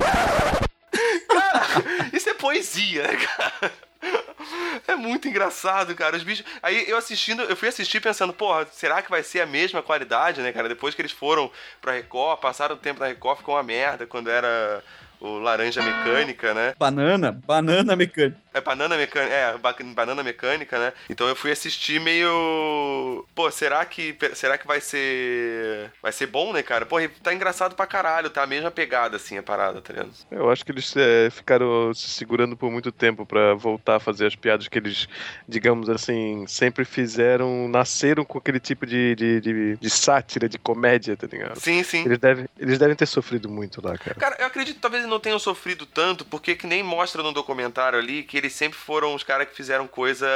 Isso 2.12 2.28
é 2.28 2.34
poesia, 2.34 3.04
né, 3.04 3.16
cara? 3.16 3.87
É 4.86 4.94
muito 4.94 5.28
engraçado, 5.28 5.94
cara. 5.94 6.16
Os 6.16 6.22
bichos. 6.22 6.44
Aí 6.62 6.88
eu 6.88 6.96
assistindo, 6.96 7.42
eu 7.42 7.56
fui 7.56 7.68
assistir 7.68 8.00
pensando, 8.00 8.32
porra, 8.32 8.66
será 8.70 9.02
que 9.02 9.10
vai 9.10 9.22
ser 9.22 9.40
a 9.40 9.46
mesma 9.46 9.82
qualidade, 9.82 10.40
né, 10.40 10.52
cara? 10.52 10.68
Depois 10.68 10.94
que 10.94 11.02
eles 11.02 11.12
foram 11.12 11.50
pra 11.80 11.92
Record, 11.92 12.40
passaram 12.40 12.76
o 12.76 12.78
tempo 12.78 13.00
na 13.00 13.06
Record, 13.06 13.38
ficou 13.38 13.54
uma 13.54 13.62
merda 13.62 14.06
quando 14.06 14.30
era 14.30 14.82
o 15.20 15.38
Laranja 15.38 15.82
Mecânica, 15.82 16.54
né? 16.54 16.74
Banana, 16.78 17.32
banana 17.32 17.96
mecânica. 17.96 18.38
É 18.58 18.60
banana 18.60 18.96
mecânica, 18.96 19.32
é, 19.34 19.56
ba- 19.58 19.76
banana 19.94 20.22
mecânica, 20.22 20.78
né? 20.78 20.92
Então 21.08 21.28
eu 21.28 21.36
fui 21.36 21.50
assistir 21.50 22.00
meio. 22.00 23.24
Pô, 23.34 23.50
será 23.50 23.84
que. 23.84 24.16
Será 24.34 24.58
que 24.58 24.66
vai 24.66 24.80
ser. 24.80 25.90
Vai 26.02 26.12
ser 26.12 26.26
bom, 26.26 26.52
né, 26.52 26.62
cara? 26.62 26.86
Pô, 26.86 26.96
tá 27.22 27.32
engraçado 27.32 27.74
pra 27.74 27.86
caralho, 27.86 28.30
tá 28.30 28.42
a 28.42 28.46
mesma 28.46 28.70
pegada, 28.70 29.16
assim, 29.16 29.38
a 29.38 29.42
parada, 29.42 29.80
tá 29.80 29.92
ligado? 29.92 30.10
Eu 30.30 30.50
acho 30.50 30.64
que 30.64 30.72
eles 30.72 30.94
é, 30.96 31.30
ficaram 31.30 31.92
se 31.94 32.08
segurando 32.08 32.56
por 32.56 32.70
muito 32.70 32.90
tempo 32.92 33.24
pra 33.24 33.54
voltar 33.54 33.96
a 33.96 34.00
fazer 34.00 34.26
as 34.26 34.34
piadas 34.34 34.68
que 34.68 34.78
eles, 34.78 35.08
digamos 35.46 35.88
assim, 35.88 36.44
sempre 36.46 36.84
fizeram, 36.84 37.68
nasceram 37.68 38.24
com 38.24 38.38
aquele 38.38 38.60
tipo 38.60 38.86
de, 38.86 39.14
de, 39.14 39.40
de, 39.40 39.76
de 39.76 39.90
sátira, 39.90 40.48
de 40.48 40.58
comédia, 40.58 41.16
tá 41.16 41.26
ligado? 41.26 41.58
Sim, 41.60 41.82
sim. 41.82 42.04
Eles 42.04 42.18
devem, 42.18 42.46
eles 42.58 42.78
devem 42.78 42.96
ter 42.96 43.06
sofrido 43.06 43.48
muito 43.48 43.84
lá, 43.84 43.96
cara. 43.96 44.14
Cara, 44.16 44.36
eu 44.40 44.46
acredito 44.46 44.76
que 44.76 44.80
talvez 44.82 45.02
eles 45.02 45.10
não 45.10 45.20
tenham 45.20 45.38
sofrido 45.38 45.86
tanto, 45.86 46.24
porque 46.24 46.54
que 46.56 46.66
nem 46.66 46.82
mostra 46.82 47.22
no 47.22 47.32
documentário 47.32 47.98
ali 47.98 48.22
que 48.22 48.36
eles 48.36 48.47
sempre 48.50 48.78
foram 48.78 49.14
os 49.14 49.22
caras 49.22 49.48
que 49.48 49.54
fizeram 49.54 49.86
coisa 49.86 50.26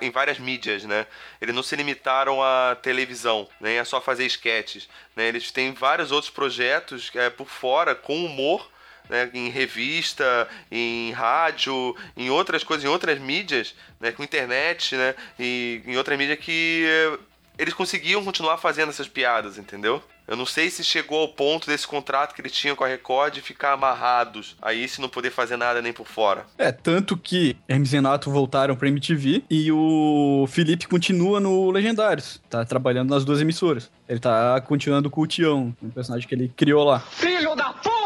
em 0.00 0.10
várias 0.10 0.38
mídias, 0.38 0.84
né? 0.84 1.06
Eles 1.40 1.54
não 1.54 1.62
se 1.62 1.76
limitaram 1.76 2.42
à 2.42 2.76
televisão, 2.80 3.48
nem 3.60 3.78
a 3.78 3.84
só 3.84 4.00
fazer 4.00 4.26
sketches, 4.26 4.88
né? 5.14 5.28
Eles 5.28 5.50
têm 5.50 5.72
vários 5.72 6.12
outros 6.12 6.30
projetos 6.30 7.10
é, 7.14 7.30
por 7.30 7.48
fora, 7.48 7.94
com 7.94 8.24
humor, 8.24 8.68
né, 9.10 9.28
em 9.34 9.50
revista, 9.50 10.48
em 10.70 11.10
rádio, 11.10 11.96
em 12.16 12.30
outras 12.30 12.62
coisas, 12.62 12.84
em 12.84 12.88
outras 12.88 13.18
mídias, 13.18 13.74
né, 13.98 14.12
com 14.12 14.22
internet, 14.22 14.94
né, 14.94 15.14
e 15.38 15.82
em 15.84 15.96
outras 15.96 16.16
mídias 16.16 16.38
que 16.38 16.84
eh, 16.86 17.18
eles 17.58 17.74
conseguiam 17.74 18.24
continuar 18.24 18.56
fazendo 18.56 18.90
essas 18.90 19.08
piadas, 19.08 19.58
entendeu? 19.58 20.02
Eu 20.30 20.36
não 20.36 20.46
sei 20.46 20.70
se 20.70 20.84
chegou 20.84 21.22
ao 21.22 21.26
ponto 21.26 21.66
desse 21.66 21.84
contrato 21.84 22.36
que 22.36 22.40
eles 22.40 22.52
tinham 22.52 22.76
com 22.76 22.84
a 22.84 22.86
Record 22.86 23.34
de 23.34 23.40
ficar 23.40 23.72
amarrados 23.72 24.56
a 24.62 24.72
isso 24.72 25.00
e 25.00 25.02
não 25.02 25.08
poder 25.08 25.32
fazer 25.32 25.56
nada 25.56 25.82
nem 25.82 25.92
por 25.92 26.06
fora. 26.06 26.46
É, 26.56 26.70
tanto 26.70 27.16
que 27.16 27.56
Hermes 27.66 27.92
e 27.92 27.96
Renato 27.96 28.30
voltaram 28.30 28.76
pra 28.76 28.86
MTV 28.86 29.42
e 29.50 29.72
o 29.72 30.46
Felipe 30.48 30.86
continua 30.86 31.40
no 31.40 31.72
Legendários. 31.72 32.40
Tá 32.48 32.64
trabalhando 32.64 33.10
nas 33.10 33.24
duas 33.24 33.40
emissoras. 33.40 33.90
Ele 34.08 34.20
tá 34.20 34.60
continuando 34.60 35.10
com 35.10 35.20
o 35.20 35.26
Tião, 35.26 35.74
um 35.82 35.90
personagem 35.90 36.28
que 36.28 36.34
ele 36.36 36.52
criou 36.56 36.84
lá. 36.84 37.00
Filho 37.00 37.56
da 37.56 37.72
puta! 37.72 37.99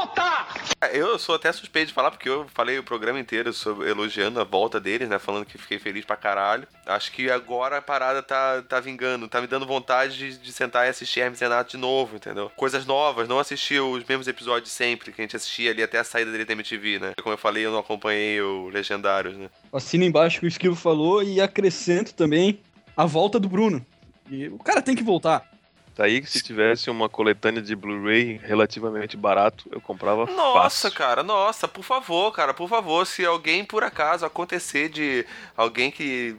Eu 0.93 1.19
sou 1.19 1.35
até 1.35 1.53
suspeito 1.53 1.89
de 1.89 1.95
falar, 1.95 2.11
porque 2.11 2.29
eu 2.29 2.47
falei 2.53 2.79
o 2.79 2.83
programa 2.83 3.19
inteiro 3.19 3.53
sobre, 3.53 3.89
elogiando 3.89 4.41
a 4.41 4.45
volta 4.45 4.81
deles, 4.81 5.09
né? 5.09 5.19
Falando 5.19 5.47
que 5.47 5.59
fiquei 5.59 5.79
feliz 5.79 6.05
pra 6.05 6.17
caralho. 6.17 6.67
Acho 6.87 7.13
que 7.13 7.31
agora 7.31 7.79
a 7.79 7.83
parada 7.83 8.23
tá, 8.23 8.63
tá 8.63 8.81
vingando, 8.81 9.29
tá 9.29 9.41
me 9.41 9.47
dando 9.47 9.67
vontade 9.67 10.17
de, 10.17 10.39
de 10.39 10.53
sentar 10.53 10.87
e 10.87 10.91
assistir 10.91 11.21
Hermes 11.21 11.41
Renato 11.41 11.73
de 11.73 11.77
novo, 11.77 12.17
entendeu? 12.17 12.51
Coisas 12.57 12.87
novas, 12.87 13.29
não 13.29 13.39
assistir 13.39 13.81
os 13.81 14.05
mesmos 14.05 14.29
episódios 14.29 14.71
sempre, 14.71 15.13
que 15.13 15.21
a 15.21 15.25
gente 15.25 15.37
assistia 15.37 15.71
ali 15.71 15.83
até 15.83 15.99
a 15.99 16.05
saída 16.05 16.31
dele 16.31 16.45
da 16.45 16.53
MTV, 16.53 16.99
né? 16.99 17.13
Como 17.23 17.33
eu 17.33 17.39
falei, 17.39 17.65
eu 17.65 17.73
não 17.73 17.79
acompanhei 17.79 18.41
o 18.41 18.69
Legendários, 18.69 19.37
né? 19.37 19.49
Assina 19.73 20.05
embaixo 20.05 20.41
que 20.41 20.47
o 20.47 20.49
Esquivo 20.49 20.77
falou 20.77 21.23
e 21.23 21.41
acrescento 21.41 22.15
também 22.15 22.61
a 22.97 23.05
volta 23.05 23.39
do 23.39 23.49
Bruno. 23.49 23.85
E 24.31 24.49
o 24.49 24.59
cara 24.59 24.81
tem 24.81 24.95
que 24.95 25.03
voltar. 25.03 25.54
Daí 25.97 26.21
que 26.21 26.29
se 26.29 26.43
tivesse 26.43 26.91
uma 26.91 27.09
coletânea 27.09 27.63
de 27.63 27.77
Blu-ray 27.77 28.41
relativamente 28.43 29.17
barato, 29.17 29.69
eu 29.71 29.81
comprava 29.81 30.27
Nossa, 30.27 30.89
fácil. 30.89 30.93
cara, 30.93 31.23
nossa, 31.23 31.69
por 31.69 31.85
favor, 31.85 32.33
cara, 32.33 32.53
por 32.53 32.69
favor, 32.69 33.07
se 33.07 33.25
alguém 33.25 33.65
por 33.65 33.85
acaso 33.85 34.27
acontecer 34.27 34.89
de 34.89 35.25
alguém 35.57 35.93
que 35.93 36.37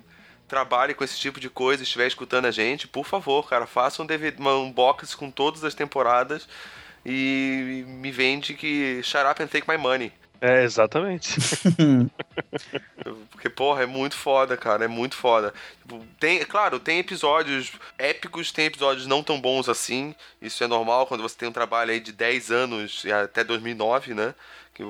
trabalhe 0.47 0.93
com 0.93 1.03
esse 1.03 1.17
tipo 1.17 1.39
de 1.39 1.49
coisa 1.49 1.83
estiver 1.83 2.05
escutando 2.05 2.45
a 2.45 2.51
gente, 2.51 2.87
por 2.87 3.05
favor, 3.05 3.47
cara, 3.47 3.65
faça 3.65 4.03
um, 4.03 4.05
DVD, 4.05 4.41
um 4.41 4.71
box 4.71 5.15
com 5.15 5.31
todas 5.31 5.63
as 5.63 5.73
temporadas 5.73 6.47
e 7.05 7.85
me 7.87 8.11
vende 8.11 8.55
que 8.55 9.01
shut 9.03 9.25
up 9.25 9.41
and 9.41 9.47
take 9.47 9.67
my 9.69 9.77
money. 9.77 10.11
É, 10.41 10.63
exatamente. 10.63 11.35
Porque, 13.31 13.49
porra, 13.49 13.83
é 13.83 13.85
muito 13.85 14.15
foda, 14.15 14.57
cara. 14.57 14.85
É 14.85 14.87
muito 14.87 15.15
foda. 15.15 15.53
Tipo, 15.81 16.05
Tem, 16.19 16.43
claro, 16.45 16.79
tem 16.79 16.99
episódios 16.99 17.71
épicos, 17.97 18.51
tem 18.51 18.65
episódios 18.65 19.07
não 19.07 19.23
tão 19.23 19.39
bons 19.39 19.69
assim. 19.69 20.15
Isso 20.41 20.63
é 20.63 20.67
normal 20.67 21.07
quando 21.07 21.21
você 21.21 21.35
tem 21.37 21.47
um 21.49 21.53
trabalho 21.53 21.91
aí 21.91 21.99
de 21.99 22.11
10 22.11 22.51
anos, 22.51 23.03
até 23.23 23.43
2009, 23.43 24.13
né? 24.13 24.33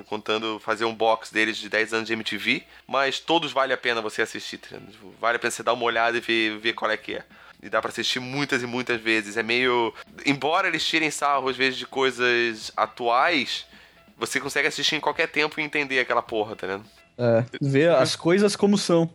Contando 0.07 0.59
fazer 0.59 0.85
um 0.85 0.95
box 0.95 1.31
deles 1.31 1.57
de 1.57 1.69
10 1.69 1.93
anos 1.93 2.07
de 2.07 2.13
MTV. 2.13 2.63
Mas 2.87 3.19
todos 3.19 3.51
vale 3.51 3.71
a 3.73 3.77
pena 3.77 4.01
você 4.01 4.21
assistir, 4.23 4.57
tá? 4.57 4.77
Tipo, 4.77 5.13
Vale 5.19 5.35
a 5.35 5.39
pena 5.39 5.51
você 5.51 5.61
dar 5.63 5.73
uma 5.73 5.83
olhada 5.83 6.17
e 6.17 6.21
ver, 6.21 6.57
ver 6.57 6.73
qual 6.73 6.89
é 6.89 6.97
que 6.97 7.15
é. 7.15 7.23
E 7.61 7.69
dá 7.69 7.81
pra 7.81 7.89
assistir 7.89 8.19
muitas 8.19 8.63
e 8.63 8.65
muitas 8.65 8.99
vezes. 8.99 9.37
É 9.37 9.43
meio. 9.43 9.93
Embora 10.25 10.67
eles 10.67 10.85
tirem 10.85 11.11
sarro 11.11 11.49
às 11.49 11.55
vezes 11.55 11.77
de 11.77 11.85
coisas 11.85 12.71
atuais, 12.75 13.65
você 14.17 14.39
consegue 14.39 14.67
assistir 14.67 14.95
em 14.95 14.99
qualquer 15.01 15.27
tempo 15.27 15.59
e 15.59 15.63
entender 15.63 15.99
aquela 15.99 16.21
porra, 16.21 16.55
tá 16.55 16.67
ligado? 16.67 16.85
É, 17.17 17.45
ver 17.61 17.91
as 17.91 18.15
coisas 18.15 18.55
como 18.55 18.77
são. 18.77 19.09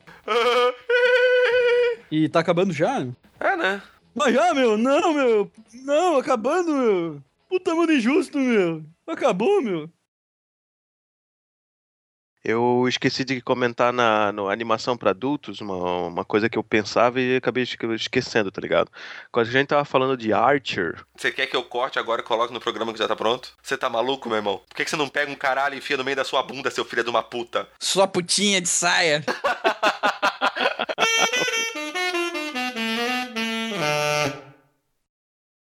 E 2.11 2.29
tá 2.29 2.41
acabando 2.41 2.73
já? 2.73 3.07
É, 3.39 3.57
né? 3.57 3.83
Mas 4.15 4.35
já, 4.35 4.53
meu, 4.53 4.77
não, 4.77 5.15
meu. 5.15 5.51
Não, 5.85 6.17
acabando, 6.17 6.73
meu. 6.73 7.23
Puta 7.49 7.75
mundo 7.75 7.93
injusto, 7.93 8.39
meu. 8.39 8.83
Acabou, 9.07 9.63
meu. 9.63 9.89
Eu 12.43 12.87
esqueci 12.89 13.23
de 13.23 13.41
comentar 13.43 13.93
na 13.93 14.33
no 14.33 14.49
animação 14.49 14.97
pra 14.97 15.11
adultos 15.11 15.61
uma, 15.61 15.75
uma 16.07 16.25
coisa 16.25 16.49
que 16.49 16.57
eu 16.57 16.65
pensava 16.65 17.21
e 17.21 17.37
acabei 17.37 17.65
esque- 17.65 17.87
esquecendo, 17.95 18.51
tá 18.51 18.61
ligado? 18.63 18.91
Quando 19.31 19.47
a 19.49 19.51
gente 19.51 19.69
tava 19.69 19.85
falando 19.85 20.17
de 20.17 20.33
Archer, 20.33 21.05
Você 21.17 21.31
quer 21.31 21.47
que 21.47 21.55
eu 21.57 21.63
corte 21.63 21.99
agora 21.99 22.23
e 22.23 22.25
coloque 22.25 22.53
no 22.55 22.61
programa 22.61 22.93
que 22.93 22.99
já 22.99 23.07
tá 23.07 23.15
pronto? 23.15 23.53
Você 23.63 23.77
tá 23.77 23.91
maluco, 23.91 24.29
meu 24.29 24.39
irmão? 24.39 24.63
Por 24.69 24.75
que, 24.75 24.85
que 24.85 24.91
você 24.91 24.97
não 24.97 25.09
pega 25.09 25.31
um 25.31 25.35
caralho 25.35 25.75
e 25.75 25.79
enfia 25.79 25.97
no 25.99 26.05
meio 26.05 26.17
da 26.17 26.25
sua 26.25 26.43
bunda, 26.43 26.71
seu 26.71 26.85
filho 26.85 27.05
de 27.05 27.11
uma 27.11 27.23
puta? 27.23 27.69
Sua 27.79 28.07
putinha 28.07 28.61
de 28.61 28.69
saia. 28.69 29.23